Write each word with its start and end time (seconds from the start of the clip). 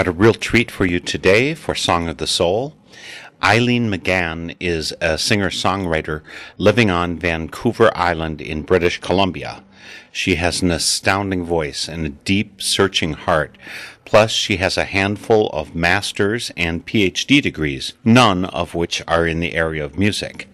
Got 0.00 0.08
a 0.08 0.12
real 0.12 0.32
treat 0.32 0.70
for 0.70 0.86
you 0.86 0.98
today 0.98 1.52
for 1.52 1.74
Song 1.74 2.08
of 2.08 2.16
the 2.16 2.26
Soul. 2.26 2.74
Eileen 3.44 3.90
McGann 3.90 4.56
is 4.58 4.94
a 4.98 5.18
singer 5.18 5.50
songwriter 5.50 6.22
living 6.56 6.88
on 6.88 7.18
Vancouver 7.18 7.94
Island 7.94 8.40
in 8.40 8.62
British 8.62 8.98
Columbia. 8.98 9.62
She 10.10 10.36
has 10.36 10.62
an 10.62 10.70
astounding 10.70 11.44
voice 11.44 11.86
and 11.86 12.06
a 12.06 12.08
deep, 12.08 12.62
searching 12.62 13.12
heart. 13.12 13.58
Plus, 14.06 14.30
she 14.30 14.56
has 14.56 14.78
a 14.78 14.86
handful 14.86 15.48
of 15.48 15.74
master's 15.74 16.50
and 16.56 16.86
PhD 16.86 17.42
degrees, 17.42 17.92
none 18.02 18.46
of 18.46 18.74
which 18.74 19.02
are 19.06 19.26
in 19.26 19.40
the 19.40 19.52
area 19.52 19.84
of 19.84 19.98
music. 19.98 20.48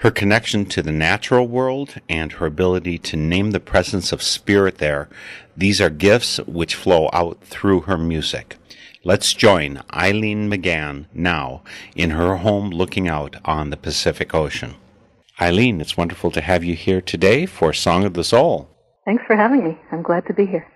Her 0.00 0.10
connection 0.10 0.66
to 0.66 0.82
the 0.82 0.92
natural 0.92 1.48
world 1.48 1.94
and 2.06 2.32
her 2.32 2.44
ability 2.44 2.98
to 2.98 3.16
name 3.16 3.52
the 3.52 3.60
presence 3.60 4.12
of 4.12 4.22
spirit 4.22 4.76
there, 4.76 5.08
these 5.56 5.80
are 5.80 5.88
gifts 5.88 6.36
which 6.40 6.74
flow 6.74 7.08
out 7.14 7.40
through 7.42 7.82
her 7.82 7.96
music. 7.96 8.58
Let's 9.02 9.32
join 9.32 9.80
Eileen 9.94 10.50
McGann 10.50 11.06
now 11.14 11.62
in 11.96 12.10
her 12.10 12.36
home 12.36 12.68
looking 12.68 13.08
out 13.08 13.36
on 13.46 13.70
the 13.70 13.78
Pacific 13.78 14.34
Ocean. 14.34 14.74
Eileen, 15.40 15.80
it's 15.80 15.96
wonderful 15.96 16.30
to 16.32 16.42
have 16.42 16.64
you 16.64 16.74
here 16.74 17.00
today 17.00 17.46
for 17.46 17.72
Song 17.72 18.04
of 18.04 18.12
the 18.12 18.22
Soul. 18.22 18.68
Thanks 19.06 19.24
for 19.26 19.36
having 19.36 19.64
me. 19.64 19.78
I'm 19.90 20.02
glad 20.02 20.26
to 20.26 20.34
be 20.34 20.44
here. 20.44 20.68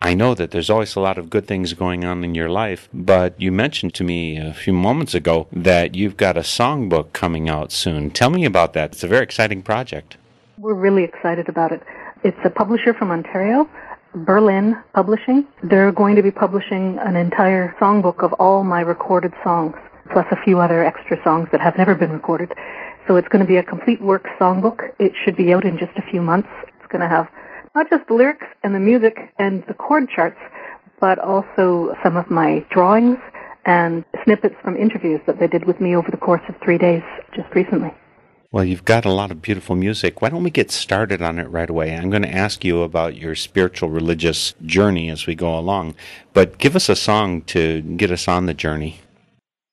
I 0.00 0.14
know 0.14 0.32
that 0.34 0.52
there's 0.52 0.70
always 0.70 0.94
a 0.94 1.00
lot 1.00 1.18
of 1.18 1.28
good 1.28 1.48
things 1.48 1.72
going 1.72 2.04
on 2.04 2.22
in 2.22 2.36
your 2.36 2.48
life, 2.48 2.88
but 2.94 3.34
you 3.40 3.50
mentioned 3.50 3.94
to 3.94 4.04
me 4.04 4.36
a 4.36 4.54
few 4.54 4.72
moments 4.72 5.16
ago 5.16 5.48
that 5.50 5.96
you've 5.96 6.16
got 6.16 6.36
a 6.36 6.42
songbook 6.42 7.12
coming 7.12 7.48
out 7.48 7.72
soon. 7.72 8.12
Tell 8.12 8.30
me 8.30 8.44
about 8.44 8.74
that. 8.74 8.92
It's 8.92 9.02
a 9.02 9.08
very 9.08 9.24
exciting 9.24 9.62
project. 9.62 10.16
We're 10.56 10.74
really 10.74 11.02
excited 11.02 11.48
about 11.48 11.72
it. 11.72 11.82
It's 12.22 12.38
a 12.44 12.50
publisher 12.50 12.94
from 12.94 13.10
Ontario, 13.10 13.68
Berlin 14.16 14.82
Publishing. 14.94 15.46
They're 15.62 15.92
going 15.92 16.16
to 16.16 16.22
be 16.22 16.30
publishing 16.30 16.98
an 17.04 17.16
entire 17.16 17.76
songbook 17.78 18.24
of 18.24 18.32
all 18.34 18.64
my 18.64 18.80
recorded 18.80 19.34
songs, 19.44 19.74
plus 20.10 20.24
a 20.30 20.42
few 20.42 20.58
other 20.58 20.82
extra 20.82 21.22
songs 21.22 21.48
that 21.52 21.60
have 21.60 21.76
never 21.76 21.94
been 21.94 22.12
recorded. 22.12 22.50
So 23.06 23.16
it's 23.16 23.28
going 23.28 23.44
to 23.44 23.46
be 23.46 23.58
a 23.58 23.62
complete 23.62 24.00
work 24.00 24.26
songbook. 24.40 24.90
It 24.98 25.12
should 25.22 25.36
be 25.36 25.52
out 25.52 25.66
in 25.66 25.76
just 25.76 25.92
a 25.96 26.10
few 26.10 26.22
months. 26.22 26.48
It's 26.62 26.90
going 26.90 27.02
to 27.02 27.08
have 27.08 27.28
not 27.74 27.90
just 27.90 28.08
the 28.08 28.14
lyrics 28.14 28.46
and 28.62 28.74
the 28.74 28.80
music 28.80 29.18
and 29.38 29.62
the 29.68 29.74
chord 29.74 30.08
charts, 30.08 30.40
but 30.98 31.18
also 31.18 31.94
some 32.02 32.16
of 32.16 32.30
my 32.30 32.64
drawings 32.70 33.18
and 33.66 34.02
snippets 34.24 34.54
from 34.62 34.76
interviews 34.76 35.20
that 35.26 35.38
they 35.38 35.46
did 35.46 35.66
with 35.66 35.78
me 35.78 35.94
over 35.94 36.10
the 36.10 36.16
course 36.16 36.42
of 36.48 36.54
three 36.64 36.78
days 36.78 37.02
just 37.34 37.54
recently. 37.54 37.92
Well, 38.52 38.64
you've 38.64 38.84
got 38.84 39.04
a 39.04 39.12
lot 39.12 39.32
of 39.32 39.42
beautiful 39.42 39.74
music. 39.74 40.22
Why 40.22 40.28
don't 40.28 40.44
we 40.44 40.50
get 40.50 40.70
started 40.70 41.20
on 41.20 41.38
it 41.38 41.48
right 41.48 41.68
away? 41.68 41.94
I'm 41.96 42.10
going 42.10 42.22
to 42.22 42.34
ask 42.34 42.64
you 42.64 42.82
about 42.82 43.16
your 43.16 43.34
spiritual 43.34 43.90
religious 43.90 44.54
journey 44.64 45.10
as 45.10 45.26
we 45.26 45.34
go 45.34 45.58
along, 45.58 45.96
but 46.32 46.58
give 46.58 46.76
us 46.76 46.88
a 46.88 46.96
song 46.96 47.42
to 47.42 47.82
get 47.82 48.10
us 48.10 48.28
on 48.28 48.46
the 48.46 48.54
journey. 48.54 49.00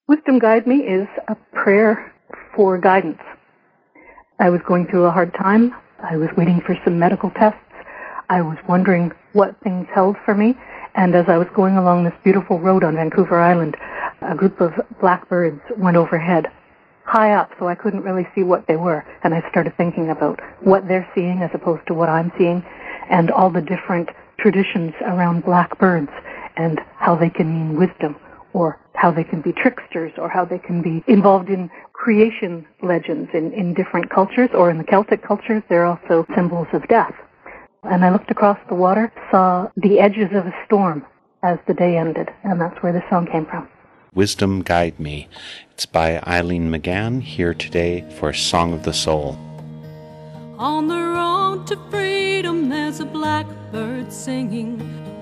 Wisdom 0.08 0.40
Guide 0.40 0.66
Me 0.66 0.78
is 0.78 1.08
a 1.28 1.36
prayer 1.54 2.14
for 2.56 2.78
guidance. 2.78 3.22
I 4.40 4.50
was 4.50 4.62
going 4.68 4.88
through 4.88 5.06
a 5.06 5.12
hard 5.12 5.34
time. 5.36 5.76
I 6.00 6.18
was 6.18 6.30
waiting 6.36 6.60
for 6.60 6.78
some 6.84 6.98
medical 6.98 7.30
tests. 7.30 7.60
I 8.30 8.42
was 8.42 8.58
wondering 8.68 9.12
what 9.34 9.56
things 9.64 9.88
held 9.94 10.18
for 10.26 10.34
me. 10.34 10.58
And 10.96 11.16
as 11.16 11.26
I 11.28 11.38
was 11.38 11.48
going 11.56 11.78
along 11.78 12.04
this 12.04 12.14
beautiful 12.24 12.60
road 12.60 12.84
on 12.84 12.96
Vancouver 12.96 13.40
Island, 13.40 13.78
a 14.22 14.36
group 14.36 14.60
of 14.60 14.74
blackbirds 15.00 15.62
went 15.78 15.98
overhead, 15.98 16.48
high 17.06 17.34
up, 17.34 17.52
so 17.60 17.68
I 17.68 17.76
couldn't 17.76 18.02
really 18.02 18.28
see 18.34 18.44
what 18.44 18.66
they 18.68 18.76
were. 18.76 19.06
And 19.24 19.34
I 19.34 19.48
started 19.50 19.76
thinking 19.78 20.10
about 20.10 20.40
what 20.62 20.88
they're 20.88 21.10
seeing 21.14 21.42
as 21.42 21.52
opposed 21.54 21.86
to 21.88 21.94
what 21.94 22.10
I'm 22.10 22.32
seeing, 22.38 22.64
and 23.10 23.32
all 23.32 23.50
the 23.50 23.62
different 23.62 24.10
traditions 24.38 24.94
around 25.02 25.44
blackbirds 25.44 26.12
and 26.58 26.80
how 26.98 27.16
they 27.16 27.30
can 27.30 27.54
mean 27.54 27.78
wisdom 27.78 28.16
or 28.54 28.80
how 28.94 29.12
they 29.12 29.24
can 29.24 29.42
be 29.42 29.52
tricksters 29.52 30.12
or 30.18 30.30
how 30.30 30.46
they 30.46 30.60
can 30.60 30.82
be 30.82 31.04
involved 31.08 31.50
in 31.50 31.70
creation 31.94 32.66
legends 32.82 33.30
in, 33.34 33.52
in 33.54 33.74
different 33.74 34.10
cultures 34.10 34.50
or 34.54 34.70
in 34.70 34.78
the 34.78 34.84
Celtic 34.84 35.24
cultures. 35.24 35.64
They're 35.70 35.86
also 35.86 36.26
symbols 36.36 36.68
of 36.74 36.88
death. 36.88 37.14
And 37.84 38.06
I 38.06 38.12
looked 38.12 38.32
across 38.32 38.58
the 38.70 38.76
water, 38.76 39.12
saw 39.30 39.70
the 39.76 40.00
edges 40.00 40.30
of 40.34 40.46
a 40.46 40.54
storm 40.66 41.06
as 41.44 41.58
the 41.68 41.74
day 41.74 41.98
ended, 41.98 42.30
and 42.44 42.62
that's 42.62 42.82
where 42.82 42.94
the 42.94 43.04
song 43.10 43.28
came 43.30 43.46
from. 43.46 43.68
Wisdom 44.16 44.62
Guide 44.62 45.00
Me. 45.00 45.28
It's 45.72 45.88
by 45.88 46.20
Eileen 46.28 46.70
McGann 46.70 47.24
here 47.24 47.56
today 47.56 48.06
for 48.20 48.32
Song 48.32 48.72
of 48.72 48.84
the 48.84 48.94
Soul. 48.94 49.40
On 50.60 50.88
the 50.88 51.00
road 51.00 51.66
to 51.68 51.78
freedom, 51.90 52.70
there's 52.70 53.00
a 53.00 53.06
blackbird 53.06 54.14
singing. 54.14 54.78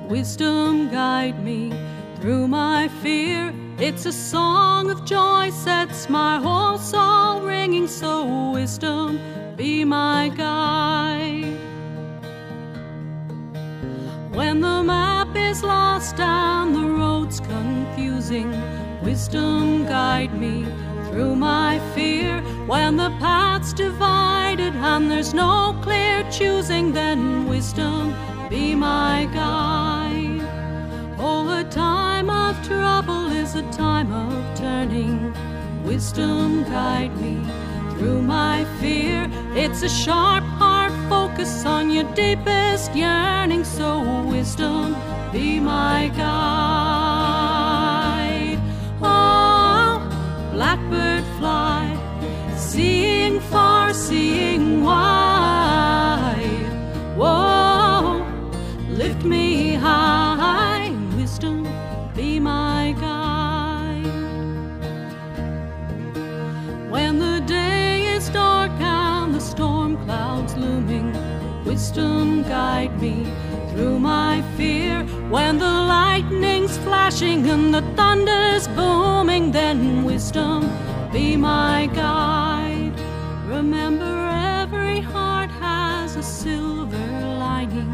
Wisdom 0.09 0.89
guide 0.89 1.41
me 1.41 1.71
through 2.17 2.49
my 2.49 2.89
fear. 3.01 3.53
It's 3.77 4.05
a 4.05 4.11
song 4.11 4.91
of 4.91 5.05
joy, 5.05 5.51
sets 5.51 6.09
my 6.09 6.39
whole 6.39 6.77
soul 6.77 7.41
ringing. 7.41 7.87
So, 7.87 8.51
wisdom, 8.51 9.21
be 9.55 9.85
my 9.85 10.33
guide. 10.35 11.70
When 14.33 14.62
the 14.62 14.81
map 14.81 15.36
is 15.36 15.62
lost 15.62 16.18
and 16.18 16.74
the 16.74 16.89
road's 16.89 17.42
confusing, 17.42 18.50
wisdom 19.04 19.83
guide 19.86 20.33
me 20.39 20.66
through 21.10 21.36
my 21.36 21.80
fear. 21.94 22.39
When 22.66 22.95
the 22.95 23.10
path's 23.19 23.74
divided 23.74 24.74
and 24.74 25.12
there's 25.12 25.33
no 25.33 25.78
clear 25.81 26.24
choosing, 26.31 26.94
then 26.94 27.45
wisdom 27.50 28.16
be 28.50 28.74
my 28.74 29.28
guide. 29.33 30.39
Oh, 31.19 31.50
a 31.60 31.66
time 31.66 32.30
of 32.30 32.56
trouble 32.66 33.25
is 33.33 33.56
a 33.56 33.69
time 33.74 34.13
of 34.13 34.57
turning. 34.57 35.33
Wisdom 35.83 36.63
guide 36.63 37.13
me 37.19 37.36
through 37.95 38.22
my 38.22 38.63
fear. 38.80 39.30
It's 39.56 39.81
a 39.83 39.89
sharp, 39.89 40.45
hard 40.45 40.81
focus 41.11 41.65
on 41.65 41.91
your 41.91 42.07
deepest 42.15 42.95
yearning. 42.95 43.63
So, 43.65 43.87
wisdom 44.33 44.95
be 45.33 45.59
my 45.59 45.99
guide. 46.21 47.01
Oh, 49.01 49.91
blackbird 50.53 51.25
fly, 51.37 51.83
seeing 52.55 53.37
far, 53.51 53.93
seeing 53.93 54.83
wide. 54.83 56.67
Whoa, 57.19 57.60
wisdom 71.81 72.44
guide 72.44 73.01
me 73.01 73.25
through 73.69 73.98
my 73.98 74.44
fear. 74.56 75.01
When 75.31 75.57
the 75.57 75.66
lightning's 75.66 76.78
flashing 76.78 77.50
and 77.50 77.74
the 77.74 77.81
thunder's 77.98 78.68
booming, 78.68 79.51
then 79.51 80.04
wisdom 80.04 80.69
be 81.12 81.36
my 81.36 81.89
guide. 81.92 82.94
Remember, 83.48 84.13
every 84.62 85.00
heart 85.00 85.50
has 85.60 86.16
a 86.16 86.22
silver 86.22 87.07
lining. 87.45 87.92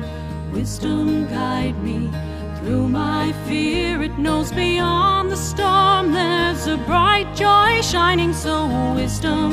Wisdom 0.51 1.25
guide 1.27 1.81
me 1.81 2.11
through 2.57 2.89
my 2.89 3.31
fear. 3.47 4.01
It 4.01 4.17
knows 4.19 4.51
beyond 4.51 5.31
the 5.31 5.37
storm 5.37 6.11
there's 6.11 6.67
a 6.67 6.75
bright 6.91 7.29
joy 7.37 7.81
shining. 7.81 8.33
So, 8.33 8.67
wisdom 8.95 9.51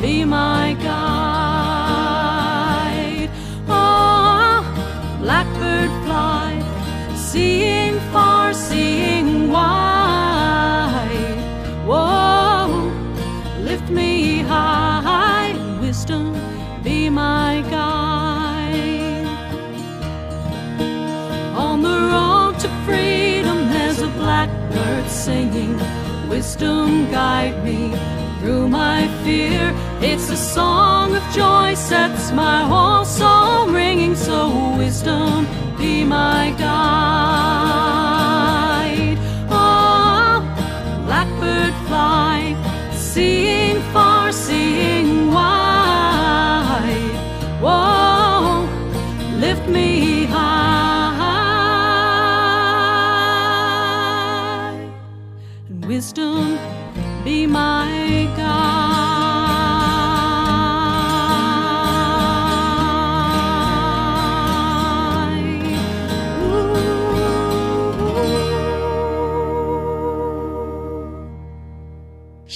be 0.00 0.24
my 0.24 0.76
guide. 0.82 1.55
Blackbird 5.26 5.90
fly, 6.04 6.52
seeing 7.16 7.98
far, 8.12 8.54
seeing 8.54 9.50
wide. 9.50 11.38
Whoa, 11.84 12.92
lift 13.60 13.90
me 13.90 14.42
high, 14.42 15.50
wisdom 15.80 16.32
be 16.84 17.10
my 17.10 17.64
guide. 17.68 19.26
On 21.66 21.82
the 21.82 21.98
road 22.12 22.60
to 22.60 22.68
freedom, 22.86 23.58
there's 23.72 24.02
a 24.02 24.10
blackbird 24.22 25.10
singing. 25.10 25.76
Wisdom 26.28 27.10
guide 27.10 27.64
me 27.64 27.90
through 28.46 28.68
my 28.68 29.08
fear. 29.24 29.74
It's 30.00 30.30
a 30.30 30.36
song 30.36 31.16
of 31.16 31.22
joy, 31.34 31.74
sets 31.74 32.30
my 32.30 32.62
whole 32.62 33.04
soul 33.04 33.66
ringing. 33.66 34.14
So, 34.14 34.36
wisdom 34.78 35.48
be 35.76 36.04
my 36.04 36.54
guide. 36.56 36.78
Oh, 39.50 40.40
blackbird 41.06 41.74
fly, 41.88 42.54
seeing 42.94 43.80
far, 43.92 44.30
seeing 44.30 45.32
wide. 45.32 47.16
Whoa, 47.64 48.68
lift 49.44 49.66
me 49.68 50.26
high. 50.26 50.76
And 55.68 55.84
wisdom 55.84 56.58
be 57.24 57.46
my. 57.48 58.05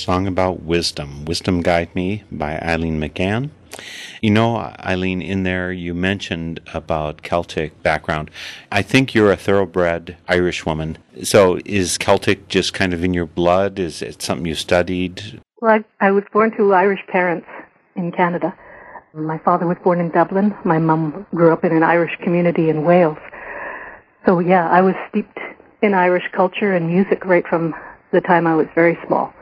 Song 0.01 0.27
about 0.27 0.63
Wisdom. 0.63 1.25
Wisdom 1.27 1.61
Guide 1.61 1.95
Me 1.95 2.25
by 2.33 2.59
Eileen 2.61 2.99
McGann. 2.99 3.51
You 4.21 4.31
know, 4.31 4.57
Eileen, 4.81 5.21
in 5.23 5.43
there 5.43 5.71
you 5.73 5.95
mentioned 5.95 6.59
about 6.73 7.23
Celtic 7.23 7.83
background. 7.83 8.31
I 8.73 8.83
think 8.83 9.15
you're 9.15 9.31
a 9.31 9.37
thoroughbred 9.37 10.17
Irish 10.27 10.65
woman. 10.65 10.99
So 11.23 11.61
is 11.65 11.99
Celtic 11.99 12.49
just 12.49 12.73
kind 12.73 12.93
of 12.93 13.05
in 13.05 13.15
your 13.15 13.27
blood? 13.27 13.79
Is 13.79 14.03
it 14.03 14.21
something 14.23 14.47
you 14.47 14.55
studied? 14.55 15.41
Well, 15.61 15.79
I, 16.01 16.07
I 16.07 16.11
was 16.11 16.25
born 16.33 16.57
to 16.57 16.73
Irish 16.73 17.01
parents 17.09 17.47
in 17.95 18.13
Canada. 18.13 18.55
My 19.13 19.39
father 19.39 19.67
was 19.67 19.77
born 19.85 20.01
in 20.01 20.11
Dublin. 20.11 20.55
My 20.65 20.79
mum 20.79 21.27
grew 21.35 21.53
up 21.53 21.65
in 21.65 21.73
an 21.73 21.83
Irish 21.83 22.17
community 22.23 22.71
in 22.71 22.85
Wales. 22.85 23.19
So 24.25 24.39
yeah, 24.39 24.71
I 24.71 24.81
was 24.81 24.95
steeped 25.11 25.39
in 25.83 25.93
Irish 25.93 26.25
culture 26.35 26.75
and 26.75 26.89
music 26.89 27.25
right 27.27 27.47
from 27.47 27.75
the 28.11 28.23
time 28.23 28.47
I 28.47 28.55
was 28.55 28.69
very 28.75 28.99
small. 29.07 29.35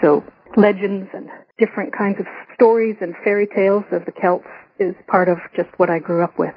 So 0.00 0.24
legends 0.56 1.08
and 1.14 1.28
different 1.58 1.96
kinds 1.96 2.18
of 2.18 2.26
stories 2.54 2.96
and 3.00 3.14
fairy 3.22 3.46
tales 3.46 3.84
of 3.92 4.04
the 4.04 4.12
Celts 4.20 4.46
is 4.80 4.96
part 5.06 5.28
of 5.28 5.38
just 5.54 5.68
what 5.76 5.90
I 5.90 6.00
grew 6.00 6.24
up 6.24 6.38
with. 6.38 6.54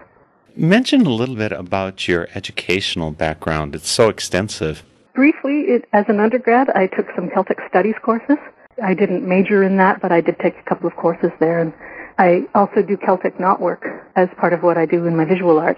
Mention 0.56 1.06
a 1.06 1.10
little 1.10 1.36
bit 1.36 1.52
about 1.52 2.08
your 2.08 2.28
educational 2.34 3.12
background. 3.12 3.76
It's 3.76 3.90
so 3.90 4.10
extensive. 4.10 4.84
Briefly, 5.14 5.62
it, 5.68 5.86
as 5.94 6.06
an 6.08 6.20
undergrad, 6.20 6.70
I 6.70 6.88
took 6.88 7.08
some 7.16 7.30
Celtic 7.30 7.60
studies 7.70 7.96
courses. 8.02 8.38
I 8.84 8.94
didn't 8.94 9.28
major 9.28 9.64
in 9.64 9.78
that, 9.78 10.02
but 10.02 10.12
I 10.12 10.22
did 10.22 10.38
take 10.40 10.56
a 10.58 10.70
couple 10.70 10.88
of 10.88 10.96
courses 10.96 11.32
there. 11.40 11.60
And 11.62 11.74
I 12.18 12.44
also 12.54 12.82
do 12.82 12.98
Celtic 12.98 13.38
knotwork 13.38 13.82
as 14.16 14.28
part 14.40 14.54
of 14.54 14.64
what 14.64 14.78
I 14.78 14.86
do 14.86 15.06
in 15.06 15.16
my 15.16 15.26
visual 15.26 15.60
art. 15.60 15.78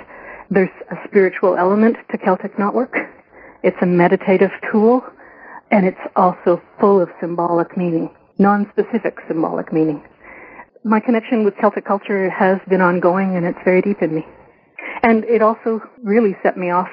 There's 0.50 0.70
a 0.92 0.96
spiritual 1.08 1.58
element 1.58 1.98
to 2.12 2.18
Celtic 2.18 2.56
knotwork. 2.56 2.94
It's 3.64 3.78
a 3.82 3.86
meditative 3.86 4.52
tool, 4.72 5.04
and 5.72 5.86
it's 5.86 5.98
also 6.16 6.62
full 6.80 7.02
of 7.02 7.10
symbolic 7.20 7.76
meaning, 7.76 8.10
non-specific 8.40 9.18
symbolic 9.28 9.74
meaning. 9.74 10.04
My 10.84 11.00
connection 11.00 11.44
with 11.44 11.56
Celtic 11.60 11.86
culture 11.86 12.30
has 12.30 12.60
been 12.70 12.82
ongoing, 12.82 13.36
and 13.36 13.46
it's 13.46 13.60
very 13.66 13.82
deep 13.82 14.02
in 14.02 14.16
me. 14.16 14.26
And 15.04 15.24
it 15.26 15.42
also 15.42 15.82
really 16.02 16.36
set 16.42 16.58
me 16.58 16.70
off 16.72 16.90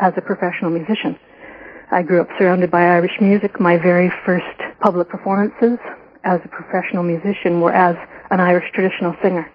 as 0.00 0.12
a 0.16 0.20
professional 0.20 0.70
musician. 0.70 1.18
I 1.90 2.02
grew 2.02 2.20
up 2.20 2.28
surrounded 2.38 2.70
by 2.70 2.82
Irish 2.82 3.20
music. 3.20 3.60
My 3.60 3.76
very 3.76 4.10
first 4.24 4.44
public 4.80 5.08
performances 5.08 5.78
as 6.24 6.40
a 6.44 6.48
professional 6.48 7.02
musician 7.02 7.60
were 7.60 7.72
as 7.72 7.96
an 8.30 8.40
Irish 8.40 8.70
traditional 8.72 9.14
singer. 9.22 9.50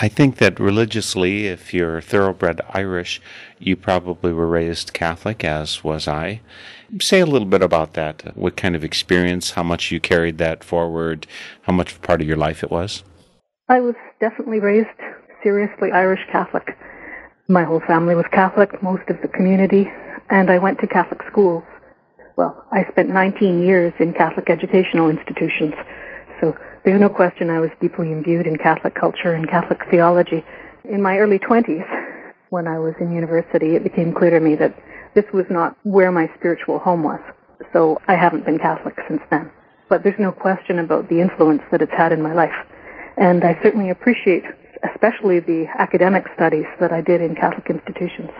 I 0.00 0.06
think 0.06 0.36
that 0.36 0.60
religiously, 0.60 1.48
if 1.48 1.74
you're 1.74 2.00
thoroughbred 2.00 2.60
Irish, 2.70 3.20
you 3.58 3.74
probably 3.74 4.32
were 4.32 4.46
raised 4.46 4.92
Catholic, 4.92 5.42
as 5.42 5.82
was 5.82 6.06
I. 6.06 6.40
Say 7.00 7.18
a 7.18 7.26
little 7.26 7.48
bit 7.48 7.62
about 7.62 7.94
that. 7.94 8.36
What 8.36 8.56
kind 8.56 8.76
of 8.76 8.84
experience, 8.84 9.52
how 9.52 9.64
much 9.64 9.90
you 9.90 9.98
carried 9.98 10.38
that 10.38 10.62
forward, 10.62 11.26
how 11.62 11.72
much 11.72 12.00
part 12.00 12.20
of 12.20 12.28
your 12.28 12.36
life 12.36 12.62
it 12.62 12.70
was? 12.70 13.02
I 13.68 13.80
was 13.80 13.96
definitely 14.20 14.60
raised 14.60 14.88
seriously 15.42 15.90
Irish 15.90 16.24
Catholic. 16.30 16.78
My 17.48 17.64
whole 17.64 17.80
family 17.80 18.14
was 18.14 18.26
Catholic, 18.30 18.80
most 18.82 19.08
of 19.08 19.20
the 19.20 19.28
community, 19.28 19.90
and 20.30 20.48
I 20.48 20.58
went 20.58 20.78
to 20.78 20.86
Catholic 20.86 21.22
schools. 21.28 21.64
Well, 22.38 22.64
I 22.70 22.86
spent 22.92 23.08
19 23.08 23.64
years 23.64 23.92
in 23.98 24.12
Catholic 24.12 24.48
educational 24.48 25.10
institutions, 25.10 25.74
so 26.40 26.56
there's 26.84 27.00
no 27.00 27.08
question 27.08 27.50
I 27.50 27.58
was 27.58 27.70
deeply 27.80 28.12
imbued 28.12 28.46
in 28.46 28.56
Catholic 28.56 28.94
culture 28.94 29.32
and 29.32 29.50
Catholic 29.50 29.80
theology. 29.90 30.44
In 30.84 31.02
my 31.02 31.18
early 31.18 31.40
20s, 31.40 31.84
when 32.50 32.68
I 32.68 32.78
was 32.78 32.94
in 33.00 33.10
university, 33.10 33.74
it 33.74 33.82
became 33.82 34.14
clear 34.14 34.30
to 34.30 34.38
me 34.38 34.54
that 34.54 34.72
this 35.16 35.24
was 35.34 35.46
not 35.50 35.76
where 35.82 36.12
my 36.12 36.30
spiritual 36.38 36.78
home 36.78 37.02
was. 37.02 37.18
So 37.72 38.00
I 38.06 38.14
haven't 38.14 38.46
been 38.46 38.60
Catholic 38.60 38.94
since 39.08 39.20
then. 39.30 39.50
But 39.88 40.04
there's 40.04 40.20
no 40.20 40.30
question 40.30 40.78
about 40.78 41.08
the 41.08 41.20
influence 41.20 41.62
that 41.72 41.82
it's 41.82 41.90
had 41.90 42.12
in 42.12 42.22
my 42.22 42.34
life. 42.34 42.54
And 43.16 43.42
I 43.42 43.58
certainly 43.64 43.90
appreciate 43.90 44.44
especially 44.94 45.40
the 45.40 45.66
academic 45.76 46.26
studies 46.36 46.66
that 46.78 46.92
I 46.92 47.00
did 47.00 47.20
in 47.20 47.34
Catholic 47.34 47.68
institutions. 47.68 48.30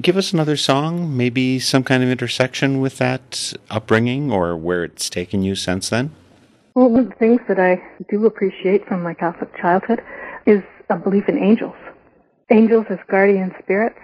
Give 0.00 0.16
us 0.16 0.32
another 0.32 0.56
song, 0.56 1.16
maybe 1.16 1.58
some 1.58 1.82
kind 1.82 2.02
of 2.04 2.08
intersection 2.08 2.80
with 2.80 2.98
that 2.98 3.52
upbringing 3.68 4.30
or 4.30 4.56
where 4.56 4.84
it's 4.84 5.10
taken 5.10 5.42
you 5.42 5.56
since 5.56 5.88
then? 5.88 6.12
Well, 6.74 6.88
one 6.88 7.00
of 7.04 7.08
the 7.10 7.16
things 7.16 7.40
that 7.48 7.58
I 7.58 7.82
do 8.08 8.24
appreciate 8.26 8.86
from 8.86 9.02
my 9.02 9.12
Catholic 9.12 9.54
childhood 9.60 10.00
is 10.46 10.62
a 10.88 10.96
belief 10.96 11.28
in 11.28 11.36
angels. 11.36 11.74
Angels 12.50 12.86
as 12.90 12.98
guardian 13.08 13.52
spirits. 13.62 13.98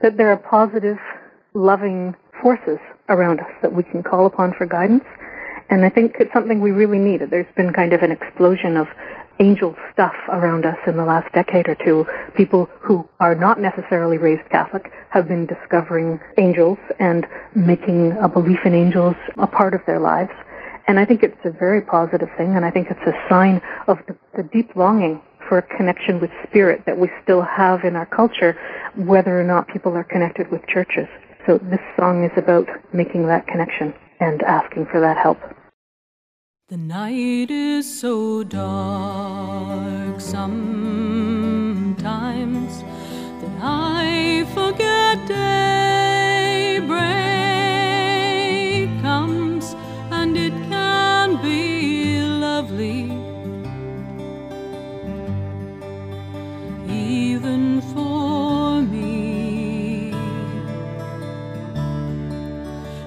that 0.00 0.16
there 0.16 0.30
are 0.30 0.36
positive, 0.36 0.96
loving 1.52 2.14
forces 2.40 2.78
around 3.08 3.40
us 3.40 3.50
that 3.62 3.72
we 3.72 3.82
can 3.82 4.02
call 4.02 4.26
upon 4.26 4.54
for 4.54 4.64
guidance. 4.64 5.04
And 5.68 5.84
I 5.84 5.90
think 5.90 6.16
it's 6.18 6.32
something 6.32 6.60
we 6.60 6.70
really 6.70 6.98
need. 6.98 7.20
There's 7.30 7.52
been 7.54 7.72
kind 7.72 7.92
of 7.92 8.02
an 8.02 8.10
explosion 8.10 8.76
of 8.76 8.88
angel 9.40 9.76
stuff 9.92 10.14
around 10.28 10.64
us 10.66 10.76
in 10.86 10.96
the 10.96 11.04
last 11.04 11.32
decade 11.32 11.68
or 11.68 11.74
two. 11.74 12.06
People 12.34 12.68
who 12.80 13.08
are 13.20 13.34
not 13.34 13.60
necessarily 13.60 14.18
raised 14.18 14.48
Catholic 14.50 14.90
have 15.10 15.28
been 15.28 15.46
discovering 15.46 16.18
angels 16.38 16.78
and 16.98 17.26
making 17.54 18.12
a 18.22 18.28
belief 18.28 18.58
in 18.64 18.74
angels 18.74 19.16
a 19.38 19.46
part 19.46 19.74
of 19.74 19.80
their 19.86 20.00
lives. 20.00 20.30
And 20.86 20.98
I 20.98 21.04
think 21.04 21.22
it's 21.22 21.36
a 21.44 21.50
very 21.50 21.82
positive 21.82 22.28
thing, 22.36 22.56
and 22.56 22.64
I 22.64 22.70
think 22.70 22.88
it's 22.90 23.06
a 23.06 23.12
sign 23.28 23.60
of 23.86 23.98
the, 24.08 24.16
the 24.36 24.42
deep 24.44 24.74
longing 24.74 25.20
for 25.48 25.58
a 25.58 25.76
connection 25.76 26.20
with 26.20 26.30
spirit 26.48 26.82
that 26.86 26.98
we 26.98 27.10
still 27.22 27.42
have 27.42 27.84
in 27.84 27.96
our 27.96 28.06
culture, 28.06 28.56
whether 28.96 29.38
or 29.38 29.44
not 29.44 29.68
people 29.68 29.92
are 29.92 30.04
connected 30.04 30.50
with 30.50 30.66
churches. 30.66 31.06
So 31.46 31.58
this 31.58 31.80
song 31.98 32.24
is 32.24 32.32
about 32.36 32.68
making 32.92 33.26
that 33.26 33.46
connection 33.46 33.94
and 34.20 34.42
asking 34.42 34.86
for 34.86 35.00
that 35.00 35.16
help. 35.16 35.38
The 36.68 36.76
night 36.76 37.50
is 37.50 38.00
so 38.00 38.44
dark 38.44 40.20
sometimes 40.20 41.60
I 43.62 44.46
forget 44.54 45.18
daybreak 45.28 46.88
comes 49.02 49.74
and 50.10 50.34
it 50.36 50.52
can 50.70 51.36
be 51.42 52.22
lovely. 52.22 53.12
Even 56.88 57.82
for 57.92 58.80
me, 58.80 60.12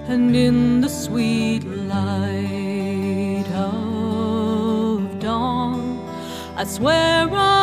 and 0.08 0.36
in 0.36 0.82
the 0.82 0.90
sweet 0.90 1.66
light 1.66 3.50
of 3.56 5.20
dawn, 5.20 6.00
I 6.56 6.64
swear 6.66 7.28
I'll 7.32 7.63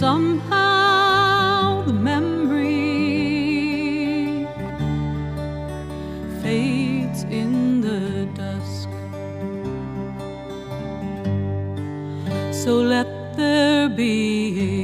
somehow 0.00 1.82
the 1.82 1.92
memory 1.92 2.64
fades 6.40 7.24
in 7.24 7.82
the 7.82 8.24
dusk. 8.34 8.88
So 12.50 12.80
let 12.80 13.36
there 13.36 13.90
be 13.90 14.79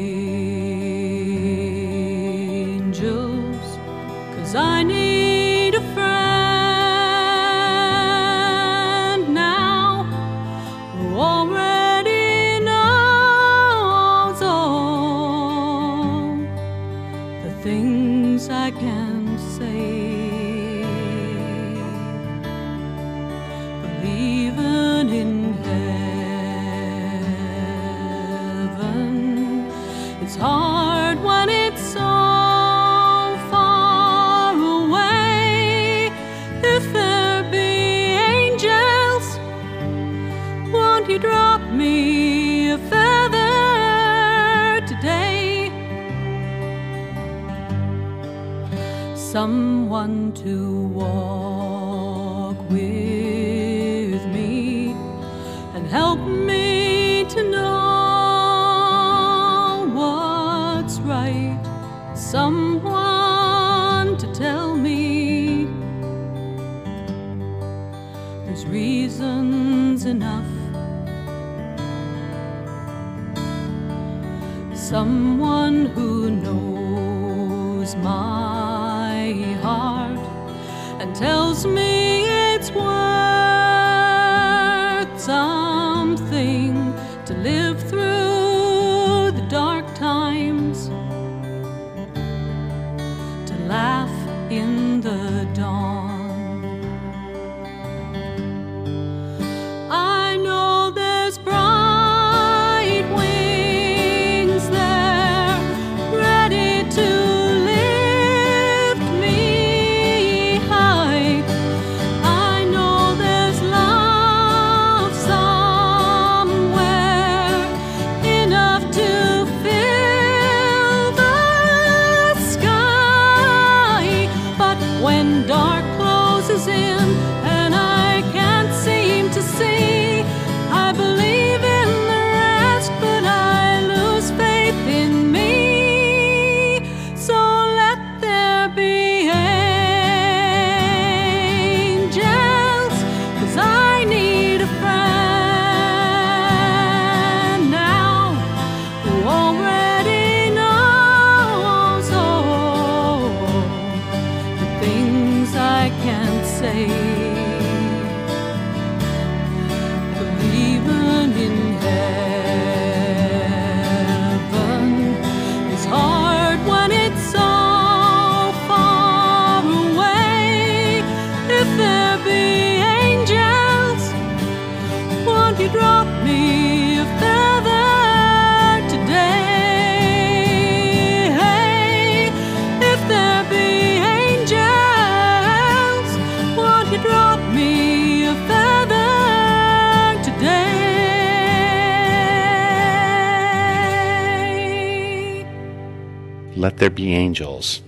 There 196.87 196.95
Be 196.95 197.15
Angels. 197.15 197.83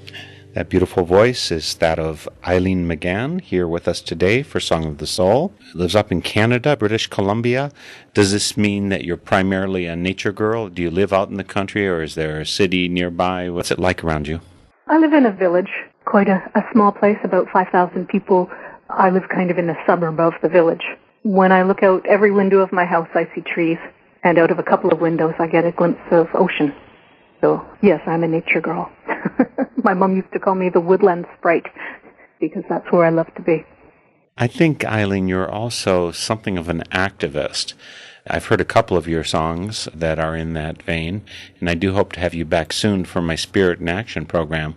That 0.54 0.68
beautiful 0.68 1.04
voice 1.04 1.52
is 1.52 1.76
that 1.76 2.00
of 2.00 2.28
Eileen 2.44 2.88
McGann, 2.88 3.40
here 3.40 3.68
with 3.68 3.86
us 3.86 4.00
today 4.00 4.42
for 4.42 4.58
Song 4.58 4.86
of 4.86 4.98
the 4.98 5.06
Soul. 5.06 5.54
Lives 5.72 5.94
up 5.94 6.10
in 6.10 6.20
Canada, 6.20 6.76
British 6.76 7.06
Columbia. 7.06 7.70
Does 8.12 8.32
this 8.32 8.56
mean 8.56 8.88
that 8.88 9.04
you're 9.04 9.16
primarily 9.16 9.86
a 9.86 9.94
nature 9.94 10.32
girl? 10.32 10.68
Do 10.68 10.82
you 10.82 10.90
live 10.90 11.12
out 11.12 11.28
in 11.28 11.36
the 11.36 11.44
country 11.44 11.86
or 11.86 12.02
is 12.02 12.16
there 12.16 12.40
a 12.40 12.44
city 12.44 12.88
nearby? 12.88 13.48
What's 13.50 13.70
it 13.70 13.78
like 13.78 14.02
around 14.02 14.26
you? 14.26 14.40
I 14.88 14.98
live 14.98 15.12
in 15.12 15.26
a 15.26 15.30
village, 15.30 15.70
quite 16.04 16.28
a, 16.28 16.42
a 16.56 16.62
small 16.72 16.90
place, 16.90 17.18
about 17.22 17.48
5,000 17.52 18.08
people. 18.08 18.50
I 18.90 19.10
live 19.10 19.28
kind 19.28 19.52
of 19.52 19.58
in 19.58 19.70
a 19.70 19.76
suburb 19.86 20.18
of 20.18 20.32
the 20.42 20.48
village. 20.48 20.82
When 21.22 21.52
I 21.52 21.62
look 21.62 21.84
out 21.84 22.04
every 22.04 22.32
window 22.32 22.58
of 22.58 22.72
my 22.72 22.84
house, 22.84 23.08
I 23.14 23.30
see 23.32 23.42
trees, 23.42 23.78
and 24.24 24.38
out 24.38 24.50
of 24.50 24.58
a 24.58 24.64
couple 24.64 24.90
of 24.90 25.00
windows, 25.00 25.34
I 25.38 25.46
get 25.46 25.64
a 25.64 25.70
glimpse 25.70 26.02
of 26.10 26.26
ocean. 26.34 26.74
So, 27.40 27.64
yes, 27.83 28.00
I'm 28.07 28.25
a 28.25 28.28
nature 28.28 28.61
girl. 28.61 28.90
my 29.85 29.95
mom 29.95 30.16
used 30.16 30.33
to 30.33 30.38
call 30.38 30.54
me 30.54 30.71
the 30.71 30.80
woodland 30.80 31.26
sprite 31.38 31.66
because 32.40 32.64
that's 32.68 32.90
where 32.90 33.04
I 33.04 33.11
love 33.11 33.33
to 33.37 33.42
be. 33.42 33.64
I 34.37 34.47
think, 34.47 34.85
Eileen, 34.85 35.28
you're 35.28 35.50
also 35.50 36.12
something 36.12 36.59
of 36.59 36.68
an 36.68 36.83
activist. 36.92 37.75
I've 38.26 38.47
heard 38.47 38.61
a 38.61 38.64
couple 38.64 38.97
of 38.97 39.09
your 39.09 39.25
songs 39.25 39.88
that 39.95 40.18
are 40.18 40.37
in 40.37 40.52
that 40.52 40.83
vein, 40.83 41.23
and 41.61 41.68
I 41.68 41.75
do 41.75 41.95
hope 41.95 42.12
to 42.12 42.21
have 42.21 42.35
you 42.35 42.45
back 42.45 42.73
soon 42.73 43.04
for 43.04 43.23
my 43.23 43.35
Spirit 43.35 43.80
in 43.80 43.88
Action 43.88 44.26
program. 44.26 44.76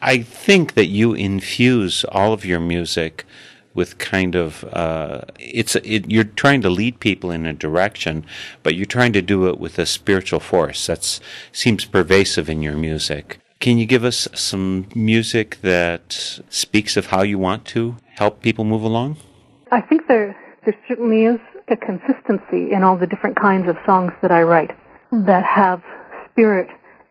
I 0.00 0.22
think 0.22 0.74
that 0.74 0.86
you 0.86 1.12
infuse 1.12 2.04
all 2.04 2.32
of 2.32 2.44
your 2.44 2.60
music 2.60 3.24
with 3.74 3.98
kind 3.98 4.34
of 4.34 4.64
uh, 4.72 5.22
it's 5.38 5.76
it, 5.76 6.10
you're 6.10 6.24
trying 6.24 6.60
to 6.62 6.70
lead 6.70 7.00
people 7.00 7.30
in 7.30 7.46
a 7.46 7.52
direction, 7.52 8.24
but 8.62 8.74
you're 8.74 8.86
trying 8.86 9.12
to 9.12 9.22
do 9.22 9.48
it 9.48 9.58
with 9.58 9.78
a 9.78 9.86
spiritual 9.86 10.40
force 10.40 10.86
that 10.86 11.20
seems 11.52 11.84
pervasive 11.84 12.48
in 12.48 12.62
your 12.62 12.76
music. 12.76 13.38
Can 13.60 13.78
you 13.78 13.86
give 13.86 14.04
us 14.04 14.28
some 14.34 14.88
music 14.94 15.58
that 15.62 16.40
speaks 16.48 16.96
of 16.96 17.06
how 17.06 17.22
you 17.22 17.38
want 17.38 17.64
to 17.66 17.96
help 18.16 18.42
people 18.42 18.64
move 18.64 18.82
along? 18.82 19.16
I 19.70 19.80
think 19.80 20.08
there 20.08 20.36
there 20.64 20.76
certainly 20.88 21.24
is 21.24 21.40
a 21.68 21.76
consistency 21.76 22.72
in 22.72 22.82
all 22.82 22.96
the 22.96 23.06
different 23.06 23.36
kinds 23.36 23.68
of 23.68 23.76
songs 23.86 24.12
that 24.20 24.30
I 24.30 24.42
write 24.42 24.72
that 25.12 25.44
have 25.44 25.82
spirit 26.30 26.68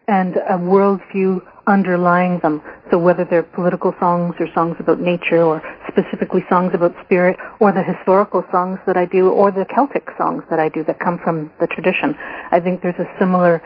and 0.08 0.38
a 0.38 0.58
worldview 0.58 1.42
underlying 1.68 2.40
them. 2.40 2.62
So 2.90 2.98
whether 2.98 3.26
they're 3.26 3.44
political 3.44 3.94
songs 4.00 4.36
or 4.40 4.48
songs 4.54 4.76
about 4.80 5.00
nature 5.00 5.42
or 5.42 5.62
specifically 5.88 6.44
songs 6.50 6.72
about 6.74 6.94
spirit 7.06 7.38
or 7.60 7.72
the 7.72 7.84
historical 7.84 8.44
songs 8.52 8.80
that 8.86 8.98
I 8.98 9.06
do 9.06 9.30
or 9.30 9.52
the 9.52 9.66
Celtic 9.74 10.08
songs 10.18 10.44
that 10.50 10.60
I 10.60 10.70
do 10.70 10.84
that 10.86 11.00
come 11.00 11.20
from 11.24 11.52
the 11.60 11.68
tradition, 11.68 12.16
I 12.52 12.60
think 12.60 12.82
there's 12.82 13.00
a 13.00 13.10
similar 13.20 13.62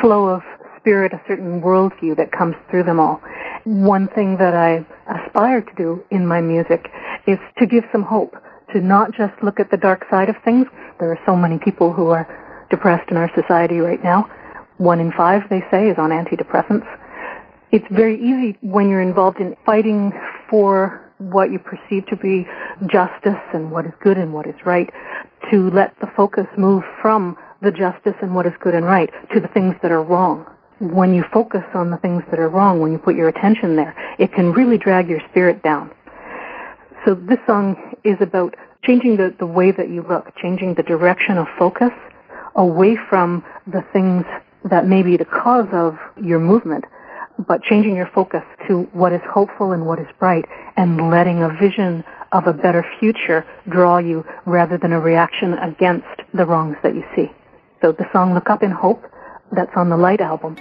flow 0.00 0.26
of 0.28 0.42
spirit, 0.78 1.12
a 1.12 1.20
certain 1.28 1.60
worldview 1.60 2.16
that 2.16 2.32
comes 2.32 2.56
through 2.70 2.84
them 2.84 2.98
all. 2.98 3.20
One 3.64 4.08
thing 4.08 4.36
that 4.38 4.54
I 4.54 4.84
aspire 5.06 5.60
to 5.60 5.74
do 5.76 6.04
in 6.10 6.26
my 6.26 6.40
music 6.40 6.88
is 7.26 7.38
to 7.58 7.66
give 7.66 7.84
some 7.92 8.02
hope 8.02 8.34
to 8.72 8.80
not 8.80 9.12
just 9.12 9.34
look 9.42 9.60
at 9.60 9.70
the 9.70 9.76
dark 9.76 10.04
side 10.10 10.28
of 10.28 10.36
things. 10.44 10.66
There 10.98 11.10
are 11.10 11.18
so 11.26 11.36
many 11.36 11.58
people 11.58 11.92
who 11.92 12.08
are 12.08 12.26
depressed 12.70 13.10
in 13.10 13.16
our 13.16 13.30
society 13.34 13.78
right 13.78 14.02
now. 14.02 14.30
One 14.78 15.00
in 15.00 15.12
five, 15.12 15.42
they 15.50 15.62
say, 15.70 15.90
is 15.90 15.98
on 15.98 16.10
antidepressants. 16.10 16.86
It's 17.72 17.86
very 17.90 18.16
easy 18.16 18.58
when 18.62 18.88
you're 18.88 19.00
involved 19.00 19.38
in 19.38 19.54
fighting 19.64 20.12
for 20.48 21.08
what 21.18 21.52
you 21.52 21.60
perceive 21.60 22.04
to 22.06 22.16
be 22.16 22.44
justice 22.88 23.40
and 23.54 23.70
what 23.70 23.86
is 23.86 23.92
good 24.02 24.18
and 24.18 24.34
what 24.34 24.48
is 24.48 24.56
right 24.64 24.90
to 25.52 25.70
let 25.70 25.94
the 26.00 26.08
focus 26.16 26.46
move 26.58 26.82
from 27.00 27.36
the 27.62 27.70
justice 27.70 28.14
and 28.22 28.34
what 28.34 28.46
is 28.46 28.52
good 28.60 28.74
and 28.74 28.86
right 28.86 29.10
to 29.32 29.38
the 29.38 29.46
things 29.48 29.76
that 29.82 29.92
are 29.92 30.02
wrong. 30.02 30.46
When 30.80 31.14
you 31.14 31.24
focus 31.32 31.62
on 31.74 31.90
the 31.90 31.98
things 31.98 32.24
that 32.30 32.40
are 32.40 32.48
wrong, 32.48 32.80
when 32.80 32.90
you 32.90 32.98
put 32.98 33.14
your 33.14 33.28
attention 33.28 33.76
there, 33.76 33.94
it 34.18 34.32
can 34.32 34.52
really 34.52 34.78
drag 34.78 35.08
your 35.08 35.20
spirit 35.30 35.62
down. 35.62 35.92
So 37.04 37.14
this 37.14 37.38
song 37.46 37.76
is 38.02 38.16
about 38.20 38.56
changing 38.82 39.16
the, 39.16 39.32
the 39.38 39.46
way 39.46 39.70
that 39.70 39.90
you 39.90 40.04
look, 40.08 40.34
changing 40.36 40.74
the 40.74 40.82
direction 40.82 41.38
of 41.38 41.46
focus 41.56 41.92
away 42.56 42.96
from 43.08 43.44
the 43.66 43.84
things 43.92 44.24
that 44.64 44.88
may 44.88 45.02
be 45.02 45.16
the 45.16 45.24
cause 45.24 45.68
of 45.72 45.96
your 46.20 46.40
movement, 46.40 46.84
but 47.46 47.62
changing 47.62 47.96
your 47.96 48.10
focus 48.14 48.42
to 48.68 48.82
what 48.92 49.12
is 49.12 49.20
hopeful 49.28 49.72
and 49.72 49.86
what 49.86 49.98
is 49.98 50.06
bright 50.18 50.44
and 50.76 51.10
letting 51.10 51.42
a 51.42 51.48
vision 51.48 52.04
of 52.32 52.46
a 52.46 52.52
better 52.52 52.84
future 52.98 53.44
draw 53.68 53.98
you 53.98 54.24
rather 54.46 54.78
than 54.78 54.92
a 54.92 55.00
reaction 55.00 55.54
against 55.54 56.06
the 56.34 56.46
wrongs 56.46 56.76
that 56.82 56.94
you 56.94 57.04
see. 57.14 57.30
So 57.80 57.92
the 57.92 58.06
song 58.12 58.34
Look 58.34 58.50
Up 58.50 58.62
in 58.62 58.70
Hope 58.70 59.04
that's 59.52 59.72
on 59.76 59.88
the 59.88 59.96
Light 59.96 60.20
album 60.20 60.56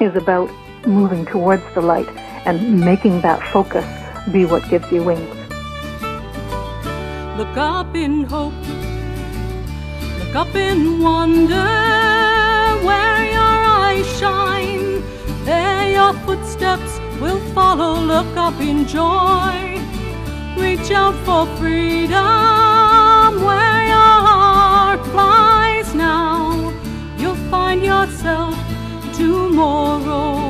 is 0.00 0.14
about 0.16 0.50
moving 0.86 1.26
towards 1.26 1.62
the 1.74 1.80
light 1.80 2.08
and 2.46 2.80
making 2.80 3.20
that 3.20 3.42
focus 3.52 3.84
be 4.32 4.44
what 4.44 4.68
gives 4.70 4.90
you 4.90 5.02
wings. 5.02 5.28
Look 7.36 7.56
up 7.56 7.94
in 7.94 8.24
hope. 8.24 8.52
Look 10.18 10.34
up 10.34 10.54
in 10.54 11.00
wonder 11.00 11.54
where 12.84 13.32
your 13.32 13.40
eyes 13.40 14.18
shine. 14.18 14.49
Your 16.00 16.14
footsteps 16.24 16.98
will 17.20 17.40
follow. 17.52 18.00
Look 18.00 18.34
up 18.34 18.58
in 18.58 18.86
joy. 18.86 19.56
Reach 20.56 20.90
out 20.90 21.16
for 21.26 21.44
freedom 21.58 23.32
where 23.48 23.82
your 23.94 24.16
heart 24.28 25.00
flies 25.12 25.94
now. 25.94 26.72
You'll 27.18 27.42
find 27.54 27.82
yourself 27.82 28.54
tomorrow. 29.12 30.48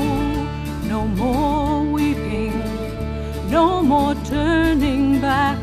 No 0.93 1.09
more 1.23 1.83
weeping, 1.83 2.57
no 3.51 3.83
more 3.83 4.15
turning 4.27 5.21
back. 5.21 5.59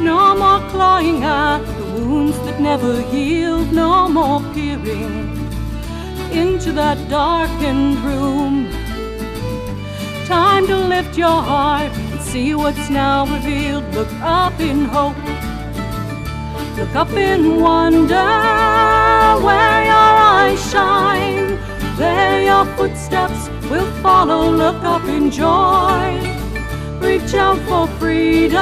No 0.00 0.20
more 0.42 0.60
clawing 0.70 1.22
at 1.22 1.62
the 1.78 1.84
wounds 2.00 2.36
that 2.46 2.60
never 2.60 3.00
healed. 3.12 3.72
No 3.72 4.08
more 4.08 4.40
peering 4.52 5.41
into 6.32 6.72
that 6.72 6.98
darkened 7.08 7.98
room. 7.98 8.70
Time 10.26 10.66
to 10.66 10.76
lift 10.76 11.18
your 11.18 11.42
heart 11.42 11.92
and 11.92 12.20
see 12.20 12.54
what's 12.54 12.88
now 12.88 13.26
revealed. 13.26 13.84
Look 13.94 14.12
up 14.22 14.58
in 14.58 14.86
hope. 14.86 15.16
Look 16.78 16.94
up 16.96 17.10
in 17.10 17.60
wonder 17.60 18.30
where 19.46 19.84
your 19.84 20.12
eyes 20.34 20.70
shine. 20.70 21.58
There 21.96 22.42
your 22.42 22.64
footsteps 22.76 23.48
will 23.70 23.90
follow. 24.02 24.50
Look 24.50 24.82
up 24.82 25.04
in 25.04 25.30
joy. 25.30 26.08
Reach 27.00 27.34
out 27.34 27.58
for 27.68 27.86
freedom 27.98 28.56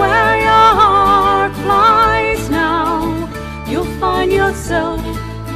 where 0.00 0.36
your 0.38 0.70
heart 0.80 1.52
flies 1.56 2.48
now. 2.50 3.28
You'll 3.68 3.92
find 3.98 4.30
yourself 4.30 5.00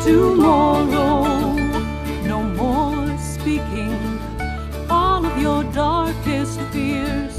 tomorrow. 0.03 1.55
No 2.25 2.43
more 2.43 3.19
speaking 3.19 3.97
all 4.89 5.25
of 5.25 5.41
your 5.41 5.63
darkest 5.73 6.61
fears. 6.73 7.37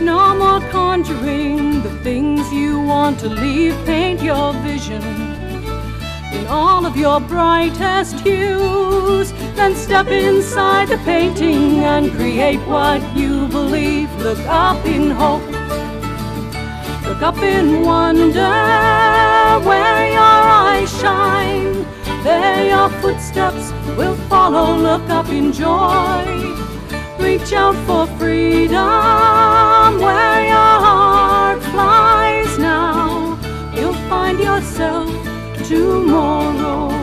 No 0.00 0.36
more 0.36 0.60
conjuring 0.70 1.82
the 1.82 1.90
things 2.02 2.52
you 2.52 2.80
want 2.80 3.18
to 3.20 3.28
leave. 3.28 3.74
Paint 3.84 4.22
your 4.22 4.52
vision 4.62 5.02
in 6.32 6.46
all 6.48 6.86
of 6.86 6.96
your 6.96 7.20
brightest 7.20 8.20
hues. 8.20 9.32
Then 9.56 9.74
step 9.74 10.08
inside 10.08 10.88
the 10.88 10.98
painting 10.98 11.80
and 11.80 12.12
create 12.12 12.60
what 12.68 13.00
you 13.16 13.48
believe. 13.48 14.10
Look 14.22 14.40
up 14.46 14.84
in 14.86 15.10
hope. 15.10 15.57
Look 17.18 17.34
up 17.34 17.42
in 17.42 17.82
wonder 17.82 18.48
where 19.66 20.08
your 20.08 20.20
eyes 20.20 21.00
shine. 21.00 21.84
There 22.22 22.64
your 22.68 22.88
footsteps 23.00 23.72
will 23.96 24.14
follow. 24.28 24.76
Look 24.76 25.10
up 25.10 25.28
in 25.28 25.52
joy. 25.52 26.54
Reach 27.18 27.52
out 27.52 27.74
for 27.88 28.06
freedom 28.18 29.98
where 29.98 30.46
your 30.46 30.74
heart 30.86 31.60
flies 31.72 32.56
now. 32.56 33.36
You'll 33.74 34.00
find 34.08 34.38
yourself 34.38 35.10
tomorrow. 35.66 36.97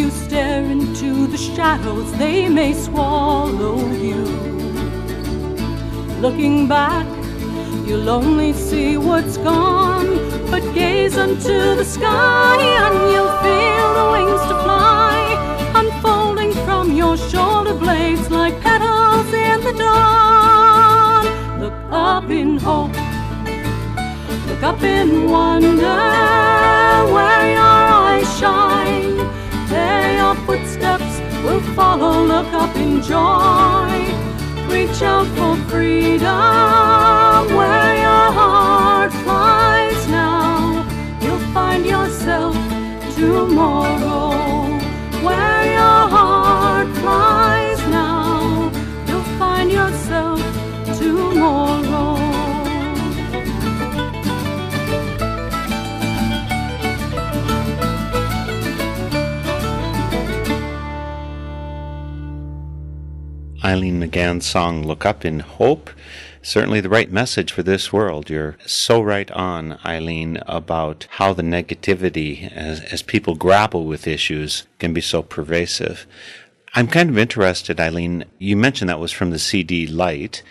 You 0.00 0.10
stare 0.10 0.64
into 0.64 1.26
the 1.26 1.36
shadows, 1.36 2.10
they 2.16 2.48
may 2.48 2.72
swallow 2.72 3.76
you. 3.92 4.22
Looking 6.24 6.66
back, 6.66 7.06
you'll 7.86 8.08
only 8.08 8.54
see 8.54 8.96
what's 8.96 9.36
gone. 9.36 10.08
But 10.50 10.62
gaze 10.72 11.18
unto 11.18 11.56
the 11.80 11.84
sky, 11.84 12.56
and 12.84 12.96
you'll 13.12 13.36
feel 13.46 13.88
the 13.98 14.06
wings 14.14 14.42
to 14.50 14.56
fly, 14.64 15.16
unfolding 15.80 16.52
from 16.64 16.92
your 16.92 17.18
shoulder 17.18 17.74
blades 17.74 18.30
like 18.30 18.58
petals 18.62 19.30
in 19.48 19.58
the 19.66 19.74
dawn. 19.82 21.24
Look 21.60 21.78
up 21.90 22.30
in 22.30 22.56
hope, 22.56 22.96
look 24.48 24.62
up 24.62 24.82
in 24.82 25.30
wonder 25.30 26.20
will 31.44 31.60
follow. 31.74 32.24
Look 32.24 32.52
up 32.52 32.74
in 32.76 33.02
joy. 33.02 33.90
Reach 34.68 35.02
out 35.02 35.26
for 35.36 35.56
freedom 35.68 36.26
where 37.56 37.94
your 37.96 38.32
heart 38.38 39.12
flies 39.12 40.08
now. 40.08 40.86
You'll 41.20 41.52
find 41.52 41.84
yourself 41.84 42.54
tomorrow 43.14 44.30
where 45.24 45.64
your 45.72 46.08
heart 46.14 46.88
flies 46.98 47.80
now. 47.88 48.70
You'll 49.08 49.30
find 49.38 49.70
yourself 49.72 50.40
tomorrow. 50.98 51.69
Eileen 63.70 64.02
McGann's 64.02 64.46
song 64.46 64.82
Look 64.82 65.06
Up 65.06 65.24
in 65.24 65.38
Hope. 65.38 65.90
Certainly 66.42 66.80
the 66.80 66.88
right 66.88 67.08
message 67.08 67.52
for 67.52 67.62
this 67.62 67.92
world. 67.92 68.28
You're 68.28 68.56
so 68.66 69.00
right 69.00 69.30
on, 69.30 69.78
Eileen, 69.84 70.38
about 70.48 71.06
how 71.10 71.32
the 71.32 71.44
negativity, 71.44 72.50
as, 72.50 72.80
as 72.80 73.02
people 73.02 73.36
grapple 73.36 73.84
with 73.84 74.08
issues, 74.08 74.66
can 74.80 74.92
be 74.92 75.00
so 75.00 75.22
pervasive. 75.22 76.04
I'm 76.74 76.88
kind 76.88 77.10
of 77.10 77.16
interested, 77.16 77.78
Eileen. 77.78 78.24
You 78.40 78.56
mentioned 78.56 78.88
that 78.88 78.98
was 78.98 79.12
from 79.12 79.30
the 79.30 79.38
CD 79.38 79.86
Light. 79.86 80.42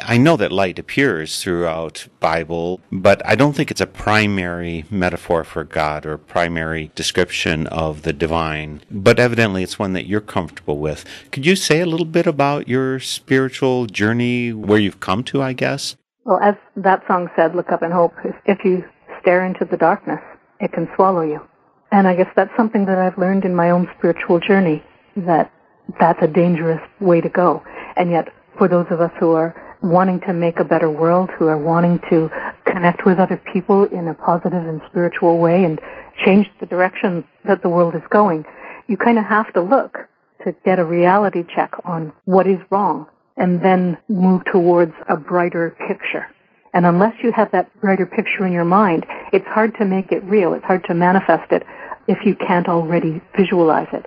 I 0.00 0.18
know 0.18 0.36
that 0.36 0.52
light 0.52 0.78
appears 0.78 1.42
throughout 1.42 2.08
Bible, 2.20 2.80
but 2.90 3.24
I 3.26 3.34
don't 3.34 3.54
think 3.54 3.70
it's 3.70 3.80
a 3.80 3.86
primary 3.86 4.84
metaphor 4.90 5.44
for 5.44 5.64
God 5.64 6.04
or 6.06 6.18
primary 6.18 6.90
description 6.94 7.66
of 7.68 8.02
the 8.02 8.12
divine. 8.12 8.82
But 8.90 9.18
evidently 9.18 9.62
it's 9.62 9.78
one 9.78 9.92
that 9.94 10.06
you're 10.06 10.20
comfortable 10.20 10.78
with. 10.78 11.04
Could 11.32 11.46
you 11.46 11.56
say 11.56 11.80
a 11.80 11.86
little 11.86 12.06
bit 12.06 12.26
about 12.26 12.68
your 12.68 13.00
spiritual 13.00 13.86
journey, 13.86 14.52
where 14.52 14.78
you've 14.78 15.00
come 15.00 15.22
to, 15.24 15.42
I 15.42 15.52
guess? 15.52 15.96
Well, 16.24 16.40
as 16.40 16.54
that 16.76 17.06
song 17.06 17.28
said, 17.36 17.54
look 17.54 17.70
up 17.70 17.82
and 17.82 17.92
hope. 17.92 18.14
If 18.44 18.64
you 18.64 18.84
stare 19.20 19.44
into 19.44 19.64
the 19.64 19.76
darkness, 19.76 20.20
it 20.60 20.72
can 20.72 20.88
swallow 20.96 21.22
you. 21.22 21.40
And 21.92 22.08
I 22.08 22.16
guess 22.16 22.30
that's 22.34 22.54
something 22.56 22.84
that 22.86 22.98
I've 22.98 23.16
learned 23.16 23.44
in 23.44 23.54
my 23.54 23.70
own 23.70 23.88
spiritual 23.96 24.40
journey, 24.40 24.82
that 25.16 25.52
that's 26.00 26.22
a 26.22 26.26
dangerous 26.26 26.80
way 27.00 27.20
to 27.20 27.28
go. 27.28 27.62
And 27.96 28.10
yet, 28.10 28.28
for 28.58 28.68
those 28.68 28.86
of 28.90 29.00
us 29.00 29.12
who 29.20 29.32
are 29.32 29.54
wanting 29.82 30.20
to 30.20 30.32
make 30.32 30.58
a 30.58 30.64
better 30.64 30.90
world, 30.90 31.30
who 31.38 31.46
are 31.46 31.58
wanting 31.58 32.00
to 32.10 32.30
connect 32.64 33.04
with 33.04 33.18
other 33.18 33.40
people 33.52 33.84
in 33.84 34.08
a 34.08 34.14
positive 34.14 34.66
and 34.66 34.80
spiritual 34.88 35.38
way 35.38 35.64
and 35.64 35.80
change 36.24 36.50
the 36.60 36.66
direction 36.66 37.24
that 37.46 37.62
the 37.62 37.68
world 37.68 37.94
is 37.94 38.02
going, 38.10 38.44
you 38.88 38.96
kind 38.96 39.18
of 39.18 39.24
have 39.24 39.52
to 39.52 39.60
look 39.60 39.98
to 40.44 40.54
get 40.64 40.78
a 40.78 40.84
reality 40.84 41.44
check 41.54 41.72
on 41.84 42.12
what 42.24 42.46
is 42.46 42.58
wrong 42.70 43.06
and 43.36 43.62
then 43.62 43.98
move 44.08 44.42
towards 44.46 44.92
a 45.08 45.16
brighter 45.16 45.76
picture. 45.86 46.26
And 46.72 46.86
unless 46.86 47.14
you 47.22 47.32
have 47.32 47.50
that 47.52 47.68
brighter 47.80 48.06
picture 48.06 48.46
in 48.46 48.52
your 48.52 48.64
mind, 48.64 49.06
it's 49.32 49.46
hard 49.46 49.74
to 49.78 49.84
make 49.84 50.12
it 50.12 50.22
real. 50.24 50.52
It's 50.52 50.64
hard 50.64 50.84
to 50.84 50.94
manifest 50.94 51.50
it 51.52 51.62
if 52.06 52.18
you 52.24 52.34
can't 52.36 52.68
already 52.68 53.20
visualize 53.36 53.88
it. 53.92 54.06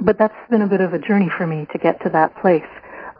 But 0.00 0.18
that's 0.18 0.34
been 0.50 0.62
a 0.62 0.66
bit 0.66 0.80
of 0.80 0.92
a 0.92 0.98
journey 0.98 1.30
for 1.36 1.46
me 1.46 1.66
to 1.72 1.78
get 1.78 2.02
to 2.02 2.10
that 2.10 2.36
place 2.40 2.64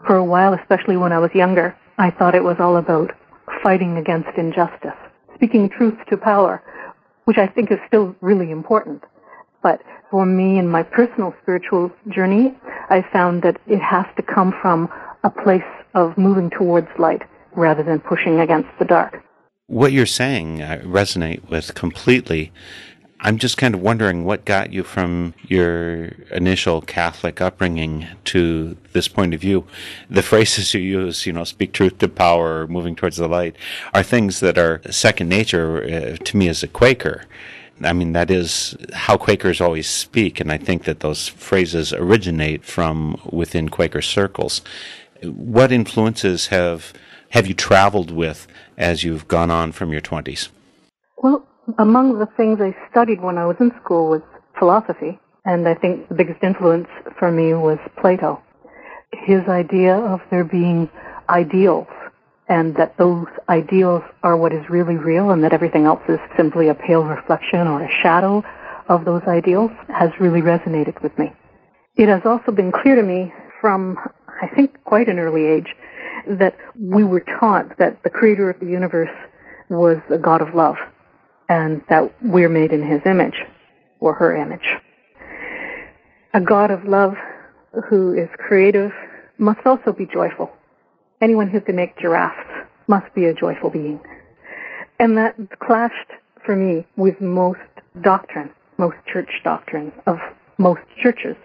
for 0.07 0.17
a 0.17 0.25
while, 0.25 0.55
especially 0.55 0.97
when 0.97 1.13
I 1.13 1.19
was 1.19 1.31
younger, 1.35 1.77
I 1.99 2.11
thought 2.11 2.35
it 2.35 2.45
was 2.45 2.57
all 2.59 2.77
about 2.77 3.13
fighting 3.63 3.97
against 3.97 4.29
injustice, 4.37 4.97
speaking 5.35 5.69
truth 5.69 5.99
to 6.09 6.17
power, 6.17 6.63
which 7.25 7.39
I 7.39 7.47
think 7.47 7.71
is 7.71 7.79
still 7.89 8.15
really 8.21 8.51
important. 8.51 9.03
But 9.63 9.83
for 10.11 10.25
me 10.25 10.59
in 10.59 10.69
my 10.69 10.83
personal 10.83 11.35
spiritual 11.43 11.91
journey, 12.09 12.55
I 12.91 13.05
found 13.13 13.43
that 13.43 13.57
it 13.67 13.81
has 13.81 14.07
to 14.17 14.23
come 14.23 14.55
from 14.63 14.89
a 15.25 15.31
place 15.31 15.63
of 15.95 16.17
moving 16.17 16.51
towards 16.51 16.89
light 16.99 17.23
rather 17.57 17.83
than 17.83 18.01
pushing 18.01 18.39
against 18.39 18.69
the 18.79 18.85
dark. 18.85 19.23
What 19.67 19.93
you're 19.93 20.07
saying 20.07 20.63
I 20.63 20.79
resonate 20.79 21.49
with 21.51 21.75
completely. 21.75 22.53
I'm 23.21 23.39
just 23.39 23.57
kind 23.57 23.75
of 23.75 23.81
wondering 23.81 24.25
what 24.25 24.45
got 24.45 24.73
you 24.73 24.83
from 24.83 25.35
your 25.43 26.07
initial 26.31 26.83
Catholic 26.83 27.41
upbringing 27.41 28.07
to 28.27 28.77
this 28.93 29.09
point 29.09 29.33
of 29.33 29.41
view. 29.41 29.67
The 30.11 30.23
phrases 30.23 30.75
you 30.75 30.81
use, 30.81 31.25
you 31.25 31.33
know, 31.33 31.45
speak 31.45 31.73
truth 31.73 31.99
to 31.99 32.09
power, 32.09 32.67
moving 32.67 32.95
towards 32.95 33.17
the 33.17 33.27
light, 33.27 33.57
are 33.95 34.03
things 34.03 34.41
that 34.41 34.59
are 34.59 34.83
second 34.91 35.29
nature 35.29 35.83
uh, 35.83 36.25
to 36.25 36.37
me 36.37 36.49
as 36.49 36.63
a 36.63 36.69
Quaker. 36.69 37.25
I 37.83 37.93
mean, 37.93 38.13
that 38.13 38.31
is 38.31 38.77
how 38.93 39.17
Quakers 39.17 39.61
always 39.61 39.89
speak, 39.89 40.41
and 40.41 40.53
I 40.53 40.59
think 40.59 40.85
that 40.85 41.01
those 41.01 41.29
phrases 41.29 41.93
originate 41.93 42.65
from 42.65 43.21
within 43.31 43.69
Quaker 43.69 44.03
circles. 44.03 44.63
What 45.23 45.73
influences 45.73 46.49
have 46.49 46.93
have 47.31 47.47
you 47.47 47.55
traveled 47.55 48.11
with 48.11 48.47
as 48.79 49.05
you've 49.05 49.27
gone 49.29 49.51
on 49.51 49.73
from 49.73 49.93
your 49.93 50.01
twenties? 50.01 50.49
Well, 51.19 51.47
among 51.79 52.19
the 52.19 52.27
things 52.37 52.61
I 52.61 52.75
studied 52.91 53.21
when 53.21 53.39
I 53.39 53.47
was 53.47 53.57
in 53.61 53.73
school 53.83 54.09
was 54.09 54.23
philosophy, 54.59 55.19
and 55.45 55.69
I 55.69 55.75
think 55.75 56.09
the 56.09 56.15
biggest 56.15 56.43
influence 56.43 56.89
for 57.19 57.31
me 57.31 57.55
was 57.55 57.79
Plato. 58.01 58.43
His 59.13 59.43
idea 59.49 59.97
of 59.97 60.21
there 60.31 60.45
being 60.45 60.89
ideals, 61.29 61.89
and 62.49 62.77
that 62.77 62.97
those 62.99 63.27
ideals 63.49 64.03
are 64.23 64.37
what 64.37 64.53
is 64.53 64.69
really 64.69 64.97
real, 64.97 65.31
and 65.31 65.43
that 65.45 65.53
everything 65.53 65.85
else 65.85 66.03
is 66.09 66.19
simply 66.37 66.69
a 66.69 66.75
pale 66.75 67.05
reflection 67.05 67.67
or 67.67 67.83
a 67.83 67.91
shadow 68.03 68.45
of 68.89 69.05
those 69.05 69.23
ideals, 69.27 69.71
has 69.89 70.11
really 70.21 70.43
resonated 70.43 71.03
with 71.03 71.17
me. 71.19 71.33
It 71.97 72.09
has 72.09 72.23
also 72.25 72.53
been 72.53 72.71
clear 72.71 72.95
to 72.95 73.03
me 73.03 73.33
from, 73.61 73.99
I 74.41 74.47
think, 74.55 74.83
quite 74.85 75.09
an 75.09 75.19
early 75.19 75.45
age 75.45 75.75
that 76.29 76.57
we 76.79 77.03
were 77.03 77.25
taught 77.41 77.79
that 77.79 78.03
the 78.03 78.11
creator 78.11 78.51
of 78.51 78.61
the 78.61 78.67
universe 78.67 79.11
was 79.69 79.97
a 80.11 80.19
God 80.19 80.43
of 80.43 80.55
love 80.55 80.77
and 81.49 81.83
that 81.89 82.13
we're 82.23 82.49
made 82.49 82.73
in 82.73 82.87
his 82.87 83.01
image 83.07 83.45
or 84.01 84.15
her 84.15 84.37
image. 84.37 84.69
A 86.35 86.41
God 86.41 86.71
of 86.71 86.85
love 86.85 87.15
who 87.89 88.13
is 88.13 88.29
creative 88.39 88.93
must 89.39 89.61
also 89.67 89.93
be 89.93 90.07
joyful. 90.07 90.51
Anyone 91.21 91.49
who 91.49 91.61
can 91.61 91.77
make 91.77 91.99
giraffes 91.99 92.69
must 92.89 93.13
be 93.15 93.25
a 93.25 93.35
joyful 93.35 93.71
being. 93.71 94.01
And 94.99 95.17
that 95.17 95.35
clashed 95.61 96.13
for 96.45 96.57
me 96.57 96.87
with 96.97 97.21
most 97.21 97.61
doctrine, 98.03 98.51
most 98.79 98.97
church 99.07 99.31
doctrine 99.45 99.93
of 100.07 100.19
most 100.59 100.83
churches. 101.03 101.37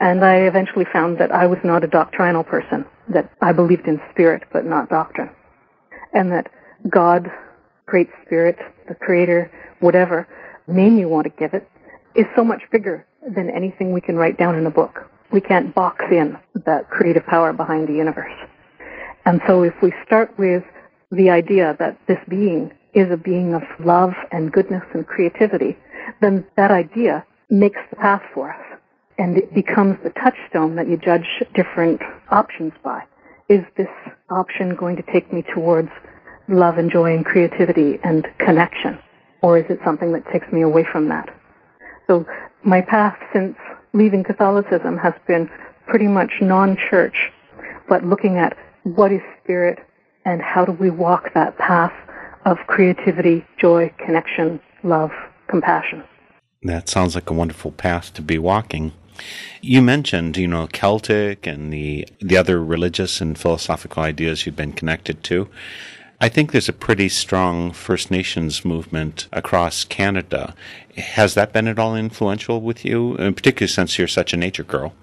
And 0.00 0.24
I 0.24 0.36
eventually 0.38 0.86
found 0.92 1.18
that 1.18 1.32
I 1.32 1.46
was 1.46 1.58
not 1.62 1.84
a 1.84 1.86
doctrinal 1.86 2.44
person, 2.44 2.84
that 3.08 3.30
I 3.40 3.52
believed 3.52 3.86
in 3.86 4.00
spirit 4.10 4.42
but 4.52 4.66
not 4.66 4.88
doctrine. 4.88 5.30
And 6.12 6.32
that 6.32 6.50
God 6.88 7.30
Great 7.86 8.08
Spirit, 8.24 8.56
the 8.88 8.94
Creator, 8.94 9.50
whatever 9.80 10.26
name 10.66 10.98
you 10.98 11.08
want 11.08 11.24
to 11.24 11.32
give 11.38 11.54
it, 11.54 11.68
is 12.14 12.26
so 12.34 12.44
much 12.44 12.62
bigger 12.72 13.06
than 13.34 13.50
anything 13.50 13.92
we 13.92 14.00
can 14.00 14.16
write 14.16 14.38
down 14.38 14.56
in 14.56 14.66
a 14.66 14.70
book. 14.70 15.10
We 15.32 15.40
can't 15.40 15.74
box 15.74 16.04
in 16.10 16.38
that 16.66 16.88
creative 16.90 17.26
power 17.26 17.52
behind 17.52 17.88
the 17.88 17.94
universe. 17.94 18.32
And 19.26 19.40
so 19.46 19.62
if 19.62 19.74
we 19.82 19.92
start 20.06 20.32
with 20.38 20.62
the 21.10 21.30
idea 21.30 21.76
that 21.78 21.98
this 22.06 22.18
being 22.28 22.72
is 22.94 23.10
a 23.10 23.16
being 23.16 23.54
of 23.54 23.62
love 23.80 24.12
and 24.30 24.52
goodness 24.52 24.84
and 24.94 25.06
creativity, 25.06 25.76
then 26.20 26.46
that 26.56 26.70
idea 26.70 27.24
makes 27.50 27.80
the 27.90 27.96
path 27.96 28.22
for 28.32 28.52
us. 28.52 28.78
And 29.18 29.36
it 29.36 29.54
becomes 29.54 29.96
the 30.02 30.10
touchstone 30.10 30.76
that 30.76 30.88
you 30.88 30.96
judge 30.96 31.26
different 31.54 32.00
options 32.30 32.72
by. 32.82 33.04
Is 33.48 33.64
this 33.76 33.88
option 34.30 34.74
going 34.74 34.96
to 34.96 35.02
take 35.12 35.32
me 35.32 35.44
towards 35.54 35.90
love 36.48 36.78
and 36.78 36.90
joy 36.90 37.14
and 37.14 37.24
creativity 37.24 37.98
and 38.02 38.26
connection? 38.38 38.98
Or 39.42 39.58
is 39.58 39.66
it 39.68 39.78
something 39.84 40.12
that 40.12 40.26
takes 40.32 40.50
me 40.52 40.62
away 40.62 40.84
from 40.84 41.08
that? 41.08 41.28
So 42.06 42.26
my 42.62 42.80
path 42.80 43.16
since 43.32 43.56
leaving 43.92 44.24
Catholicism 44.24 44.98
has 44.98 45.14
been 45.26 45.50
pretty 45.86 46.06
much 46.06 46.32
non-church, 46.40 47.30
but 47.88 48.04
looking 48.04 48.38
at 48.38 48.56
what 48.84 49.12
is 49.12 49.20
spirit 49.42 49.78
and 50.24 50.40
how 50.40 50.64
do 50.64 50.72
we 50.72 50.90
walk 50.90 51.32
that 51.34 51.56
path 51.58 51.92
of 52.44 52.58
creativity, 52.66 53.44
joy, 53.58 53.92
connection, 53.98 54.60
love, 54.82 55.10
compassion. 55.48 56.02
That 56.62 56.88
sounds 56.88 57.14
like 57.14 57.30
a 57.30 57.34
wonderful 57.34 57.72
path 57.72 58.12
to 58.14 58.22
be 58.22 58.38
walking. 58.38 58.92
You 59.60 59.80
mentioned, 59.82 60.36
you 60.36 60.48
know, 60.48 60.66
Celtic 60.66 61.46
and 61.46 61.72
the 61.72 62.08
the 62.20 62.36
other 62.36 62.62
religious 62.62 63.20
and 63.20 63.38
philosophical 63.38 64.02
ideas 64.02 64.44
you've 64.44 64.56
been 64.56 64.72
connected 64.72 65.22
to. 65.24 65.48
I 66.24 66.30
think 66.30 66.52
there's 66.52 66.70
a 66.70 66.72
pretty 66.72 67.10
strong 67.10 67.70
First 67.70 68.10
Nations 68.10 68.64
movement 68.64 69.28
across 69.30 69.84
Canada. 69.84 70.54
Has 70.96 71.34
that 71.34 71.52
been 71.52 71.68
at 71.68 71.78
all 71.78 71.94
influential 71.94 72.62
with 72.62 72.82
you, 72.82 73.14
uh, 73.18 73.24
in 73.24 73.34
particular 73.34 73.68
since 73.68 73.98
you're 73.98 74.08
such 74.08 74.32
a 74.32 74.38
nature 74.38 74.62
girl? 74.62 74.94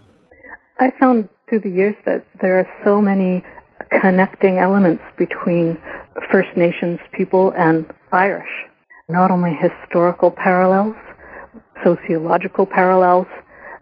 I 0.80 0.90
found 1.00 1.30
through 1.48 1.60
the 1.60 1.70
years 1.70 1.94
that 2.08 2.26
there 2.42 2.58
are 2.58 2.68
so 2.84 3.00
many 3.00 3.44
connecting 4.02 4.58
elements 4.58 5.04
between 5.16 5.78
First 6.32 6.58
Nations 6.58 7.00
people 7.12 7.54
and 7.56 7.86
Irish. 8.12 8.50
Not 9.08 9.30
only 9.30 9.54
historical 9.54 10.32
parallels, 10.32 10.96
sociological 11.84 12.66
parallels, 12.66 13.28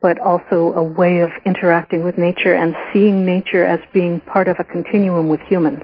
but 0.01 0.19
also 0.19 0.73
a 0.73 0.83
way 0.83 1.19
of 1.19 1.29
interacting 1.45 2.03
with 2.03 2.17
nature 2.17 2.53
and 2.53 2.75
seeing 2.91 3.25
nature 3.25 3.63
as 3.63 3.79
being 3.93 4.19
part 4.19 4.49
of 4.49 4.57
a 4.59 4.65
continuum 4.65 5.29
with 5.29 5.39
humans. 5.47 5.83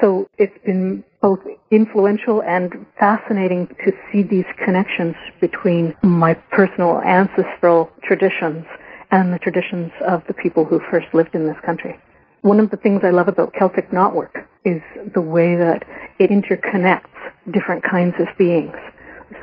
So 0.00 0.28
it's 0.38 0.56
been 0.64 1.04
both 1.22 1.40
influential 1.70 2.42
and 2.42 2.86
fascinating 2.98 3.68
to 3.84 3.92
see 4.12 4.22
these 4.22 4.44
connections 4.62 5.14
between 5.40 5.94
my 6.02 6.34
personal 6.34 7.00
ancestral 7.00 7.90
traditions 8.02 8.66
and 9.10 9.32
the 9.32 9.38
traditions 9.38 9.90
of 10.06 10.22
the 10.28 10.34
people 10.34 10.64
who 10.64 10.80
first 10.90 11.06
lived 11.14 11.34
in 11.34 11.46
this 11.46 11.56
country. 11.64 11.98
One 12.42 12.60
of 12.60 12.70
the 12.70 12.76
things 12.76 13.00
I 13.02 13.10
love 13.10 13.28
about 13.28 13.54
Celtic 13.54 13.90
knotwork 13.90 14.46
is 14.64 14.82
the 15.14 15.20
way 15.20 15.56
that 15.56 15.84
it 16.18 16.30
interconnects 16.30 17.08
different 17.50 17.82
kinds 17.82 18.14
of 18.18 18.28
beings. 18.36 18.76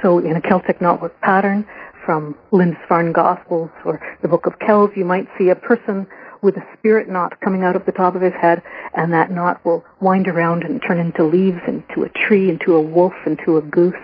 So 0.02 0.20
in 0.20 0.36
a 0.36 0.42
Celtic 0.42 0.80
knotwork 0.80 1.20
pattern, 1.22 1.66
from 2.06 2.36
Lindisfarne 2.52 3.14
Gospels 3.14 3.70
or 3.86 4.02
the 4.22 4.28
Book 4.28 4.46
of 4.46 4.60
Kells, 4.60 4.92
you 4.96 5.06
might 5.06 5.28
see 5.38 5.50
a 5.50 5.56
person 5.56 6.08
with 6.44 6.58
a 6.58 6.68
spirit 6.78 7.10
knot 7.10 7.40
coming 7.40 7.64
out 7.64 7.76
of 7.76 7.86
the 7.86 7.92
top 7.92 8.16
of 8.16 8.22
his 8.22 8.34
head, 8.34 8.62
and 8.94 9.12
that 9.14 9.32
knot 9.32 9.64
will 9.66 9.84
wind 10.02 10.28
around 10.28 10.64
and 10.64 10.82
turn 10.82 11.00
into 11.00 11.24
leaves, 11.24 11.60
into 11.68 12.04
a 12.04 12.10
tree, 12.10 12.50
into 12.50 12.76
a 12.76 12.82
wolf, 12.82 13.14
into 13.26 13.58
a 13.58 13.62
goose, 13.62 13.96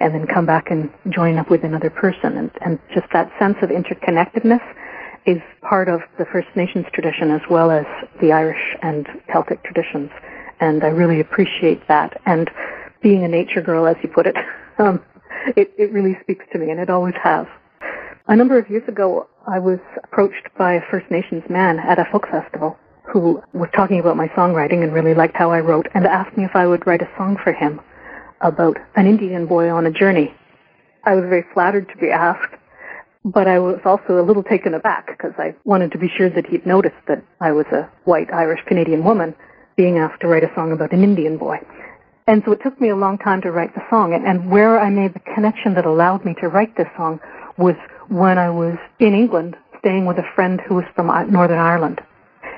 and 0.00 0.12
then 0.12 0.26
come 0.26 0.44
back 0.44 0.70
and 0.70 0.90
join 1.08 1.38
up 1.38 1.48
with 1.48 1.64
another 1.64 1.88
person. 1.88 2.36
And, 2.36 2.50
and 2.60 2.78
just 2.92 3.06
that 3.12 3.32
sense 3.38 3.56
of 3.62 3.70
interconnectedness 3.70 4.60
is 5.24 5.40
part 5.62 5.88
of 5.88 6.00
the 6.18 6.26
First 6.26 6.48
Nations 6.54 6.86
tradition 6.92 7.30
as 7.30 7.40
well 7.48 7.70
as 7.70 7.86
the 8.20 8.32
Irish 8.32 8.76
and 8.82 9.08
Celtic 9.32 9.62
traditions. 9.64 10.10
And 10.60 10.84
I 10.84 10.88
really 10.88 11.20
appreciate 11.20 11.86
that. 11.88 12.20
And 12.26 12.50
being 13.00 13.24
a 13.24 13.28
nature 13.28 13.60
girl, 13.60 13.86
as 13.86 13.96
you 14.02 14.08
put 14.08 14.26
it, 14.26 14.36
um, 14.78 15.02
it, 15.56 15.72
it 15.78 15.92
really 15.92 16.18
speaks 16.22 16.44
to 16.52 16.58
me, 16.58 16.70
and 16.70 16.80
it 16.80 16.90
always 16.90 17.14
has. 17.22 17.46
A 18.28 18.34
number 18.34 18.58
of 18.58 18.68
years 18.68 18.82
ago, 18.88 19.28
I 19.46 19.60
was 19.60 19.78
approached 20.02 20.48
by 20.58 20.74
a 20.74 20.80
First 20.90 21.08
Nations 21.12 21.44
man 21.48 21.78
at 21.78 22.00
a 22.00 22.08
folk 22.10 22.26
festival 22.28 22.76
who 23.04 23.40
was 23.52 23.68
talking 23.72 24.00
about 24.00 24.16
my 24.16 24.26
songwriting 24.28 24.82
and 24.82 24.92
really 24.92 25.14
liked 25.14 25.36
how 25.36 25.52
I 25.52 25.60
wrote 25.60 25.86
and 25.94 26.04
asked 26.04 26.36
me 26.36 26.44
if 26.44 26.56
I 26.56 26.66
would 26.66 26.84
write 26.88 27.02
a 27.02 27.10
song 27.16 27.36
for 27.44 27.52
him 27.52 27.80
about 28.40 28.78
an 28.96 29.06
Indian 29.06 29.46
boy 29.46 29.70
on 29.70 29.86
a 29.86 29.92
journey. 29.92 30.34
I 31.04 31.14
was 31.14 31.22
very 31.28 31.44
flattered 31.54 31.88
to 31.88 31.96
be 31.98 32.10
asked, 32.10 32.52
but 33.24 33.46
I 33.46 33.60
was 33.60 33.78
also 33.84 34.20
a 34.20 34.26
little 34.26 34.42
taken 34.42 34.74
aback 34.74 35.06
because 35.06 35.34
I 35.38 35.54
wanted 35.62 35.92
to 35.92 35.98
be 35.98 36.10
sure 36.18 36.28
that 36.28 36.46
he'd 36.46 36.66
noticed 36.66 36.96
that 37.06 37.22
I 37.40 37.52
was 37.52 37.66
a 37.66 37.88
white 38.06 38.32
Irish 38.32 38.60
Canadian 38.66 39.04
woman 39.04 39.36
being 39.76 39.98
asked 39.98 40.22
to 40.22 40.26
write 40.26 40.42
a 40.42 40.52
song 40.56 40.72
about 40.72 40.90
an 40.90 41.04
Indian 41.04 41.38
boy. 41.38 41.58
And 42.26 42.42
so 42.44 42.50
it 42.50 42.60
took 42.64 42.80
me 42.80 42.88
a 42.88 42.96
long 42.96 43.18
time 43.18 43.40
to 43.42 43.52
write 43.52 43.72
the 43.76 43.86
song. 43.88 44.14
And, 44.14 44.26
and 44.26 44.50
where 44.50 44.80
I 44.80 44.90
made 44.90 45.14
the 45.14 45.20
connection 45.20 45.74
that 45.74 45.86
allowed 45.86 46.24
me 46.24 46.34
to 46.40 46.48
write 46.48 46.76
this 46.76 46.88
song 46.96 47.20
was 47.56 47.76
when 48.08 48.38
I 48.38 48.50
was 48.50 48.76
in 48.98 49.14
England 49.14 49.56
staying 49.78 50.06
with 50.06 50.18
a 50.18 50.32
friend 50.34 50.60
who 50.66 50.74
was 50.74 50.84
from 50.94 51.06
Northern 51.30 51.58
Ireland. 51.58 52.00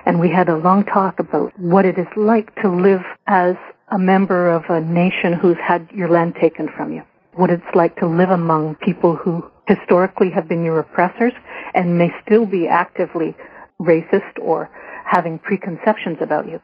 And 0.07 0.21
we 0.21 0.31
had 0.31 0.49
a 0.49 0.57
long 0.57 0.85
talk 0.85 1.19
about 1.19 1.59
what 1.59 1.85
it 1.85 1.99
is 1.99 2.07
like 2.17 2.55
to 2.63 2.69
live 2.69 3.03
as 3.27 3.57
a 3.91 3.99
member 3.99 4.51
of 4.51 4.65
a 4.69 4.81
nation 4.81 5.33
who's 5.33 5.57
had 5.59 5.89
your 5.93 6.09
land 6.09 6.37
taken 6.41 6.69
from 6.77 6.93
you. 6.93 7.03
What 7.35 7.51
it's 7.51 7.75
like 7.75 7.97
to 7.97 8.07
live 8.07 8.31
among 8.31 8.77
people 8.77 9.17
who 9.17 9.45
historically 9.67 10.31
have 10.31 10.49
been 10.49 10.65
your 10.65 10.79
oppressors 10.79 11.33
and 11.75 11.99
may 11.99 12.11
still 12.25 12.47
be 12.47 12.67
actively 12.67 13.37
racist 13.81 14.39
or 14.41 14.71
having 15.05 15.39
preconceptions 15.39 16.19
about 16.21 16.49
you. 16.49 16.61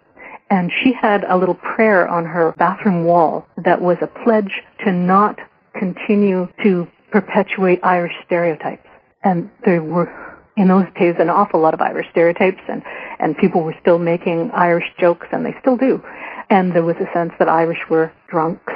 And 0.51 0.71
she 0.83 0.93
had 0.93 1.25
a 1.25 1.37
little 1.37 1.55
prayer 1.55 2.09
on 2.09 2.25
her 2.25 2.53
bathroom 2.59 3.05
wall 3.05 3.47
that 3.65 3.81
was 3.81 3.97
a 4.01 4.07
pledge 4.07 4.63
to 4.85 4.93
not 4.93 5.39
continue 5.75 6.49
to 6.63 6.87
perpetuate 7.15 7.79
Irish 7.85 8.13
stereotypes. 8.27 8.89
And 9.23 9.49
there 9.65 9.81
were, 9.81 10.11
in 10.57 10.67
those 10.67 10.87
days, 10.99 11.15
an 11.21 11.31
awful 11.31 11.61
lot 11.61 11.73
of 11.73 11.81
Irish 11.81 12.09
stereotypes, 12.11 12.61
and, 12.69 12.83
and 13.21 13.39
people 13.39 13.63
were 13.63 13.77
still 13.81 14.01
making 14.01 14.51
Irish 14.51 14.91
jokes, 14.99 15.29
and 15.31 15.47
they 15.47 15.55
still 15.61 15.77
do. 15.77 16.03
And 16.51 16.73
there 16.75 16.83
was 16.83 16.97
a 16.97 17.09
sense 17.15 17.33
that 17.39 17.49
Irish 17.49 17.79
were 17.89 18.11
drunks, 18.29 18.73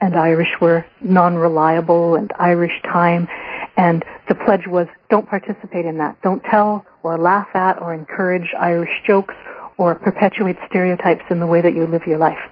and 0.00 0.16
Irish 0.16 0.52
were 0.60 0.84
non-reliable, 1.00 2.16
and 2.16 2.32
Irish 2.40 2.82
time. 2.82 3.28
And 3.76 4.04
the 4.28 4.34
pledge 4.34 4.66
was, 4.66 4.88
don't 5.08 5.28
participate 5.28 5.86
in 5.86 5.96
that. 5.98 6.20
Don't 6.22 6.42
tell 6.42 6.84
or 7.04 7.16
laugh 7.16 7.54
at 7.54 7.80
or 7.80 7.94
encourage 7.94 8.52
Irish 8.58 8.90
jokes 9.06 9.36
or 9.78 9.94
perpetuate 9.94 10.56
stereotypes 10.68 11.22
in 11.30 11.38
the 11.38 11.46
way 11.46 11.60
that 11.60 11.76
you 11.76 11.86
live 11.86 12.02
your 12.04 12.18
life. 12.18 12.50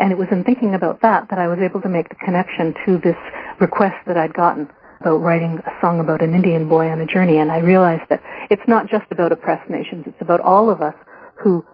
And 0.00 0.10
it 0.10 0.18
was 0.18 0.26
in 0.32 0.42
thinking 0.42 0.74
about 0.74 1.00
that 1.02 1.28
that 1.30 1.38
I 1.38 1.46
was 1.46 1.60
able 1.60 1.80
to 1.82 1.88
make 1.88 2.08
the 2.08 2.16
connection 2.16 2.74
to 2.84 2.98
this 2.98 3.16
request 3.60 3.96
that 4.06 4.16
I'd 4.16 4.34
gotten 4.34 4.68
about 5.00 5.18
writing 5.18 5.60
a 5.66 5.80
song 5.80 6.00
about 6.00 6.22
an 6.22 6.34
Indian 6.34 6.68
boy 6.68 6.88
on 6.88 7.00
a 7.00 7.06
journey. 7.06 7.38
And 7.38 7.52
I 7.52 7.58
realized 7.58 8.04
that 8.08 8.22
it's 8.50 8.66
not 8.66 8.88
just 8.88 9.04
about 9.10 9.32
oppressed 9.32 9.68
nations, 9.68 10.04
it's 10.06 10.20
about 10.20 10.40
all 10.40 10.70
of 10.70 10.80
us 10.80 10.94
who 11.36 11.64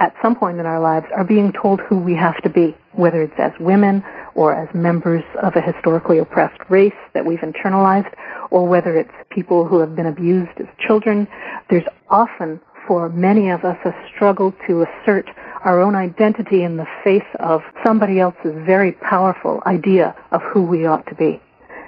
at 0.00 0.14
some 0.22 0.34
point 0.34 0.58
in 0.58 0.66
our 0.66 0.80
lives 0.80 1.06
are 1.14 1.24
being 1.24 1.52
told 1.52 1.80
who 1.82 1.98
we 1.98 2.14
have 2.14 2.36
to 2.42 2.48
be, 2.48 2.74
whether 2.92 3.22
it's 3.22 3.38
as 3.38 3.52
women 3.60 4.02
or 4.34 4.54
as 4.54 4.68
members 4.74 5.22
of 5.42 5.54
a 5.56 5.60
historically 5.60 6.18
oppressed 6.18 6.58
race 6.70 6.94
that 7.12 7.24
we've 7.24 7.40
internalized, 7.40 8.12
or 8.50 8.66
whether 8.66 8.96
it's 8.96 9.12
people 9.30 9.66
who 9.66 9.78
have 9.78 9.94
been 9.94 10.06
abused 10.06 10.58
as 10.58 10.66
children. 10.78 11.28
There's 11.68 11.84
often, 12.08 12.60
for 12.88 13.08
many 13.10 13.50
of 13.50 13.64
us, 13.64 13.76
a 13.84 13.92
struggle 14.14 14.54
to 14.66 14.82
assert 14.82 15.28
our 15.62 15.80
own 15.80 15.94
identity 15.94 16.62
in 16.62 16.76
the 16.76 16.86
face 17.04 17.26
of 17.38 17.62
somebody 17.84 18.18
else's 18.18 18.54
very 18.64 18.92
powerful 18.92 19.62
idea 19.66 20.14
of 20.30 20.42
who 20.42 20.62
we 20.62 20.86
ought 20.86 21.06
to 21.06 21.14
be. 21.14 21.40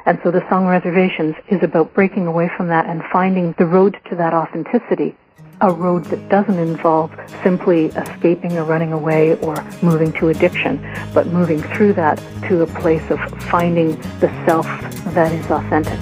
And 0.04 0.18
so 0.22 0.30
the 0.30 0.46
song 0.48 0.66
Reservations 0.66 1.35
is 1.48 1.62
about 1.62 1.94
breaking 1.94 2.26
away 2.26 2.50
from 2.56 2.68
that 2.68 2.87
and 2.87 3.02
finding 3.12 3.54
the 3.58 3.66
road 3.66 3.98
to 4.11 4.16
that 4.16 4.35
authenticity, 4.35 5.16
a 5.61 5.72
road 5.72 6.04
that 6.06 6.28
doesn't 6.28 6.58
involve 6.58 7.12
simply 7.42 7.87
escaping 7.87 8.58
or 8.58 8.64
running 8.64 8.92
away 8.92 9.37
or 9.37 9.54
moving 9.80 10.12
to 10.14 10.28
addiction, 10.28 10.78
but 11.14 11.28
moving 11.28 11.62
through 11.62 11.92
that 11.94 12.18
to 12.48 12.62
a 12.62 12.66
place 12.80 13.08
of 13.11 13.20
finding 13.44 13.96
the 14.18 14.30
self 14.44 14.66
that 15.14 15.32
is 15.32 15.50
authentic. 15.50 16.00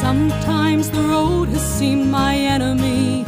Sometimes 0.00 0.90
the 0.90 1.00
road 1.00 1.48
has 1.48 1.62
seemed 1.78 2.10
my 2.10 2.36
enemy 2.36 3.24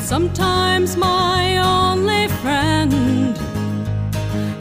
sometimes 0.00 0.96
my 0.96 1.58
only 1.58 2.28
friend. 2.42 2.92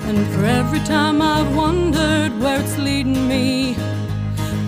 And 0.08 0.28
for 0.34 0.46
every 0.46 0.80
time 0.80 1.22
I've 1.22 1.56
wondered 1.56 2.38
where 2.40 2.60
it's 2.60 2.78
leading 2.78 3.28
me, 3.28 3.76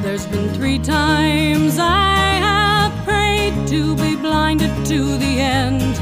there's 0.02 0.26
been 0.28 0.50
three 0.54 0.80
times 0.80 1.78
I 1.80 2.16
have 2.48 2.92
prayed 3.06 3.68
to 3.68 3.96
be 3.96 4.16
blinded 4.16 4.86
to 4.88 5.18
the 5.18 5.40
end. 5.40 5.96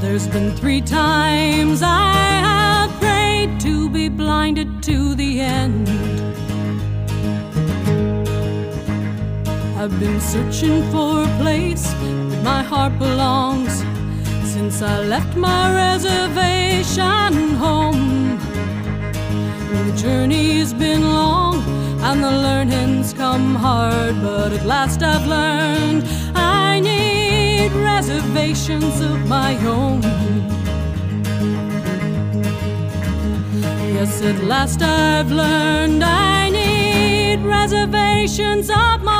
There's 0.00 0.26
been 0.28 0.56
three 0.56 0.80
times 0.80 1.82
I 1.82 2.12
have 2.50 2.90
prayed 3.00 3.60
to 3.60 3.88
be 3.90 4.08
blinded 4.08 4.82
to 4.84 5.14
the 5.14 5.40
end. 5.40 5.88
I've 9.82 9.98
been 9.98 10.20
searching 10.20 10.82
for 10.90 11.22
a 11.22 11.36
place 11.38 11.90
where 11.94 12.42
my 12.42 12.62
heart 12.62 12.98
belongs 12.98 13.82
since 14.52 14.82
I 14.82 15.02
left 15.04 15.34
my 15.38 15.74
reservation 15.74 17.54
home. 17.54 18.38
The 19.86 19.96
journey's 19.96 20.74
been 20.74 21.02
long 21.02 21.64
and 22.02 22.22
the 22.22 22.30
learning's 22.30 23.14
come 23.14 23.54
hard, 23.54 24.20
but 24.20 24.52
at 24.52 24.66
last 24.66 25.02
I've 25.02 25.26
learned 25.26 26.04
I 26.34 26.80
need 26.80 27.72
reservations 27.72 29.00
of 29.00 29.26
my 29.28 29.56
own. 29.66 30.02
Yes, 33.94 34.20
at 34.20 34.44
last 34.44 34.82
I've 34.82 35.32
learned 35.32 36.04
I 36.04 36.50
need 36.50 37.40
reservations 37.40 38.68
of 38.68 39.02
my 39.02 39.19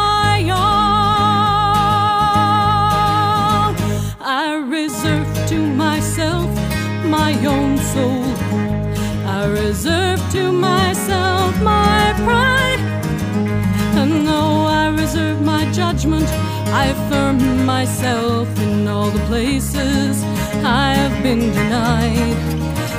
I 4.20 4.54
reserve 4.68 5.28
to 5.48 5.58
myself 5.58 6.48
my 7.04 7.32
own 7.44 7.76
soul. 7.76 8.24
I 9.26 9.46
reserve 9.46 10.20
to 10.32 10.52
myself 10.52 11.60
my 11.62 12.14
pride. 12.24 12.80
And 14.00 14.26
though 14.26 14.64
I 14.64 14.88
reserve 14.88 15.42
my 15.42 15.70
judgment, 15.72 16.28
I 16.72 16.86
affirm 16.86 17.66
myself 17.66 18.48
in 18.60 18.88
all 18.88 19.10
the 19.10 19.24
places 19.26 20.22
I 20.64 20.94
have 20.94 21.22
been 21.22 21.52
denied. 21.52 22.36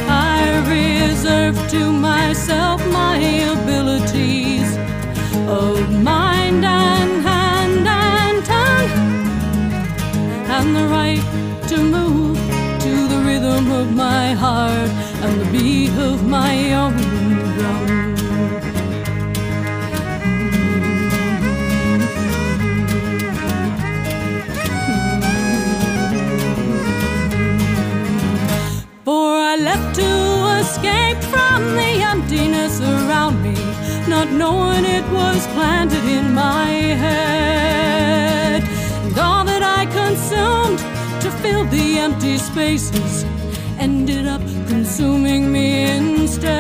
I 0.08 0.60
reserve 0.69 1.58
to 1.69 1.91
myself 1.91 2.86
my 2.88 3.17
abilities 3.17 4.77
of 5.47 5.89
mind 6.04 6.65
and 6.65 7.20
and 10.62 10.76
the 10.76 10.88
right 11.00 11.24
to 11.67 11.78
move 11.78 12.38
to 12.86 12.93
the 13.08 13.19
rhythm 13.26 13.71
of 13.71 13.88
my 13.95 14.34
heart 14.34 14.91
and 15.24 15.34
the 15.41 15.47
beat 15.52 15.91
of 16.10 16.17
my 16.28 16.54
own 16.82 16.95
drum. 17.56 18.15
For 29.06 29.30
I 29.52 29.56
left 29.69 29.95
to 30.02 30.12
escape 30.62 31.21
from 31.34 31.60
the 31.80 31.91
emptiness 32.13 32.80
around 32.82 33.41
me, 33.41 33.58
not 34.08 34.28
knowing 34.32 34.86
it 34.86 35.06
was 35.12 35.47
planted 35.56 36.06
in 36.17 36.34
my 36.34 36.69
head. 37.04 37.80
Fill 41.51 41.65
the 41.65 41.97
empty 41.97 42.37
spaces 42.37 43.25
ended 43.77 44.25
up 44.25 44.41
consuming 44.67 45.51
me 45.51 45.67
instead. 45.97 46.51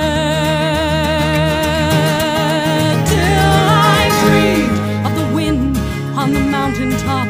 Till 3.13 3.55
I 3.95 4.01
dreamed 4.21 4.77
of 5.07 5.13
the 5.21 5.27
wind 5.35 5.77
on 6.21 6.33
the 6.33 6.39
mountain 6.57 6.91
top, 7.07 7.27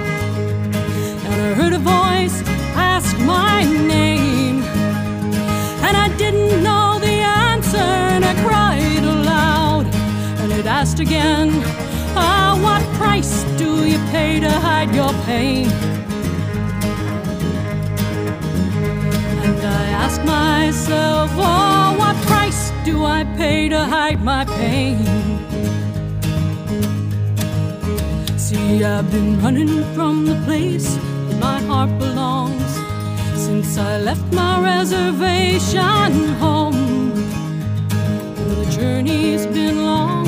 and 1.25 1.35
I 1.47 1.53
heard 1.59 1.73
a 1.73 1.83
voice 1.97 2.37
ask 2.93 3.11
my 3.19 3.63
name, 3.95 4.63
and 5.85 5.95
I 6.05 6.07
didn't 6.17 6.63
know 6.63 6.97
the 6.99 7.17
answer, 7.47 7.89
and 8.13 8.23
I 8.25 8.33
cried 8.45 9.03
aloud, 9.15 9.85
and 10.41 10.51
it 10.51 10.65
asked 10.65 10.99
again, 10.99 11.49
Ah, 12.15 12.57
what 12.65 12.81
price 12.99 13.43
do 13.61 13.69
you 13.91 13.99
pay 14.13 14.39
to 14.39 14.49
hide 14.49 14.93
your 14.95 15.13
pain? 15.29 15.67
Myself, 20.41 21.29
oh, 21.35 21.95
what 22.01 22.15
price 22.29 22.63
do 22.87 22.93
I 23.17 23.19
pay 23.41 23.69
to 23.69 23.81
hide 23.95 24.21
my 24.33 24.43
pain? 24.59 24.97
See, 28.45 28.83
I've 28.83 29.09
been 29.17 29.31
running 29.43 29.75
from 29.95 30.15
the 30.31 30.37
place 30.47 30.89
where 31.25 31.39
my 31.49 31.59
heart 31.69 31.93
belongs 32.05 32.71
since 33.45 33.77
I 33.77 33.93
left 34.09 34.27
my 34.41 34.53
reservation 34.73 36.11
home. 36.45 36.81
The 38.51 38.65
journey's 38.77 39.45
been 39.57 39.77
long 39.91 40.27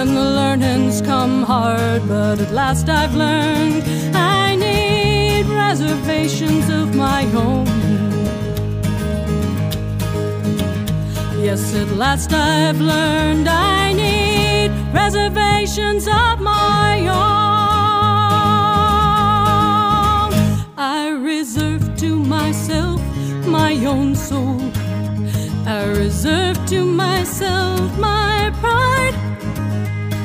and 0.00 0.10
the 0.20 0.28
learning's 0.40 1.00
come 1.00 1.36
hard, 1.42 2.00
but 2.14 2.36
at 2.44 2.50
last 2.60 2.86
I've 3.00 3.14
learned 3.14 3.84
I 4.14 4.56
need 4.66 5.44
reservations 5.64 6.66
of 6.80 6.86
my 6.94 7.22
own. 7.46 7.93
Yes, 11.44 11.74
at 11.74 11.88
last 11.88 12.32
I've 12.32 12.80
learned 12.80 13.46
I 13.48 13.92
need 13.92 14.70
reservations 14.94 16.08
of 16.08 16.40
my 16.40 17.00
own. 17.00 17.34
I 20.78 21.10
reserve 21.10 21.98
to 21.98 22.16
myself 22.16 22.98
my 23.46 23.74
own 23.84 24.16
soul. 24.16 24.58
I 25.66 25.84
reserve 25.84 26.56
to 26.68 26.82
myself 26.82 27.98
my 27.98 28.50
pride. 28.62 29.14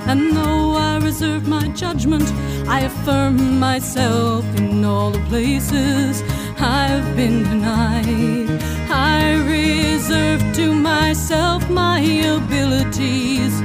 And 0.08 0.38
though 0.38 0.78
I 0.78 1.00
reserve 1.00 1.50
my 1.50 1.68
judgment, 1.84 2.32
I 2.66 2.84
affirm 2.84 3.60
myself 3.60 4.46
in 4.56 4.86
all 4.86 5.12
the 5.12 5.20
places 5.28 6.24
I've 6.62 7.16
been 7.16 7.44
denied. 7.44 8.50
I 8.90 9.36
reserve 9.46 10.42
to 10.56 10.74
myself 10.74 11.70
my 11.70 12.02
abilities 12.02 13.62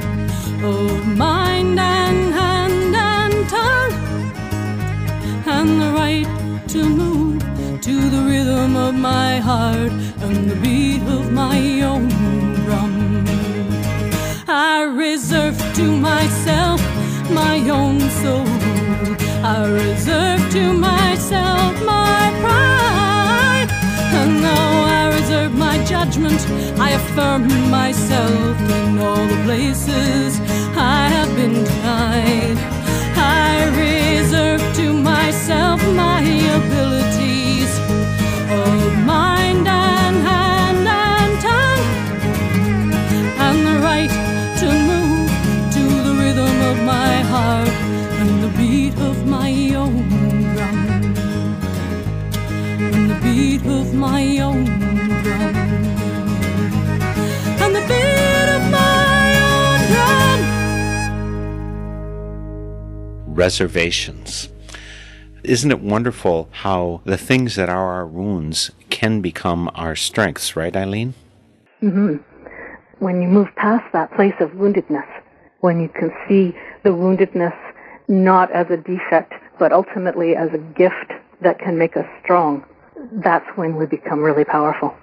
of 0.63 1.07
mind 1.07 1.81
and 1.81 2.33
hand 2.33 2.95
and 2.95 3.49
tongue, 3.49 3.95
and 5.47 5.83
the 5.83 5.91
right 5.93 6.29
to 6.69 6.89
move 6.89 7.43
to 7.83 8.11
the 8.11 8.23
rhythm 8.23 8.77
of 8.77 8.95
my 8.95 9.39
heart 9.39 9.93
and 10.25 10.49
the 10.51 10.57
beat 10.57 11.03
of 11.03 11.33
my 11.33 11.83
own 11.83 12.09
drum. 12.65 13.25
I 14.47 14.83
reserve 14.83 15.59
to 15.75 15.97
myself 15.97 16.81
my 17.31 17.59
own 17.69 17.99
soul. 18.23 18.54
I 19.47 19.67
reserve 19.67 20.41
to 20.53 20.73
myself 20.73 21.75
my 21.85 22.33
pride. 22.41 23.69
And 24.19 24.43
though 24.43 24.79
I 24.99 25.13
reserve 25.15 25.53
my 25.55 25.85
judgment, 25.85 26.41
I 26.81 26.93
affirm 26.93 27.49
myself 27.71 28.59
in 28.71 28.99
all 28.99 29.27
the 29.27 29.41
places 29.45 30.41
I 30.75 31.09
have 31.11 31.29
been 31.37 31.63
denied. 31.63 32.57
I 33.19 33.69
reserve 33.85 34.63
to 34.77 34.95
myself 34.95 35.79
my 35.93 36.23
abilities 36.61 37.71
of 38.49 39.05
mind 39.05 39.69
and 39.69 40.17
hand 40.31 40.89
and 40.89 41.33
tongue 41.49 41.87
and 43.45 43.59
the 43.69 43.79
right 43.89 44.15
to 44.61 44.69
move 44.91 45.31
to 45.77 45.83
the 46.07 46.15
rhythm 46.19 46.57
of 46.63 46.83
my 46.83 47.17
heart 47.33 47.74
beat 48.85 48.99
of 48.99 49.27
my 49.27 49.51
own 49.75 50.07
drum 50.55 50.77
and 52.95 53.11
the 53.11 53.19
beat 53.23 53.65
of 53.65 53.95
my 53.95 54.39
own 54.39 54.65
drum 55.23 55.57
and 57.63 57.75
the 57.75 57.81
beat 57.89 58.49
of 58.57 58.63
my 58.71 59.41
own 59.41 59.79
drum 59.91 60.41
reservations. 63.35 64.51
Isn't 65.43 65.71
it 65.71 65.81
wonderful 65.81 66.51
how 66.53 67.01
the 67.05 67.17
things 67.17 67.57
that 67.57 67.71
are 67.71 67.95
our 67.95 68.07
wounds 68.07 68.71
can 68.91 69.23
become 69.23 69.71
our 69.75 69.97
strengths, 69.97 70.57
right, 70.57 70.77
Eileen? 70.77 71.15
Mm-hmm. 71.83 72.17
when 72.99 73.23
you 73.23 73.29
move 73.29 73.49
past 73.57 73.91
that 73.95 74.13
place 74.15 74.35
of 74.41 74.51
woundedness, 74.51 75.09
when 75.61 75.81
you 75.81 75.89
can 75.89 76.11
see 76.29 76.55
the 76.83 76.91
woundedness 76.91 77.64
not 78.09 78.51
as 78.53 78.67
a 78.71 78.77
defect, 78.77 79.33
but 79.59 79.73
ultimately 79.73 80.37
as 80.37 80.53
a 80.53 80.59
gift 80.59 81.13
that 81.41 81.59
can 81.59 81.79
make 81.79 81.97
us 81.97 82.07
strong, 82.23 82.65
that's 83.13 83.47
when 83.57 83.77
we 83.77 83.87
become 83.87 84.21
really 84.21 84.45
powerful. 84.45 84.95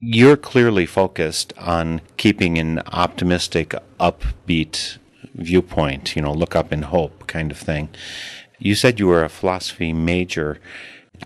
You're 0.00 0.36
clearly 0.36 0.86
focused 0.86 1.52
on 1.58 2.00
keeping 2.16 2.58
an 2.58 2.80
optimistic, 2.86 3.74
upbeat 3.98 4.98
viewpoint, 5.34 6.16
you 6.16 6.22
know, 6.22 6.32
look 6.32 6.56
up 6.56 6.72
in 6.72 6.82
hope 6.82 7.26
kind 7.26 7.50
of 7.50 7.58
thing. 7.58 7.90
You 8.58 8.74
said 8.74 8.98
you 8.98 9.06
were 9.06 9.24
a 9.24 9.28
philosophy 9.28 9.92
major. 9.92 10.58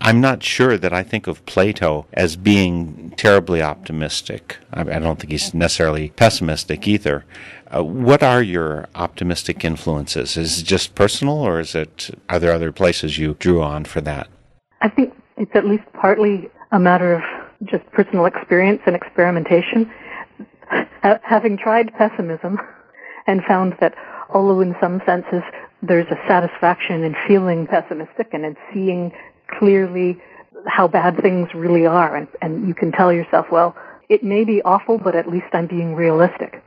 I'm 0.01 0.21
not 0.21 0.43
sure 0.43 0.77
that 0.77 0.93
I 0.93 1.05
think 1.05 1.27
of 1.27 1.45
Plato 1.47 2.07
as 2.13 2.37
being 2.37 3.13
terribly 3.17 3.63
optimistic. 3.63 4.59
I 4.73 4.81
I 4.81 4.99
don't 4.99 5.21
think 5.21 5.31
he's 5.31 5.55
necessarily 5.55 6.11
pessimistic 6.11 6.89
either. 6.89 7.25
Uh, 7.75 7.83
what 7.83 8.23
are 8.23 8.43
your 8.43 8.87
optimistic 8.95 9.65
influences? 9.65 10.37
Is 10.37 10.61
it 10.61 10.65
just 10.65 10.95
personal, 10.95 11.39
or 11.39 11.59
is 11.59 11.75
it 11.75 12.11
are 12.29 12.39
there 12.39 12.53
other 12.53 12.71
places 12.71 13.19
you 13.19 13.35
drew 13.41 13.63
on 13.63 13.85
for 13.85 14.01
that? 14.03 14.29
I 14.81 14.89
think 14.89 15.13
it's 15.37 15.51
at 15.55 15.65
least 15.67 15.85
partly 15.93 16.49
a 16.71 16.79
matter 16.79 17.15
of 17.15 17.23
just 17.65 17.85
personal 17.91 18.27
experience 18.27 18.83
and 18.87 18.95
experimentation. 18.95 19.91
Ha- 20.69 21.19
Having 21.23 21.59
tried 21.59 21.93
pessimism 21.95 22.59
and 23.27 23.43
found 23.45 23.77
that 23.81 23.95
although 24.29 24.61
in 24.61 24.77
some 24.81 25.01
senses 25.05 25.43
there's 25.83 26.07
a 26.11 26.19
satisfaction 26.29 27.03
in 27.03 27.17
feeling 27.27 27.67
pessimistic 27.67 28.29
and 28.33 28.45
in 28.45 28.57
seeing 28.73 29.13
clearly 29.59 30.21
how 30.67 30.87
bad 30.87 31.21
things 31.21 31.49
really 31.55 31.87
are 31.87 32.17
and, 32.17 32.29
and 32.41 32.67
you 32.69 32.75
can 32.75 32.93
tell 32.93 33.13
yourself, 33.13 33.47
well, 33.51 33.77
it 34.09 34.23
may 34.23 34.45
be 34.45 34.63
awful, 34.63 34.97
but 34.99 35.15
at 35.15 35.29
least 35.29 35.47
I'm 35.53 35.67
being 35.67 35.95
realistic. 35.95 36.63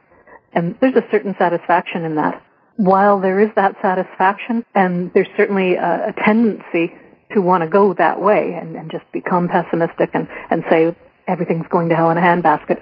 And 0.54 0.76
there's 0.80 0.96
a 0.96 1.06
certain 1.12 1.36
satisfaction 1.38 2.04
in 2.04 2.16
that. 2.16 2.42
While 2.78 3.20
there 3.20 3.40
is 3.40 3.50
that 3.56 3.76
satisfaction, 3.82 4.64
and 4.76 5.12
there's 5.14 5.28
certainly 5.36 5.76
a, 5.76 6.10
a 6.10 6.14
tendency 6.24 6.94
to 7.34 7.42
want 7.42 7.64
to 7.64 7.68
go 7.68 7.94
that 7.96 8.22
way 8.22 8.54
and, 8.60 8.76
and 8.76 8.90
just 8.90 9.04
become 9.12 9.48
pessimistic 9.48 10.12
and, 10.14 10.28
and 10.50 10.64
say 10.70 10.96
everything's 11.28 11.68
going 11.70 11.90
to 11.90 11.96
hell 11.96 12.10
in 12.12 12.18
a 12.18 12.22
handbasket, 12.22 12.80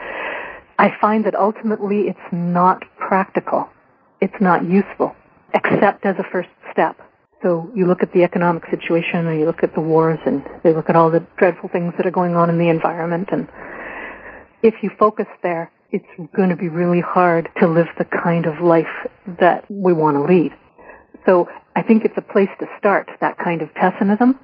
I 0.78 0.92
find 1.00 1.26
that 1.26 1.36
ultimately 1.36 2.02
it's 2.02 2.20
not 2.32 2.84
practical. 2.98 3.70
It's 4.22 4.36
not 4.40 4.66
useful, 4.66 5.16
except 5.54 6.06
as 6.06 6.16
a 6.20 6.24
first 6.32 6.50
step. 6.72 6.98
So 7.42 7.70
you 7.76 7.86
look 7.86 8.04
at 8.04 8.12
the 8.12 8.24
economic 8.24 8.64
situation 8.70 9.28
or 9.28 9.34
you 9.34 9.46
look 9.46 9.64
at 9.64 9.74
the 9.74 9.82
wars 9.82 10.20
and 10.26 10.44
they 10.64 10.74
look 10.74 10.90
at 10.90 10.96
all 10.96 11.10
the 11.10 11.26
dreadful 11.38 11.70
things 11.70 11.94
that 11.98 12.06
are 12.06 12.12
going 12.12 12.36
on 12.36 12.50
in 12.50 12.58
the 12.58 12.70
environment 12.70 13.30
and 13.32 13.48
if 14.66 14.74
you 14.82 14.90
focus 14.98 15.28
there, 15.44 15.72
it's 15.96 16.30
going 16.36 16.50
to 16.50 16.58
be 16.58 16.68
really 16.68 17.00
hard 17.00 17.48
to 17.58 17.68
live 17.68 17.88
the 17.98 18.04
kind 18.04 18.46
of 18.46 18.60
life 18.60 19.08
that 19.40 19.64
we 19.70 19.94
want 19.94 20.18
to 20.18 20.24
lead. 20.24 20.52
So 21.26 21.48
I 21.78 21.82
think 21.84 22.04
it's 22.04 22.18
a 22.18 22.22
place 22.22 22.50
to 22.60 22.68
start, 22.78 23.10
that 23.22 23.38
kind 23.38 23.62
of 23.62 23.74
pessimism. 23.74 24.38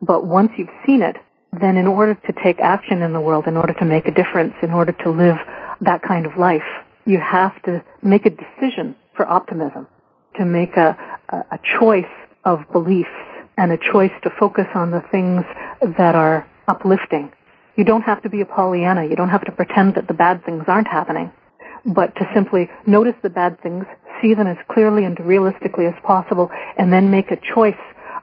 But 0.00 0.24
once 0.24 0.52
you've 0.56 0.76
seen 0.86 1.02
it, 1.02 1.16
then 1.60 1.76
in 1.76 1.88
order 1.88 2.14
to 2.14 2.32
take 2.44 2.60
action 2.60 3.02
in 3.02 3.12
the 3.12 3.20
world, 3.20 3.48
in 3.48 3.56
order 3.56 3.74
to 3.74 3.84
make 3.84 4.06
a 4.06 4.12
difference, 4.12 4.54
in 4.62 4.70
order 4.70 4.92
to 4.92 5.10
live 5.10 5.36
that 5.80 6.00
kind 6.02 6.26
of 6.26 6.36
life, 6.38 6.62
you 7.06 7.18
have 7.18 7.60
to 7.62 7.82
make 8.02 8.24
a 8.24 8.30
decision 8.30 8.94
for 9.16 9.26
optimism, 9.26 9.88
to 10.36 10.44
make 10.44 10.76
a, 10.76 10.96
a, 11.30 11.58
choice 11.78 12.04
of 12.44 12.60
beliefs 12.70 13.10
and 13.58 13.72
a 13.72 13.78
choice 13.78 14.12
to 14.22 14.30
focus 14.38 14.66
on 14.74 14.92
the 14.92 15.02
things 15.10 15.44
that 15.98 16.14
are 16.14 16.48
uplifting 16.68 17.32
You 17.76 17.84
don't 17.84 18.02
have 18.02 18.22
to 18.22 18.28
be 18.28 18.40
a 18.40 18.46
Pollyanna. 18.46 19.04
You 19.04 19.16
don't 19.16 19.30
have 19.30 19.44
to 19.44 19.52
pretend 19.52 19.94
that 19.94 20.06
the 20.06 20.14
bad 20.14 20.44
things 20.44 20.64
aren't 20.68 20.88
happening, 20.88 21.32
but 21.84 22.14
to 22.16 22.30
simply 22.34 22.70
notice 22.86 23.14
the 23.22 23.30
bad 23.30 23.60
things, 23.62 23.84
see 24.22 24.34
them 24.34 24.46
as 24.46 24.56
clearly 24.70 25.04
and 25.04 25.18
realistically 25.20 25.86
as 25.86 25.94
possible, 26.04 26.50
and 26.78 26.92
then 26.92 27.10
make 27.10 27.30
a 27.30 27.38
choice 27.54 27.74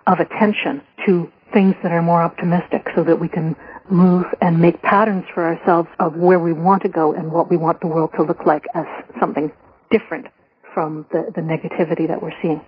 of 0.07 0.19
attention 0.19 0.81
to 1.05 1.29
things 1.53 1.75
that 1.83 1.91
are 1.91 2.01
more 2.01 2.23
optimistic 2.23 2.87
so 2.95 3.03
that 3.03 3.19
we 3.19 3.27
can 3.27 3.55
move 3.89 4.25
and 4.39 4.59
make 4.59 4.81
patterns 4.81 5.25
for 5.33 5.43
ourselves 5.43 5.89
of 5.99 6.15
where 6.15 6.39
we 6.39 6.53
want 6.53 6.81
to 6.81 6.89
go 6.89 7.13
and 7.13 7.31
what 7.31 7.49
we 7.49 7.57
want 7.57 7.81
the 7.81 7.87
world 7.87 8.09
to 8.15 8.23
look 8.23 8.45
like 8.45 8.63
as 8.73 8.85
something 9.19 9.51
different 9.91 10.27
from 10.73 11.05
the, 11.11 11.29
the 11.35 11.41
negativity 11.41 12.07
that 12.07 12.21
we're 12.21 12.31
seeing. 12.41 12.61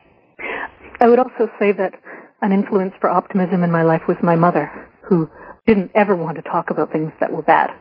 I 1.00 1.08
would 1.08 1.20
also 1.20 1.50
say 1.58 1.72
that 1.72 1.94
an 2.42 2.52
influence 2.52 2.94
for 3.00 3.10
optimism 3.10 3.64
in 3.64 3.72
my 3.72 3.84
life 3.84 4.02
was 4.08 4.18
my 4.22 4.36
mother, 4.36 4.70
who 5.02 5.30
didn't 5.66 5.92
ever 5.96 6.16
want 6.16 6.36
to 6.36 6.42
talk 6.42 6.70
about 6.70 6.92
things 6.92 7.12
that 7.20 7.32
were 7.32 7.42
bad. 7.42 7.72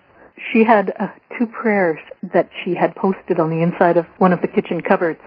She 0.52 0.64
had 0.64 0.92
uh, 0.98 1.08
two 1.38 1.46
prayers 1.46 1.98
that 2.32 2.48
she 2.62 2.74
had 2.74 2.94
posted 2.94 3.38
on 3.40 3.50
the 3.50 3.62
inside 3.62 3.96
of 3.96 4.06
one 4.18 4.32
of 4.32 4.40
the 4.40 4.48
kitchen 4.48 4.80
cupboards. 4.80 5.20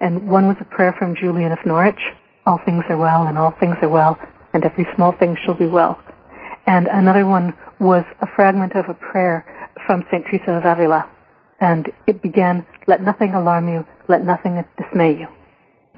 And 0.00 0.28
one 0.28 0.46
was 0.46 0.56
a 0.60 0.64
prayer 0.64 0.94
from 0.98 1.14
Julian 1.14 1.52
of 1.52 1.58
Norwich, 1.64 2.00
all 2.46 2.60
things 2.64 2.84
are 2.88 2.96
well 2.96 3.26
and 3.26 3.38
all 3.38 3.54
things 3.58 3.76
are 3.80 3.88
well, 3.88 4.18
and 4.52 4.64
every 4.64 4.86
small 4.94 5.12
thing 5.12 5.36
shall 5.44 5.54
be 5.54 5.66
well. 5.66 5.98
And 6.66 6.88
another 6.88 7.26
one 7.26 7.54
was 7.80 8.04
a 8.20 8.26
fragment 8.26 8.74
of 8.74 8.88
a 8.88 8.94
prayer 8.94 9.44
from 9.86 10.04
St. 10.10 10.24
Teresa 10.26 10.52
of 10.52 10.64
Avila. 10.64 11.08
And 11.60 11.90
it 12.06 12.22
began, 12.22 12.66
let 12.86 13.02
nothing 13.02 13.34
alarm 13.34 13.68
you, 13.68 13.86
let 14.08 14.24
nothing 14.24 14.62
dismay 14.76 15.18
you. 15.18 15.26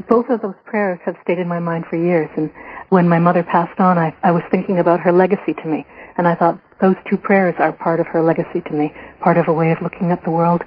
Both 0.08 0.28
of 0.28 0.42
those 0.42 0.54
prayers 0.64 1.00
have 1.04 1.16
stayed 1.22 1.38
in 1.38 1.48
my 1.48 1.58
mind 1.58 1.86
for 1.88 1.96
years. 1.96 2.28
And 2.36 2.50
when 2.90 3.08
my 3.08 3.18
mother 3.18 3.42
passed 3.42 3.80
on, 3.80 3.98
I, 3.98 4.14
I 4.22 4.30
was 4.30 4.42
thinking 4.50 4.78
about 4.78 5.00
her 5.00 5.12
legacy 5.12 5.54
to 5.54 5.66
me. 5.66 5.86
And 6.16 6.26
I 6.26 6.34
thought 6.34 6.60
those 6.80 6.96
two 7.08 7.16
prayers 7.16 7.54
are 7.58 7.72
part 7.72 8.00
of 8.00 8.06
her 8.08 8.22
legacy 8.22 8.60
to 8.62 8.72
me, 8.72 8.92
part 9.20 9.36
of 9.36 9.48
a 9.48 9.52
way 9.52 9.70
of 9.72 9.80
looking 9.82 10.10
at 10.10 10.22
the 10.24 10.30
world. 10.30 10.62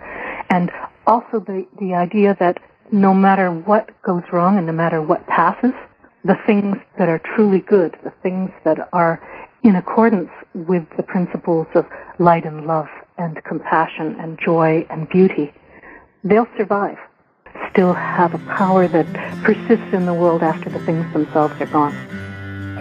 And 0.50 0.72
also 1.08 1.40
the, 1.40 1.66
the 1.80 1.94
idea 1.94 2.36
that 2.40 2.60
no 2.92 3.14
matter 3.14 3.52
what 3.52 3.90
goes 4.02 4.24
wrong 4.32 4.58
and 4.58 4.68
no 4.68 4.74
matter 4.74 5.02
what 5.02 5.26
passes, 5.28 5.74
the 6.24 6.36
things 6.46 6.78
that 6.98 7.08
are 7.08 7.20
truly 7.20 7.60
good, 7.60 7.98
the 8.04 8.14
things 8.22 8.52
that 8.64 8.90
are 8.94 9.22
in 9.64 9.76
accordance 9.76 10.30
with 10.54 10.84
the 10.98 11.04
principles 11.04 11.68
of 11.76 11.86
light 12.18 12.46
and 12.46 12.66
love 12.66 12.88
and 13.18 13.44
compassion 13.44 14.16
and 14.20 14.40
joy 14.44 14.86
and 14.90 15.08
beauty, 15.10 15.54
they'll 16.24 16.48
survive 16.58 16.98
still 17.72 17.94
have 17.94 18.34
a 18.34 18.38
power 18.40 18.88
that 18.88 19.06
persists 19.44 19.94
in 19.94 20.06
the 20.06 20.14
world 20.14 20.44
after 20.44 20.70
the 20.70 20.80
things 20.80 21.12
themselves 21.14 21.54
are 21.60 21.68
gone. 21.68 22.29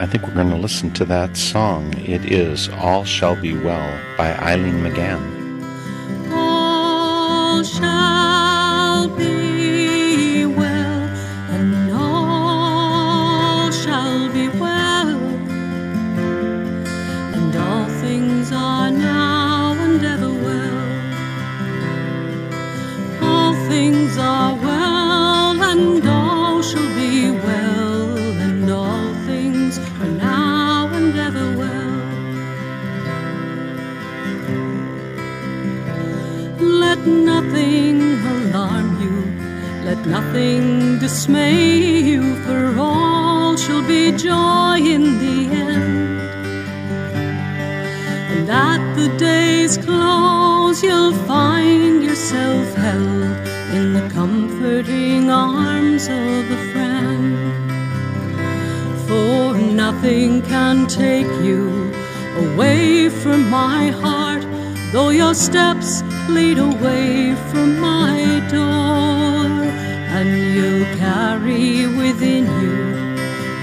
I 0.00 0.06
think 0.06 0.28
we're 0.28 0.34
going 0.34 0.50
to 0.50 0.56
listen 0.56 0.92
to 0.92 1.04
that 1.06 1.36
song. 1.36 1.92
It 1.98 2.24
is 2.30 2.68
All 2.68 3.04
Shall 3.04 3.34
Be 3.34 3.52
Well 3.52 4.00
by 4.16 4.32
Eileen 4.34 4.74
McGann. 4.76 5.20
All 6.30 7.64
shall 7.64 9.08
be 9.08 9.37
let 39.98 40.06
nothing 40.06 40.98
dismay 40.98 42.00
you, 42.00 42.36
for 42.44 42.78
all 42.78 43.56
shall 43.56 43.82
be 43.86 44.12
joy 44.12 44.76
in 44.78 45.18
the 45.18 45.56
end. 45.56 46.20
And 48.30 48.50
at 48.50 48.94
the 48.94 49.08
day's 49.18 49.76
close, 49.76 50.82
you'll 50.82 51.14
find 51.26 52.02
yourself 52.02 52.74
held 52.74 53.36
in 53.74 53.92
the 53.94 54.08
comforting 54.12 55.30
arms 55.30 56.06
of 56.06 56.50
a 56.50 56.72
friend. 56.72 57.36
For 59.08 59.56
nothing 59.58 60.42
can 60.42 60.86
take 60.86 61.32
you 61.42 61.92
away 62.36 63.08
from 63.08 63.50
my 63.50 63.90
heart, 63.90 64.46
though 64.92 65.10
your 65.10 65.34
steps 65.34 66.02
lead 66.28 66.58
away 66.58 67.34
from 67.50 67.80
my 67.80 68.46
door, 68.50 69.07
you'll 70.58 70.96
carry 70.96 71.86
within 71.86 72.44
you 72.60 72.78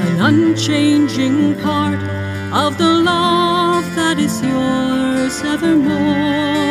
an 0.05 0.21
unchanging 0.29 1.53
part 1.59 1.99
of 2.63 2.77
the 2.77 2.91
love 3.11 3.83
that 3.97 4.17
is 4.17 4.41
yours 4.41 5.35
evermore. 5.43 6.64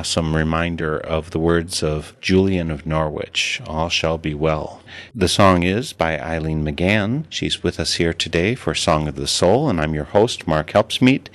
Awesome 0.00 0.34
reminder 0.34 0.96
of 0.96 1.30
the 1.30 1.38
words 1.38 1.82
of 1.82 2.18
Julian 2.22 2.70
of 2.70 2.86
Norwich, 2.86 3.60
All 3.66 3.90
Shall 3.90 4.16
Be 4.16 4.32
Well. 4.32 4.80
The 5.14 5.28
song 5.28 5.62
is 5.62 5.92
by 5.92 6.18
Eileen 6.18 6.64
McGann. 6.64 7.24
She's 7.28 7.62
with 7.62 7.78
us 7.78 7.96
here 7.96 8.14
today 8.14 8.54
for 8.54 8.74
Song 8.74 9.08
of 9.08 9.14
the 9.14 9.26
Soul, 9.26 9.68
and 9.68 9.78
I'm 9.78 9.92
your 9.92 10.04
host, 10.04 10.48
Mark 10.48 10.70
Helpsmeet. 10.70 11.26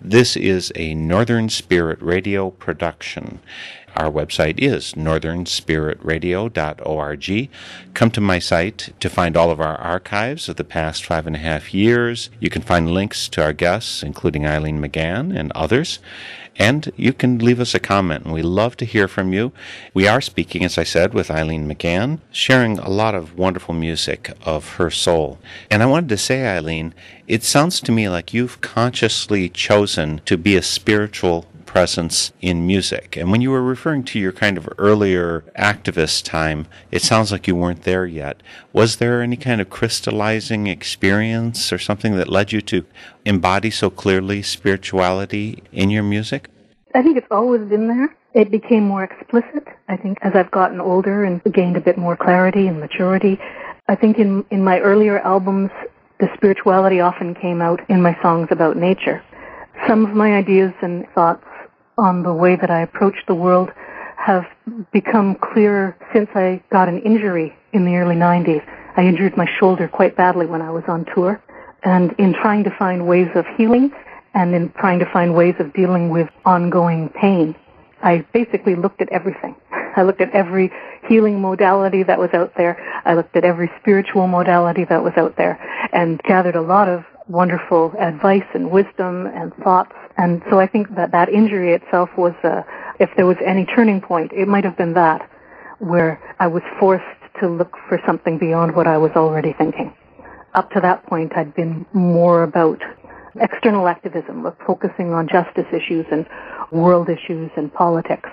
This 0.00 0.38
is 0.38 0.72
a 0.74 0.94
Northern 0.94 1.50
Spirit 1.50 2.00
Radio 2.00 2.48
production. 2.48 3.40
Our 3.94 4.10
website 4.10 4.58
is 4.58 4.94
northernspiritradio.org. 4.94 7.50
Come 7.92 8.10
to 8.10 8.20
my 8.20 8.38
site 8.40 8.92
to 8.98 9.08
find 9.08 9.36
all 9.36 9.52
of 9.52 9.60
our 9.60 9.76
archives 9.76 10.48
of 10.48 10.56
the 10.56 10.64
past 10.64 11.04
five 11.04 11.28
and 11.28 11.36
a 11.36 11.40
half 11.40 11.72
years. 11.72 12.28
You 12.40 12.50
can 12.50 12.62
find 12.62 12.90
links 12.90 13.28
to 13.28 13.44
our 13.44 13.52
guests, 13.52 14.02
including 14.02 14.44
Eileen 14.46 14.80
McGann 14.80 15.38
and 15.38 15.52
others. 15.52 16.00
And 16.56 16.92
you 16.96 17.12
can 17.12 17.38
leave 17.38 17.58
us 17.58 17.74
a 17.74 17.80
comment, 17.80 18.24
and 18.24 18.32
we 18.32 18.42
love 18.42 18.76
to 18.76 18.84
hear 18.84 19.08
from 19.08 19.32
you. 19.32 19.52
We 19.92 20.06
are 20.06 20.20
speaking, 20.20 20.64
as 20.64 20.78
I 20.78 20.84
said, 20.84 21.12
with 21.12 21.30
Eileen 21.30 21.68
McGann, 21.68 22.20
sharing 22.30 22.78
a 22.78 22.88
lot 22.88 23.14
of 23.14 23.36
wonderful 23.36 23.74
music 23.74 24.32
of 24.44 24.74
her 24.74 24.90
soul. 24.90 25.38
And 25.70 25.82
I 25.82 25.86
wanted 25.86 26.10
to 26.10 26.16
say, 26.16 26.46
Eileen, 26.46 26.94
it 27.26 27.42
sounds 27.42 27.80
to 27.80 27.92
me 27.92 28.08
like 28.08 28.32
you've 28.32 28.60
consciously 28.60 29.48
chosen 29.48 30.20
to 30.26 30.36
be 30.36 30.54
a 30.56 30.62
spiritual 30.62 31.46
presence 31.74 32.30
in 32.40 32.64
music. 32.64 33.16
And 33.16 33.32
when 33.32 33.40
you 33.40 33.50
were 33.50 33.60
referring 33.60 34.04
to 34.04 34.18
your 34.20 34.30
kind 34.30 34.56
of 34.56 34.68
earlier 34.78 35.42
activist 35.58 36.22
time, 36.24 36.68
it 36.92 37.02
sounds 37.02 37.32
like 37.32 37.48
you 37.48 37.56
weren't 37.56 37.82
there 37.82 38.06
yet. 38.06 38.44
Was 38.72 38.98
there 38.98 39.20
any 39.20 39.36
kind 39.36 39.60
of 39.60 39.70
crystallizing 39.70 40.68
experience 40.68 41.72
or 41.72 41.78
something 41.78 42.14
that 42.14 42.28
led 42.28 42.52
you 42.52 42.60
to 42.60 42.84
embody 43.24 43.72
so 43.72 43.90
clearly 43.90 44.40
spirituality 44.40 45.64
in 45.72 45.90
your 45.90 46.04
music? 46.04 46.48
I 46.94 47.02
think 47.02 47.16
it's 47.16 47.26
always 47.32 47.62
been 47.62 47.88
there. 47.88 48.14
It 48.34 48.52
became 48.52 48.84
more 48.84 49.02
explicit, 49.02 49.66
I 49.88 49.96
think, 49.96 50.18
as 50.22 50.36
I've 50.36 50.52
gotten 50.52 50.80
older 50.80 51.24
and 51.24 51.42
gained 51.52 51.76
a 51.76 51.80
bit 51.80 51.98
more 51.98 52.16
clarity 52.16 52.68
and 52.68 52.78
maturity. 52.78 53.36
I 53.88 53.96
think 53.96 54.20
in, 54.20 54.44
in 54.52 54.62
my 54.62 54.78
earlier 54.78 55.18
albums, 55.18 55.72
the 56.20 56.28
spirituality 56.36 57.00
often 57.00 57.34
came 57.34 57.60
out 57.60 57.80
in 57.88 58.00
my 58.00 58.16
songs 58.22 58.46
about 58.52 58.76
nature. 58.76 59.24
Some 59.88 60.06
of 60.06 60.14
my 60.14 60.36
ideas 60.36 60.72
and 60.80 61.04
thoughts 61.16 61.44
on 61.96 62.22
the 62.22 62.32
way 62.32 62.56
that 62.56 62.70
I 62.70 62.82
approach 62.82 63.16
the 63.26 63.34
world 63.34 63.70
have 64.16 64.44
become 64.92 65.36
clearer 65.36 65.96
since 66.12 66.28
I 66.34 66.62
got 66.70 66.88
an 66.88 67.00
injury 67.02 67.54
in 67.72 67.84
the 67.84 67.96
early 67.96 68.16
90s. 68.16 68.64
I 68.96 69.02
injured 69.02 69.36
my 69.36 69.46
shoulder 69.58 69.88
quite 69.88 70.16
badly 70.16 70.46
when 70.46 70.62
I 70.62 70.70
was 70.70 70.84
on 70.88 71.04
tour. 71.14 71.42
And 71.82 72.12
in 72.18 72.32
trying 72.32 72.64
to 72.64 72.70
find 72.78 73.06
ways 73.06 73.28
of 73.34 73.44
healing 73.56 73.92
and 74.32 74.54
in 74.54 74.72
trying 74.78 74.98
to 75.00 75.12
find 75.12 75.34
ways 75.34 75.54
of 75.58 75.72
dealing 75.74 76.08
with 76.08 76.28
ongoing 76.44 77.10
pain, 77.10 77.54
I 78.02 78.24
basically 78.32 78.76
looked 78.76 79.02
at 79.02 79.08
everything. 79.10 79.56
I 79.96 80.02
looked 80.02 80.20
at 80.20 80.30
every 80.30 80.72
healing 81.08 81.40
modality 81.40 82.02
that 82.04 82.18
was 82.18 82.30
out 82.32 82.52
there. 82.56 82.78
I 83.04 83.14
looked 83.14 83.36
at 83.36 83.44
every 83.44 83.70
spiritual 83.80 84.26
modality 84.26 84.84
that 84.84 85.02
was 85.02 85.12
out 85.16 85.36
there 85.36 85.60
and 85.92 86.22
gathered 86.22 86.56
a 86.56 86.62
lot 86.62 86.88
of 86.88 87.04
wonderful 87.28 87.92
advice 87.98 88.46
and 88.54 88.70
wisdom 88.70 89.26
and 89.26 89.52
thoughts. 89.62 89.94
And 90.16 90.42
so 90.50 90.60
I 90.60 90.66
think 90.66 90.94
that 90.94 91.12
that 91.12 91.28
injury 91.28 91.74
itself 91.74 92.10
was, 92.16 92.34
uh, 92.44 92.62
if 93.00 93.10
there 93.16 93.26
was 93.26 93.36
any 93.44 93.66
turning 93.66 94.00
point, 94.00 94.32
it 94.32 94.46
might 94.46 94.64
have 94.64 94.76
been 94.76 94.94
that, 94.94 95.28
where 95.78 96.20
I 96.38 96.46
was 96.46 96.62
forced 96.78 97.04
to 97.40 97.48
look 97.48 97.76
for 97.88 98.00
something 98.06 98.38
beyond 98.38 98.76
what 98.76 98.86
I 98.86 98.96
was 98.96 99.10
already 99.16 99.52
thinking. 99.52 99.92
Up 100.54 100.70
to 100.70 100.80
that 100.80 101.04
point, 101.06 101.32
I'd 101.36 101.54
been 101.54 101.84
more 101.92 102.44
about 102.44 102.80
external 103.40 103.88
activism, 103.88 104.46
focusing 104.64 105.12
on 105.12 105.28
justice 105.28 105.66
issues 105.72 106.06
and 106.12 106.26
world 106.70 107.08
issues 107.08 107.50
and 107.56 107.72
politics. 107.74 108.30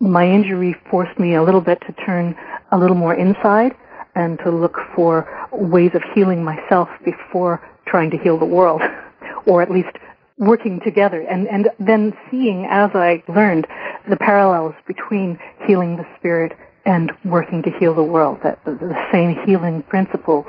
My 0.00 0.26
injury 0.28 0.74
forced 0.90 1.16
me 1.20 1.34
a 1.34 1.42
little 1.42 1.60
bit 1.60 1.80
to 1.86 1.92
turn 2.04 2.34
a 2.72 2.78
little 2.78 2.96
more 2.96 3.14
inside 3.14 3.72
and 4.16 4.38
to 4.40 4.50
look 4.50 4.76
for 4.96 5.48
ways 5.52 5.92
of 5.94 6.02
healing 6.14 6.42
myself 6.42 6.88
before 7.04 7.62
trying 7.86 8.10
to 8.10 8.18
heal 8.18 8.38
the 8.38 8.44
world, 8.44 8.82
or 9.46 9.62
at 9.62 9.70
least 9.70 9.96
working 10.42 10.80
together 10.80 11.20
and, 11.20 11.46
and 11.48 11.70
then 11.78 12.12
seeing 12.30 12.66
as 12.68 12.90
I 12.94 13.22
learned 13.28 13.66
the 14.10 14.16
parallels 14.16 14.74
between 14.88 15.38
healing 15.66 15.96
the 15.96 16.06
spirit 16.18 16.52
and 16.84 17.12
working 17.24 17.62
to 17.62 17.70
heal 17.78 17.94
the 17.94 18.02
world, 18.02 18.38
that 18.42 18.58
the 18.64 18.96
same 19.12 19.36
healing 19.46 19.84
principles 19.84 20.44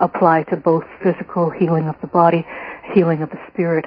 apply 0.00 0.42
to 0.44 0.56
both 0.56 0.82
physical 1.00 1.48
healing 1.48 1.86
of 1.88 1.94
the 2.00 2.08
body, 2.08 2.44
healing 2.92 3.22
of 3.22 3.30
the 3.30 3.38
spirit. 3.52 3.84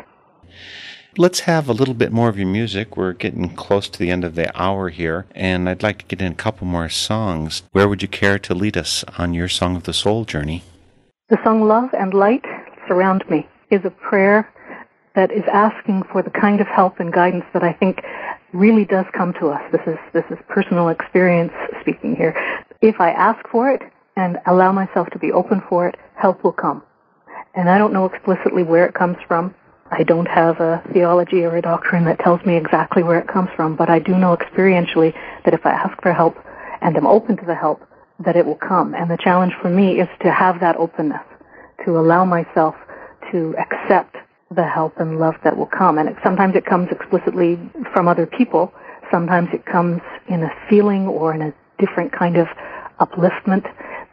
Let's 1.18 1.42
have 1.42 1.68
a 1.68 1.74
little 1.74 1.94
bit 1.94 2.14
more 2.14 2.30
of 2.30 2.38
your 2.38 2.48
music. 2.48 2.96
We're 2.96 3.12
getting 3.12 3.54
close 3.54 3.90
to 3.90 4.00
the 4.00 4.12
end 4.12 4.24
of 4.24 4.36
the 4.36 4.50
hour 4.60 4.88
here, 4.88 5.26
and 5.36 5.68
I'd 5.68 5.84
like 5.84 6.00
to 6.00 6.06
get 6.06 6.22
in 6.22 6.32
a 6.32 6.36
couple 6.36 6.68
more 6.68 6.88
songs. 6.88 7.64
Where 7.74 7.90
would 7.90 8.02
you 8.02 8.08
care 8.08 8.40
to 8.40 8.56
lead 8.56 8.78
us 8.78 9.04
on 9.18 9.34
your 9.34 9.50
Song 9.50 9.76
of 9.76 9.84
the 9.84 9.94
Soul 9.94 10.24
journey? 10.24 10.64
The 11.28 11.38
song 11.44 11.68
Love 11.68 11.90
and 11.94 12.14
Light 12.14 12.46
Surround 12.88 13.26
Me 13.30 13.46
is 13.70 13.82
a 13.84 13.90
prayer 13.90 14.50
that 15.16 15.32
is 15.32 15.44
asking 15.52 16.04
for 16.12 16.22
the 16.22 16.30
kind 16.30 16.62
of 16.62 16.68
help 16.68 17.00
and 17.00 17.12
guidance 17.12 17.46
that 17.54 17.64
I 17.64 17.74
think 17.74 18.04
really 18.54 18.86
does 18.86 19.06
come 19.14 19.34
to 19.34 19.48
us. 19.50 19.62
This 19.72 19.82
is 19.86 19.98
this 20.14 20.26
is 20.30 20.38
personal 20.48 20.90
experience 20.90 21.54
speaking 21.82 22.16
here. 22.16 22.36
If 22.82 23.00
I 23.00 23.12
ask 23.12 23.48
for 23.50 23.70
it 23.70 23.82
and 24.16 24.38
allow 24.46 24.72
myself 24.72 25.10
to 25.12 25.20
be 25.20 25.32
open 25.32 25.62
for 25.70 25.88
it, 25.88 25.96
help 26.16 26.44
will 26.44 26.54
come. 26.54 26.84
And 27.56 27.70
I 27.70 27.78
don't 27.78 27.94
know 27.94 28.06
explicitly 28.06 28.64
where 28.64 28.86
it 28.86 28.94
comes 28.94 29.18
from. 29.28 29.54
I 29.92 30.04
don't 30.04 30.28
have 30.28 30.60
a 30.60 30.84
theology 30.94 31.44
or 31.44 31.56
a 31.56 31.62
doctrine 31.62 32.06
that 32.06 32.20
tells 32.20 32.46
me 32.46 32.56
exactly 32.56 33.02
where 33.02 33.20
it 33.20 33.28
comes 33.28 33.50
from, 33.56 33.76
but 33.76 33.90
I 33.90 33.98
do 34.00 34.16
know 34.16 34.36
experientially 34.36 35.14
that 35.46 35.54
if 35.54 35.66
I 35.66 35.72
ask 35.72 36.00
for 36.02 36.14
help 36.14 36.38
and 36.82 36.96
am 36.96 37.08
open 37.08 37.38
to 37.38 37.46
the 37.46 37.56
help, 37.56 37.82
that 38.20 38.36
it 38.36 38.46
will 38.46 38.56
come. 38.56 38.94
And 38.94 39.10
the 39.10 39.18
challenge 39.18 39.54
for 39.62 39.70
me 39.70 40.00
is 40.00 40.08
to 40.22 40.32
have 40.32 40.60
that 40.60 40.76
openness, 40.76 41.24
to 41.86 41.98
allow 41.98 42.24
myself 42.24 42.76
to 43.32 43.56
accept 43.58 44.16
the 44.52 44.64
help 44.64 45.00
and 45.00 45.20
love 45.20 45.36
that 45.44 45.56
will 45.58 45.68
come. 45.68 45.98
And 45.98 46.10
it, 46.10 46.16
sometimes 46.24 46.56
it 46.56 46.66
comes 46.66 46.90
explicitly 46.92 47.60
from 47.94 48.08
other 48.08 48.26
people. 48.26 48.74
Sometimes 49.12 49.50
it 49.54 49.66
comes 49.66 50.02
in 50.28 50.44
a 50.44 50.50
feeling 50.70 51.08
or 51.08 51.34
in 51.34 51.42
a 51.42 51.54
different 51.78 52.12
kind 52.12 52.38
of 52.38 52.48
upliftment 53.00 53.66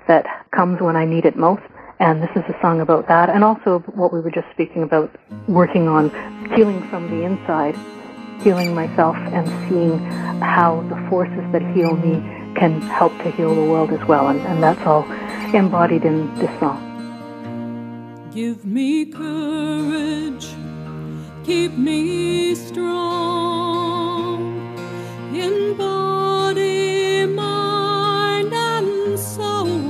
that 0.08 0.26
comes 0.54 0.80
when 0.80 0.96
I 0.96 1.04
need 1.04 1.24
it 1.24 1.36
most. 1.36 1.62
And 1.98 2.22
this 2.22 2.30
is 2.36 2.42
a 2.48 2.56
song 2.60 2.80
about 2.80 3.08
that. 3.08 3.30
And 3.30 3.42
also 3.42 3.78
what 3.94 4.12
we 4.12 4.20
were 4.20 4.30
just 4.30 4.46
speaking 4.52 4.82
about, 4.82 5.14
working 5.48 5.88
on 5.88 6.10
healing 6.54 6.86
from 6.90 7.10
the 7.10 7.24
inside, 7.24 7.74
healing 8.42 8.74
myself 8.74 9.16
and 9.16 9.48
seeing 9.68 9.98
how 10.40 10.82
the 10.88 11.08
forces 11.08 11.44
that 11.52 11.62
heal 11.74 11.96
me 11.96 12.20
can 12.54 12.80
help 12.82 13.16
to 13.18 13.30
heal 13.30 13.54
the 13.54 13.64
world 13.64 13.90
as 13.92 14.06
well. 14.06 14.28
And, 14.28 14.40
and 14.40 14.62
that's 14.62 14.80
all 14.86 15.04
embodied 15.54 16.04
in 16.04 16.34
this 16.36 16.50
song. 16.60 16.95
Give 18.36 18.64
me 18.66 19.06
courage, 19.06 20.46
keep 21.42 21.72
me 21.72 22.54
strong 22.54 24.42
in 25.34 25.74
body, 25.78 27.24
mind, 27.24 28.52
and 28.52 29.18
soul. 29.18 29.80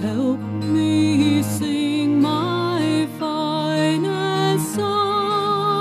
Help 0.00 0.40
me 0.40 1.40
sing 1.44 2.20
my 2.20 3.06
finest 3.20 4.74
song. 4.74 5.78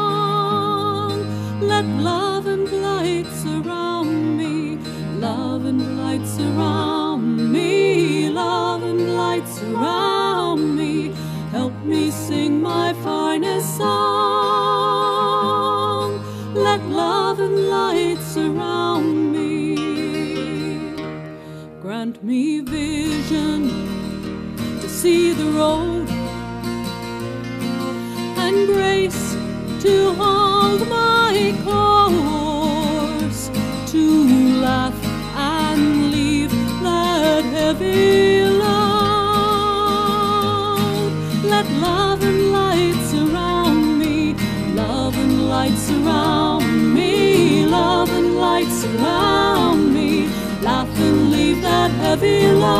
Let 1.62 1.86
love 1.86 2.46
and 2.46 2.72
light 2.84 3.26
surround 3.42 4.38
me, 4.38 4.78
love 5.20 5.66
and 5.66 5.98
light 5.98 6.28
surround 6.28 7.52
me, 7.52 8.30
love 8.30 8.84
and 8.84 9.16
light 9.16 9.48
surround 9.48 10.11
me 11.86 12.12
sing 12.12 12.62
my 12.62 12.94
finest 13.04 13.78
song. 13.78 13.92
Let 16.54 16.82
love 16.86 17.40
and 17.40 17.70
light 17.70 18.20
surround 18.20 19.32
me. 19.32 19.76
grant 21.82 22.24
me 22.24 22.62
vision 22.62 23.70
to 24.82 24.88
see 24.88 25.34
the 25.34 25.46
road 25.60 26.08
and 28.38 28.68
grace 28.68 29.36
to 29.84 30.14
hold 30.14 30.41
surround 49.02 49.93
me. 49.93 50.28
Laugh 50.62 50.99
and 50.99 51.32
leave 51.32 51.62
that 51.62 51.91
heavy 51.91 52.47
load. 52.47 52.72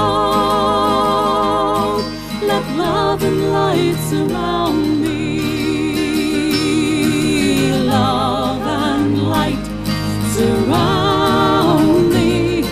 Let 2.44 2.66
love 2.78 3.24
and 3.24 3.52
light 3.52 3.96
surround 4.10 5.02
me. 5.02 5.42
Love 7.72 8.62
and 8.62 9.24
light 9.30 9.66
surround 10.36 12.14
me. 12.14 12.64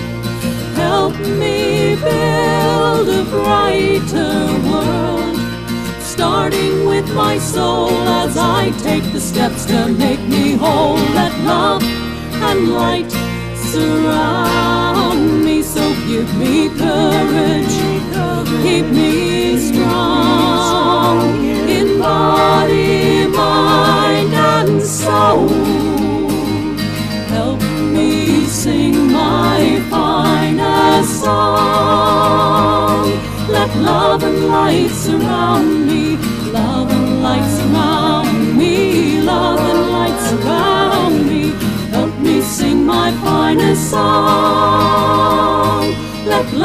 Help 0.75 1.17
me 1.41 1.95
build 1.95 3.09
a 3.09 3.23
brighter 3.31 4.37
world. 4.69 5.37
Starting 6.01 6.85
with 6.85 7.07
my 7.15 7.39
soul 7.39 7.91
as 8.23 8.37
I 8.37 8.71
take 8.87 9.11
the 9.11 9.19
steps 9.19 9.65
to 9.65 9.87
make 9.87 10.21
me 10.27 10.53
whole. 10.53 10.99
Let 11.19 11.33
love 11.43 11.83
and 11.83 12.73
light 12.73 13.28
surround 13.71 15.43
me. 15.45 15.61
So 15.61 15.81
give 16.07 16.29
me 16.37 16.69
courage, 16.69 17.77
keep 18.63 18.85
me 18.85 19.57
strong 19.57 21.43
in 21.77 21.99
body, 21.99 23.27
mind, 23.27 24.33
and 24.33 24.81
soul. 24.81 25.47
Help 27.35 27.61
me 27.95 28.45
sing 28.45 29.11
my 29.11 29.79
finest 29.89 31.23
song. 31.23 33.05
Let 33.49 33.69
love 33.77 34.23
and 34.23 34.47
light 34.47 34.91
surround 34.91 35.67
me. 35.73 35.78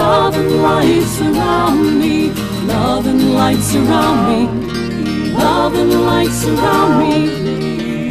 Love 0.05 0.37
and 0.37 0.53
light 0.63 1.07
surround 1.17 1.99
me. 2.01 2.17
Love 2.75 3.07
and 3.07 3.23
light 3.35 3.63
surround 3.73 4.21
me. 4.31 4.41
Love 5.45 5.75
and 5.83 5.95
light 6.11 6.35
surround 6.43 6.93
me. 7.03 7.15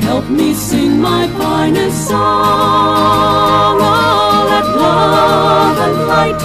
Help 0.07 0.25
me 0.39 0.53
sing 0.53 0.93
my 1.09 1.23
finest 1.39 1.99
song. 2.09 3.77
Oh, 3.81 4.45
let 4.51 4.67
love 4.85 5.77
and 5.87 5.97
light 6.13 6.41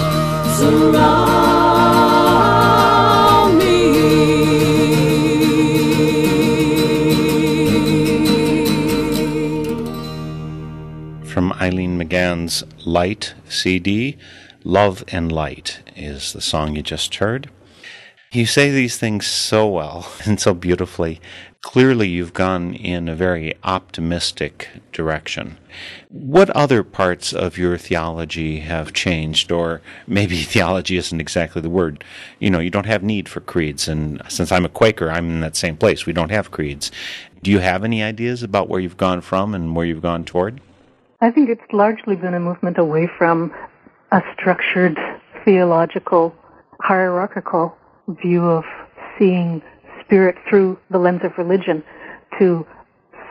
surround 0.59 1.89
me. 3.63 3.79
From 11.33 11.47
Eileen 11.67 11.93
McGann's 12.01 12.57
Light 12.85 13.25
CD, 13.49 14.17
Love 14.69 15.03
and 15.09 15.33
Light 15.33 15.81
is 15.97 16.35
the 16.35 16.43
song 16.43 16.77
you 16.77 16.83
just 16.83 17.14
heard. 17.14 17.49
You 18.33 18.45
say 18.45 18.71
these 18.71 18.99
things 18.99 19.27
so 19.27 19.66
well 19.66 20.12
and 20.27 20.39
so 20.39 20.53
beautifully. 20.53 21.23
Clearly, 21.62 22.07
you've 22.09 22.35
gone 22.35 22.75
in 22.75 23.09
a 23.09 23.14
very 23.14 23.55
optimistic 23.64 24.69
direction. 24.93 25.57
What 26.11 26.51
other 26.51 26.85
parts 26.85 27.33
of 27.33 27.57
your 27.57 27.79
theology 27.79 28.61
have 28.61 28.93
changed? 28.93 29.51
Or 29.51 29.81
maybe 30.07 30.37
theology 30.43 30.99
isn't 30.99 31.19
exactly 31.19 31.62
the 31.62 31.71
word. 31.71 32.05
You 32.39 32.51
know, 32.51 32.61
you 32.61 32.69
don't 32.69 32.85
have 32.85 33.03
need 33.03 33.27
for 33.27 33.41
creeds. 33.41 33.89
And 33.89 34.21
since 34.29 34.53
I'm 34.53 34.66
a 34.66 34.69
Quaker, 34.69 35.11
I'm 35.11 35.31
in 35.31 35.41
that 35.41 35.57
same 35.57 35.79
place. 35.79 36.05
We 36.05 36.12
don't 36.12 36.31
have 36.31 36.51
creeds. 36.51 36.93
Do 37.43 37.51
you 37.51 37.61
have 37.61 37.85
any 37.85 38.03
ideas 38.03 38.43
about 38.43 38.69
where 38.69 38.81
you've 38.81 38.99
gone 38.99 39.23
from 39.23 39.55
and 39.55 39.75
where 39.75 39.87
you've 39.87 40.03
gone 40.03 40.27
toward? 40.27 40.61
I 41.23 41.31
think 41.31 41.49
it's 41.49 41.73
largely 41.73 42.16
been 42.16 42.35
a 42.35 42.41
movement 42.41 42.77
away 42.77 43.09
from 43.16 43.53
a 44.13 44.21
structured 44.35 44.99
theological 45.45 46.35
hierarchical 46.81 47.77
view 48.23 48.45
of 48.45 48.65
seeing 49.19 49.63
spirit 50.05 50.37
through 50.49 50.79
the 50.91 50.99
lens 50.99 51.21
of 51.25 51.33
religion 51.37 51.83
to 52.39 52.67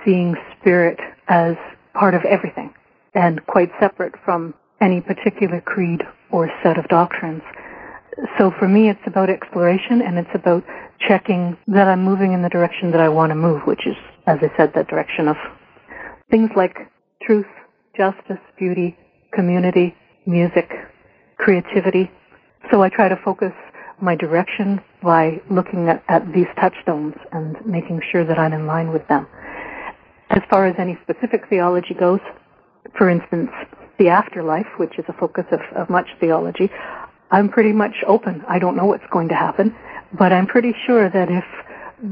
seeing 0.05 0.36
spirit 0.59 0.99
as 1.28 1.55
part 1.93 2.13
of 2.13 2.23
everything 2.25 2.73
and 3.13 3.43
quite 3.47 3.71
separate 3.80 4.13
from 4.23 4.53
any 4.82 5.01
particular 5.01 5.59
creed 5.61 6.03
or 6.32 6.51
set 6.61 6.78
of 6.78 6.88
doctrines. 6.88 7.41
So 8.38 8.51
for 8.59 8.67
me, 8.67 8.89
it's 8.89 8.99
about 9.07 9.30
exploration 9.30 10.01
and 10.01 10.19
it's 10.19 10.30
about 10.34 10.63
checking 10.99 11.57
that 11.67 11.88
I'm 11.88 12.03
moving 12.03 12.34
in 12.34 12.41
the 12.41 12.49
direction 12.49 12.91
that 12.91 13.01
I 13.01 13.09
want 13.09 13.32
to 13.32 13.36
move, 13.36 13.61
which 13.65 13.88
is, 13.88 13.95
as 14.28 14.39
I 14.41 14.55
said, 14.57 14.73
that 14.75 14.88
direction 14.88 15.28
of 15.28 15.38
things 16.30 16.49
like 16.55 16.78
truth, 17.23 17.45
justice, 17.95 18.39
beauty, 18.57 18.97
community, 19.34 19.95
music, 20.28 20.69
creativity. 21.38 22.11
So 22.69 22.84
I 22.84 22.89
try 22.89 23.09
to 23.09 23.15
focus 23.23 23.53
my 24.01 24.15
direction 24.15 24.82
by 25.01 25.41
looking 25.49 25.88
at, 25.89 26.03
at 26.09 26.32
these 26.34 26.47
touchstones 26.59 27.15
and 27.32 27.55
making 27.65 28.01
sure 28.11 28.23
that 28.25 28.38
I'm 28.38 28.53
in 28.53 28.67
line 28.67 28.91
with 28.91 29.07
them. 29.07 29.25
As 30.30 30.41
far 30.49 30.67
as 30.67 30.75
any 30.78 30.97
specific 31.03 31.47
theology 31.49 31.93
goes, 31.93 32.19
for 32.97 33.09
instance, 33.09 33.49
the 33.97 34.09
afterlife, 34.09 34.67
which 34.78 34.99
is 34.99 35.05
a 35.07 35.13
focus 35.13 35.45
of, 35.51 35.61
of 35.75 35.89
much 35.89 36.07
theology, 36.19 36.69
I'm 37.32 37.49
pretty 37.49 37.71
much 37.71 37.95
open. 38.05 38.43
I 38.47 38.59
don't 38.59 38.75
know 38.75 38.86
what's 38.86 39.07
going 39.11 39.30
to 39.30 39.36
happen, 39.36 39.75
but 40.17 40.32
I'm 40.32 40.47
pretty 40.47 40.75
sure 40.86 41.09
that 41.09 41.30
if 41.30 41.45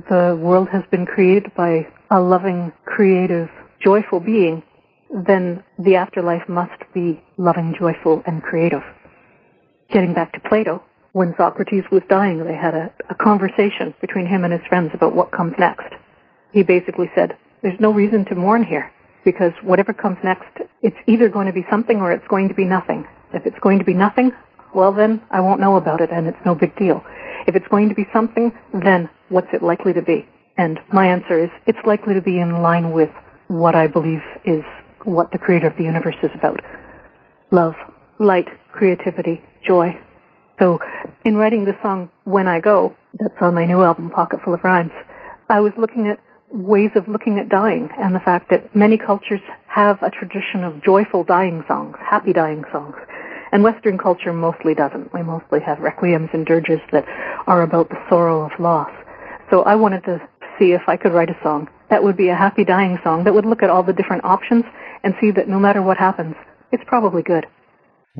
the 0.09 0.37
world 0.41 0.69
has 0.69 0.83
been 0.89 1.05
created 1.05 1.53
by 1.55 1.87
a 2.09 2.19
loving, 2.19 2.71
creative, 2.85 3.49
joyful 3.83 4.19
being, 4.19 4.63
then 5.13 5.63
the 5.77 5.95
afterlife 5.95 6.47
must 6.49 6.81
be 6.95 7.21
loving, 7.37 7.75
joyful, 7.77 8.23
and 8.25 8.41
creative. 8.41 8.81
Getting 9.91 10.15
back 10.15 10.33
to 10.33 10.49
Plato, 10.49 10.81
when 11.11 11.35
Socrates 11.37 11.83
was 11.91 12.01
dying, 12.09 12.43
they 12.43 12.55
had 12.55 12.73
a, 12.73 12.91
a, 13.09 13.15
conversation 13.15 13.93
between 14.01 14.25
him 14.25 14.43
and 14.43 14.51
his 14.51 14.65
friends 14.67 14.91
about 14.93 15.15
what 15.15 15.31
comes 15.31 15.53
next. 15.59 15.93
He 16.51 16.63
basically 16.63 17.11
said, 17.13 17.37
there's 17.61 17.79
no 17.79 17.91
reason 17.91 18.25
to 18.25 18.35
mourn 18.35 18.63
here, 18.63 18.91
because 19.23 19.51
whatever 19.61 19.93
comes 19.93 20.17
next, 20.23 20.49
it's 20.81 20.97
either 21.05 21.29
going 21.29 21.47
to 21.47 21.53
be 21.53 21.65
something 21.69 22.01
or 22.01 22.11
it's 22.11 22.27
going 22.27 22.47
to 22.47 22.55
be 22.55 22.65
nothing. 22.65 23.05
If 23.33 23.45
it's 23.45 23.59
going 23.59 23.79
to 23.79 23.85
be 23.85 23.93
nothing, 23.93 24.31
well 24.73 24.91
then, 24.91 25.21
I 25.31 25.41
won't 25.41 25.61
know 25.61 25.75
about 25.75 26.01
it 26.01 26.09
and 26.11 26.27
it's 26.27 26.45
no 26.45 26.55
big 26.55 26.75
deal. 26.77 27.03
If 27.47 27.55
it's 27.55 27.67
going 27.67 27.89
to 27.89 27.95
be 27.95 28.07
something, 28.11 28.51
then 28.73 29.09
what's 29.29 29.53
it 29.53 29.61
likely 29.61 29.93
to 29.93 30.01
be? 30.01 30.27
And 30.57 30.79
my 30.91 31.07
answer 31.07 31.43
is, 31.43 31.49
it's 31.67 31.79
likely 31.85 32.13
to 32.13 32.21
be 32.21 32.39
in 32.39 32.61
line 32.61 32.91
with 32.91 33.09
what 33.47 33.75
I 33.75 33.87
believe 33.87 34.21
is 34.45 34.63
what 35.03 35.31
the 35.31 35.37
creator 35.37 35.67
of 35.67 35.77
the 35.77 35.83
universe 35.83 36.15
is 36.23 36.31
about. 36.33 36.59
Love, 37.55 37.75
light, 38.19 38.49
creativity, 38.73 39.41
joy. 39.65 39.97
So 40.59 40.77
in 41.23 41.37
writing 41.37 41.63
the 41.63 41.77
song 41.81 42.09
When 42.25 42.49
I 42.49 42.59
Go, 42.59 42.93
that's 43.17 43.33
on 43.39 43.55
my 43.55 43.65
new 43.65 43.81
album 43.81 44.09
Pocket 44.09 44.41
Full 44.43 44.53
of 44.53 44.61
Rhymes, 44.61 44.91
I 45.47 45.61
was 45.61 45.71
looking 45.77 46.09
at 46.09 46.19
ways 46.51 46.91
of 46.95 47.07
looking 47.07 47.39
at 47.39 47.47
dying 47.47 47.87
and 47.97 48.13
the 48.13 48.19
fact 48.19 48.49
that 48.49 48.75
many 48.75 48.97
cultures 48.97 49.39
have 49.67 50.03
a 50.03 50.11
tradition 50.11 50.65
of 50.65 50.83
joyful 50.83 51.23
dying 51.23 51.63
songs, 51.65 51.95
happy 52.01 52.33
dying 52.33 52.65
songs. 52.73 52.97
And 53.53 53.63
Western 53.63 53.97
culture 53.97 54.33
mostly 54.33 54.75
doesn't. 54.75 55.13
We 55.13 55.23
mostly 55.23 55.61
have 55.61 55.77
requiems 55.77 56.33
and 56.33 56.45
dirges 56.45 56.81
that 56.91 57.05
are 57.47 57.61
about 57.61 57.87
the 57.87 58.03
sorrow 58.09 58.41
of 58.41 58.51
loss. 58.59 58.91
So 59.49 59.63
I 59.63 59.75
wanted 59.75 60.03
to 60.03 60.19
see 60.59 60.73
if 60.73 60.81
I 60.89 60.97
could 60.97 61.13
write 61.13 61.29
a 61.29 61.39
song 61.41 61.69
that 61.89 62.03
would 62.03 62.17
be 62.17 62.27
a 62.27 62.35
happy 62.35 62.65
dying 62.65 62.99
song 63.01 63.23
that 63.23 63.33
would 63.33 63.45
look 63.45 63.63
at 63.63 63.69
all 63.69 63.81
the 63.81 63.93
different 63.93 64.25
options 64.25 64.65
and 65.05 65.15
see 65.21 65.31
that 65.31 65.47
no 65.47 65.57
matter 65.57 65.81
what 65.81 65.95
happens, 65.95 66.35
it's 66.71 66.83
probably 66.85 67.23
good. 67.23 67.47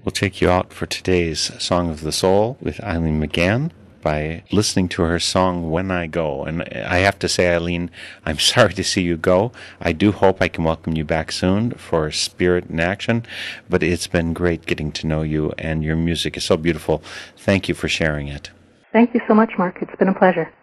We'll 0.04 0.12
take 0.12 0.42
you 0.42 0.50
out 0.50 0.74
for 0.74 0.86
today's 0.86 1.52
Song 1.62 1.90
of 1.90 2.02
the 2.02 2.12
Soul 2.12 2.58
with 2.60 2.84
Eileen 2.84 3.22
McGann 3.22 3.72
by 4.06 4.44
listening 4.52 4.88
to 4.90 5.02
her 5.02 5.20
song 5.20 5.72
When 5.72 5.90
I 5.90 6.06
Go. 6.06 6.44
And 6.44 6.62
I 6.64 6.98
have 6.98 7.18
to 7.20 7.28
say, 7.28 7.56
Eileen, 7.56 7.90
I'm 8.24 8.38
sorry 8.54 8.74
to 8.74 8.84
see 8.84 9.02
you 9.02 9.18
go. 9.18 9.52
I 9.82 9.94
do 9.94 10.12
hope 10.12 10.42
I 10.42 10.48
can 10.48 10.64
welcome 10.64 10.96
you 10.96 11.04
back 11.04 11.32
soon 11.32 11.72
for 11.72 12.12
Spirit 12.12 12.66
in 12.70 12.80
Action, 12.80 13.26
but 13.68 13.82
it's 13.82 14.06
been 14.06 14.34
great 14.34 14.68
getting 14.68 14.92
to 14.92 15.08
know 15.08 15.24
you, 15.24 15.54
and 15.58 15.84
your 15.84 15.96
music 15.96 16.38
is 16.38 16.44
so 16.44 16.56
beautiful. 16.56 17.02
Thank 17.36 17.68
you 17.68 17.74
for 17.74 17.88
sharing 17.88 18.28
it. 18.28 18.52
Thank 18.94 19.16
you 19.16 19.22
so 19.28 19.34
much, 19.34 19.58
Mark. 19.58 19.78
It's 19.82 19.96
been 19.96 20.10
a 20.10 20.14
pleasure. 20.14 20.54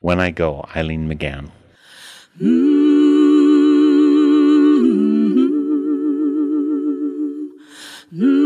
When 0.00 0.18
I 0.18 0.32
Go, 0.32 0.66
Eileen 0.74 1.08
McGann. 1.08 1.50
Mm. 2.42 2.89
Mm-hmm. 8.12 8.40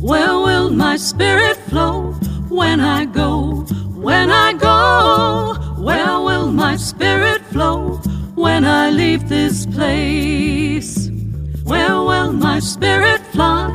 Where 0.00 0.36
will 0.38 0.70
my 0.70 0.96
spirit 0.96 1.56
flow 1.68 2.10
when 2.48 2.80
I 2.80 3.04
go? 3.04 3.64
When 3.94 4.30
I 4.32 4.52
go, 4.54 5.54
where 5.80 6.18
will 6.18 6.50
my 6.50 6.74
spirit 6.74 7.40
flow 7.52 7.98
when 8.34 8.64
I 8.64 8.90
leave 8.90 9.28
this 9.28 9.64
place? 9.66 11.08
Where 11.62 12.02
will 12.02 12.32
my 12.32 12.58
spirit 12.58 13.20
fly 13.28 13.70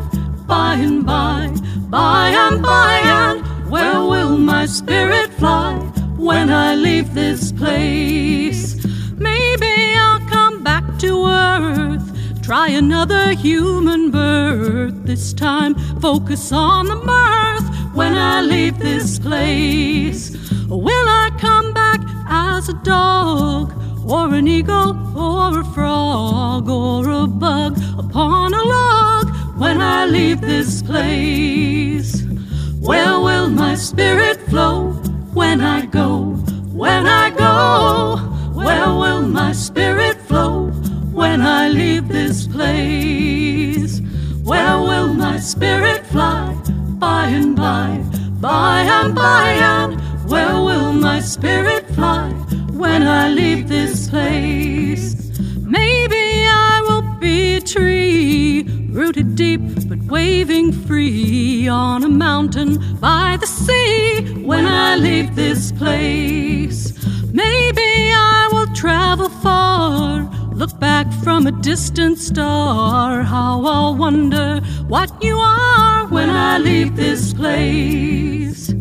by 0.45 0.73
and 0.75 1.05
by, 1.05 1.47
by 1.87 2.27
and 2.27 2.61
by? 2.61 2.99
And 3.05 3.71
where 3.71 4.01
will 4.01 4.37
my 4.37 4.65
spirit 4.65 5.31
fly 5.35 5.75
when 6.17 6.49
I 6.49 6.75
leave 6.75 7.13
this 7.13 7.53
place? 7.53 8.82
To 11.03 11.25
earth, 11.25 12.41
try 12.41 12.69
another 12.69 13.33
human 13.33 14.09
birth. 14.09 14.93
This 15.03 15.33
time, 15.33 15.75
focus 15.99 16.53
on 16.53 16.85
the 16.85 16.95
mirth 16.95 17.67
when 17.93 18.15
I 18.15 18.39
leave 18.39 18.79
this 18.79 19.19
place. 19.19 20.31
Will 20.69 21.07
I 21.23 21.29
come 21.39 21.73
back 21.73 21.99
as 22.29 22.69
a 22.69 22.73
dog? 22.85 23.73
Or 24.09 24.33
an 24.33 24.47
eagle, 24.47 24.91
or 25.17 25.59
a 25.59 25.65
frog, 25.75 26.69
or 26.69 27.09
a 27.09 27.27
bug 27.27 27.77
upon 27.97 28.53
a 28.53 28.63
log 28.63 29.25
when 29.57 29.81
I 29.81 30.05
leave 30.05 30.39
this 30.39 30.81
place. 30.81 32.23
Where 32.79 33.19
will 33.19 33.49
my 33.49 33.75
spirit 33.75 34.39
flow 34.49 34.91
when 35.33 35.59
I 35.59 35.85
go? 35.85 36.35
When 36.83 37.05
I 37.07 37.29
go, 37.29 38.17
where 38.53 38.87
will 38.87 39.21
my 39.21 39.51
spirit 39.51 40.17
flow 40.27 40.62
when 41.13 41.41
I 41.41 41.69
leave 41.69 42.07
this 42.07 42.47
place? 42.47 44.01
Where 44.43 44.77
will 44.79 45.13
my 45.13 45.39
spirit 45.39 46.05
fly 46.07 46.57
by 46.99 47.27
and 47.27 47.55
by, 47.55 48.03
by 48.41 48.81
and 48.81 49.15
by 49.15 49.51
and 49.53 50.01
where 50.29 50.55
will 50.55 50.93
my 50.93 51.19
spirit 51.19 51.85
fly 51.95 52.29
when 52.71 53.03
I 53.03 53.29
leave 53.29 53.67
this 53.67 54.09
place? 54.09 55.15
Maybe 55.61 56.45
I 56.47 56.81
will 56.87 57.03
be 57.19 57.55
a 57.55 57.61
tree 57.61 58.63
rooted 58.89 59.35
deep 59.35 59.61
but 59.87 59.99
waving 60.03 60.71
free 60.71 61.67
on 61.67 62.03
a 62.03 62.09
mountain 62.09 62.99
by 62.99 63.37
the 63.39 63.47
sea 63.47 64.43
when 64.43 64.65
I 64.65 64.95
leave 64.95 65.35
this 65.35 65.71
place. 65.71 66.93
Maybe 67.31 68.11
I 68.13 68.49
will 68.51 68.73
travel 68.75 69.29
far, 69.29 70.23
look 70.55 70.79
back 70.79 71.11
from 71.23 71.47
a 71.47 71.51
distant 71.51 72.17
star. 72.17 73.23
How 73.23 73.63
I'll 73.65 73.95
wonder 73.95 74.59
what 74.87 75.11
you 75.23 75.37
are 75.37 76.07
when 76.07 76.29
I 76.29 76.57
leave 76.57 76.95
this 76.95 77.33
place. 77.33 78.73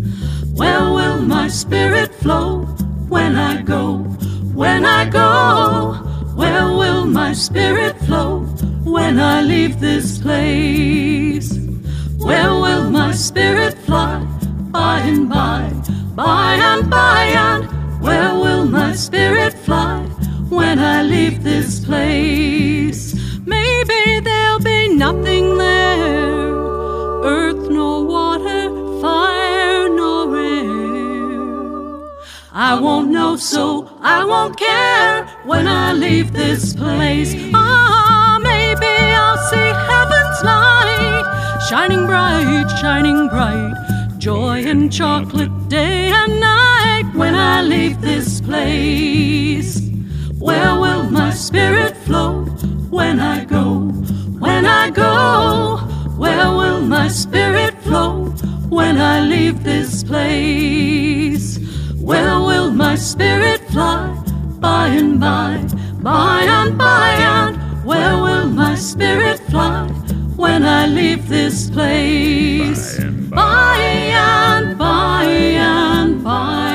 Where 0.54 0.90
will 0.96 1.22
my 1.22 1.48
spirit 1.48 2.14
flow 2.14 2.66
when 3.08 3.36
I 3.36 3.62
go? 3.62 3.98
When 4.54 4.84
I 4.84 5.08
go, 5.08 5.94
where 6.34 6.68
will 6.68 7.06
my 7.06 7.32
spirit 7.32 7.98
flow 8.00 8.40
when 8.84 9.18
I 9.18 9.40
leave 9.40 9.80
this 9.80 10.18
place? 10.18 11.58
Where 12.18 12.52
will 12.52 12.90
my 12.90 13.12
spirit 13.12 13.74
fly 13.78 14.20
by 14.70 15.00
and 15.00 15.28
by, 15.28 15.72
by 16.14 16.54
and 16.70 16.90
by 16.90 17.22
and 17.50 17.62
where 18.02 18.34
will 18.34 18.64
my 18.66 18.92
spirit 18.94 19.54
fly 19.54 19.81
when 20.52 20.78
I 20.78 21.02
leave 21.02 21.42
this 21.42 21.84
place? 21.84 23.14
Maybe 23.46 24.20
there'll 24.20 24.60
be 24.60 24.94
nothing 24.94 25.56
there, 25.56 26.52
earth 27.24 27.68
nor 27.70 28.04
water, 28.04 28.62
fire 29.00 29.88
nor 29.88 30.36
air. 30.36 32.10
I 32.52 32.78
won't 32.78 33.10
know, 33.10 33.36
so 33.36 33.88
I 34.00 34.24
won't 34.24 34.56
care 34.58 35.26
when 35.44 35.66
I 35.66 35.92
leave 35.94 36.32
this 36.32 36.74
place. 36.74 37.34
Ah, 37.54 38.38
maybe 38.42 38.94
I'll 39.22 39.42
see 39.50 39.70
heaven's 39.90 40.44
light 40.44 41.22
shining 41.68 42.06
bright, 42.06 42.68
shining 42.80 43.28
bright. 43.28 43.74
Joy 44.18 44.64
and 44.66 44.92
chocolate 44.92 45.68
day 45.68 46.12
and 46.12 46.38
night 46.38 47.10
when 47.14 47.34
I 47.34 47.62
leave 47.62 48.00
this 48.00 48.40
place. 48.40 49.91
Where 50.42 50.74
will 50.74 51.08
my 51.08 51.30
spirit 51.30 51.96
flow 51.98 52.42
when 52.90 53.20
I 53.20 53.44
go? 53.44 53.78
When 54.40 54.66
I 54.66 54.90
go, 54.90 55.76
where 56.16 56.50
will 56.50 56.80
my 56.80 57.06
spirit 57.06 57.80
flow 57.82 58.24
when 58.68 59.00
I 59.00 59.20
leave 59.20 59.62
this 59.62 60.02
place? 60.02 61.60
Where 61.94 62.40
will 62.40 62.72
my 62.72 62.96
spirit 62.96 63.60
fly 63.70 64.20
by 64.58 64.88
and 64.88 65.20
by, 65.20 65.64
by 66.02 66.42
and 66.42 66.76
by 66.76 67.10
and 67.20 67.56
where 67.84 68.16
will 68.16 68.48
my 68.48 68.74
spirit 68.74 69.38
fly 69.48 69.86
when 70.34 70.64
I 70.64 70.88
leave 70.88 71.28
this 71.28 71.70
place? 71.70 72.98
By 73.30 73.76
and 73.78 74.76
by 74.76 75.22
and 75.24 76.24
by 76.24 76.64
and 76.64 76.71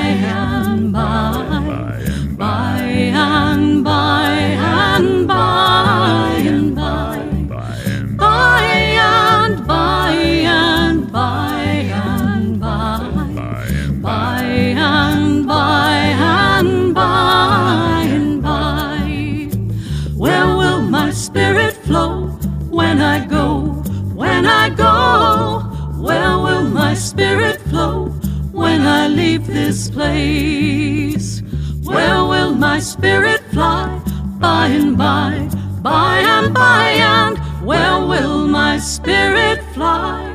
leave 29.18 29.48
this 29.48 29.90
place? 29.90 31.42
Where 31.84 32.24
will 32.24 32.54
my 32.54 32.80
spirit 32.80 33.42
fly 33.52 34.00
by 34.40 34.68
and 34.68 34.96
by, 34.96 35.50
by 35.82 36.20
and 36.20 36.54
by 36.54 36.90
and 36.92 37.38
where 37.66 38.00
will 38.06 38.48
my 38.48 38.78
spirit 38.78 39.60
fly 39.74 40.32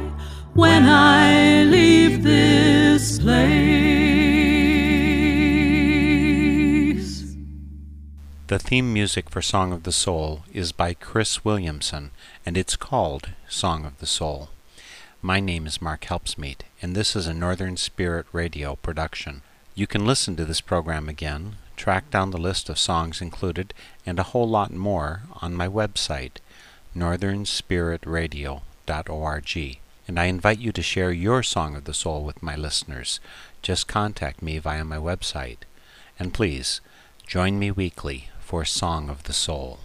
when 0.55 0.83
I 0.85 1.63
leave 1.63 2.25
this 2.25 3.21
place? 3.21 3.63
The 8.49 8.59
theme 8.59 8.93
music 8.93 9.31
for 9.31 9.41
Song 9.41 9.73
of 9.73 9.85
the 9.85 9.93
Soul 9.93 10.43
is 10.53 10.73
by 10.73 10.93
Cris 10.95 11.45
Williamson, 11.45 12.11
and 12.45 12.57
it's 12.57 12.75
called 12.75 13.29
Song 13.49 13.85
of 13.85 13.99
the 13.99 14.07
Soul. 14.07 14.51
My 15.25 15.39
name 15.39 15.69
is 15.69 15.81
Mark 15.81 16.07
Helpsmeet, 16.07 16.63
and 16.83 16.97
this 16.97 17.15
is 17.15 17.29
a 17.29 17.33
Northern 17.33 17.77
Spirit 17.77 18.27
Radio 18.33 18.75
production. 18.75 19.43
You 19.73 19.87
can 19.87 20.05
listen 20.05 20.35
to 20.35 20.45
this 20.45 20.61
program 20.61 21.09
again, 21.09 21.59
track 21.77 22.11
down 22.11 22.33
the 22.33 22.39
list 22.39 22.69
of 22.69 22.77
songs 22.77 23.21
included, 23.21 23.73
and 24.05 24.19
a 24.19 24.25
whole 24.25 24.49
lot 24.49 24.73
more 24.73 25.23
on 25.41 25.55
my 25.55 25.69
website, 25.69 26.39
northernspiritradio.org. 26.97 29.79
And 30.09 30.19
I 30.19 30.25
invite 30.25 30.59
you 30.59 30.73
to 30.73 30.83
share 30.83 31.13
your 31.13 31.45
Song 31.45 31.77
of 31.77 31.85
the 31.85 31.95
Soul 31.95 32.25
with 32.25 32.43
my 32.43 32.57
listeners. 32.57 33.21
Just 33.63 33.87
contact 33.87 34.43
me 34.43 34.59
via 34.59 34.85
my 34.85 34.97
website. 34.97 35.59
And 36.19 36.35
please, 36.35 36.81
join 37.29 37.61
me 37.61 37.71
weekly 37.71 38.29
for 38.41 38.65
Song 38.65 39.09
of 39.09 39.23
the 39.23 39.33
Soul. 39.33 39.79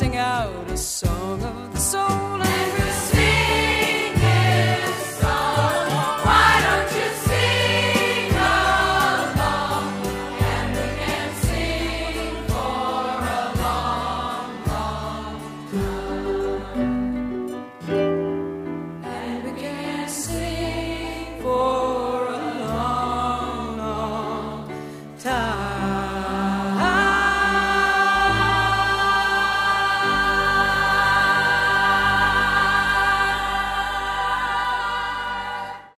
Sing 0.00 0.16
out 0.16 0.70
a 0.70 0.76
song 0.78 1.42
of 1.42 1.72
the 1.74 1.78
soul. 1.78 2.19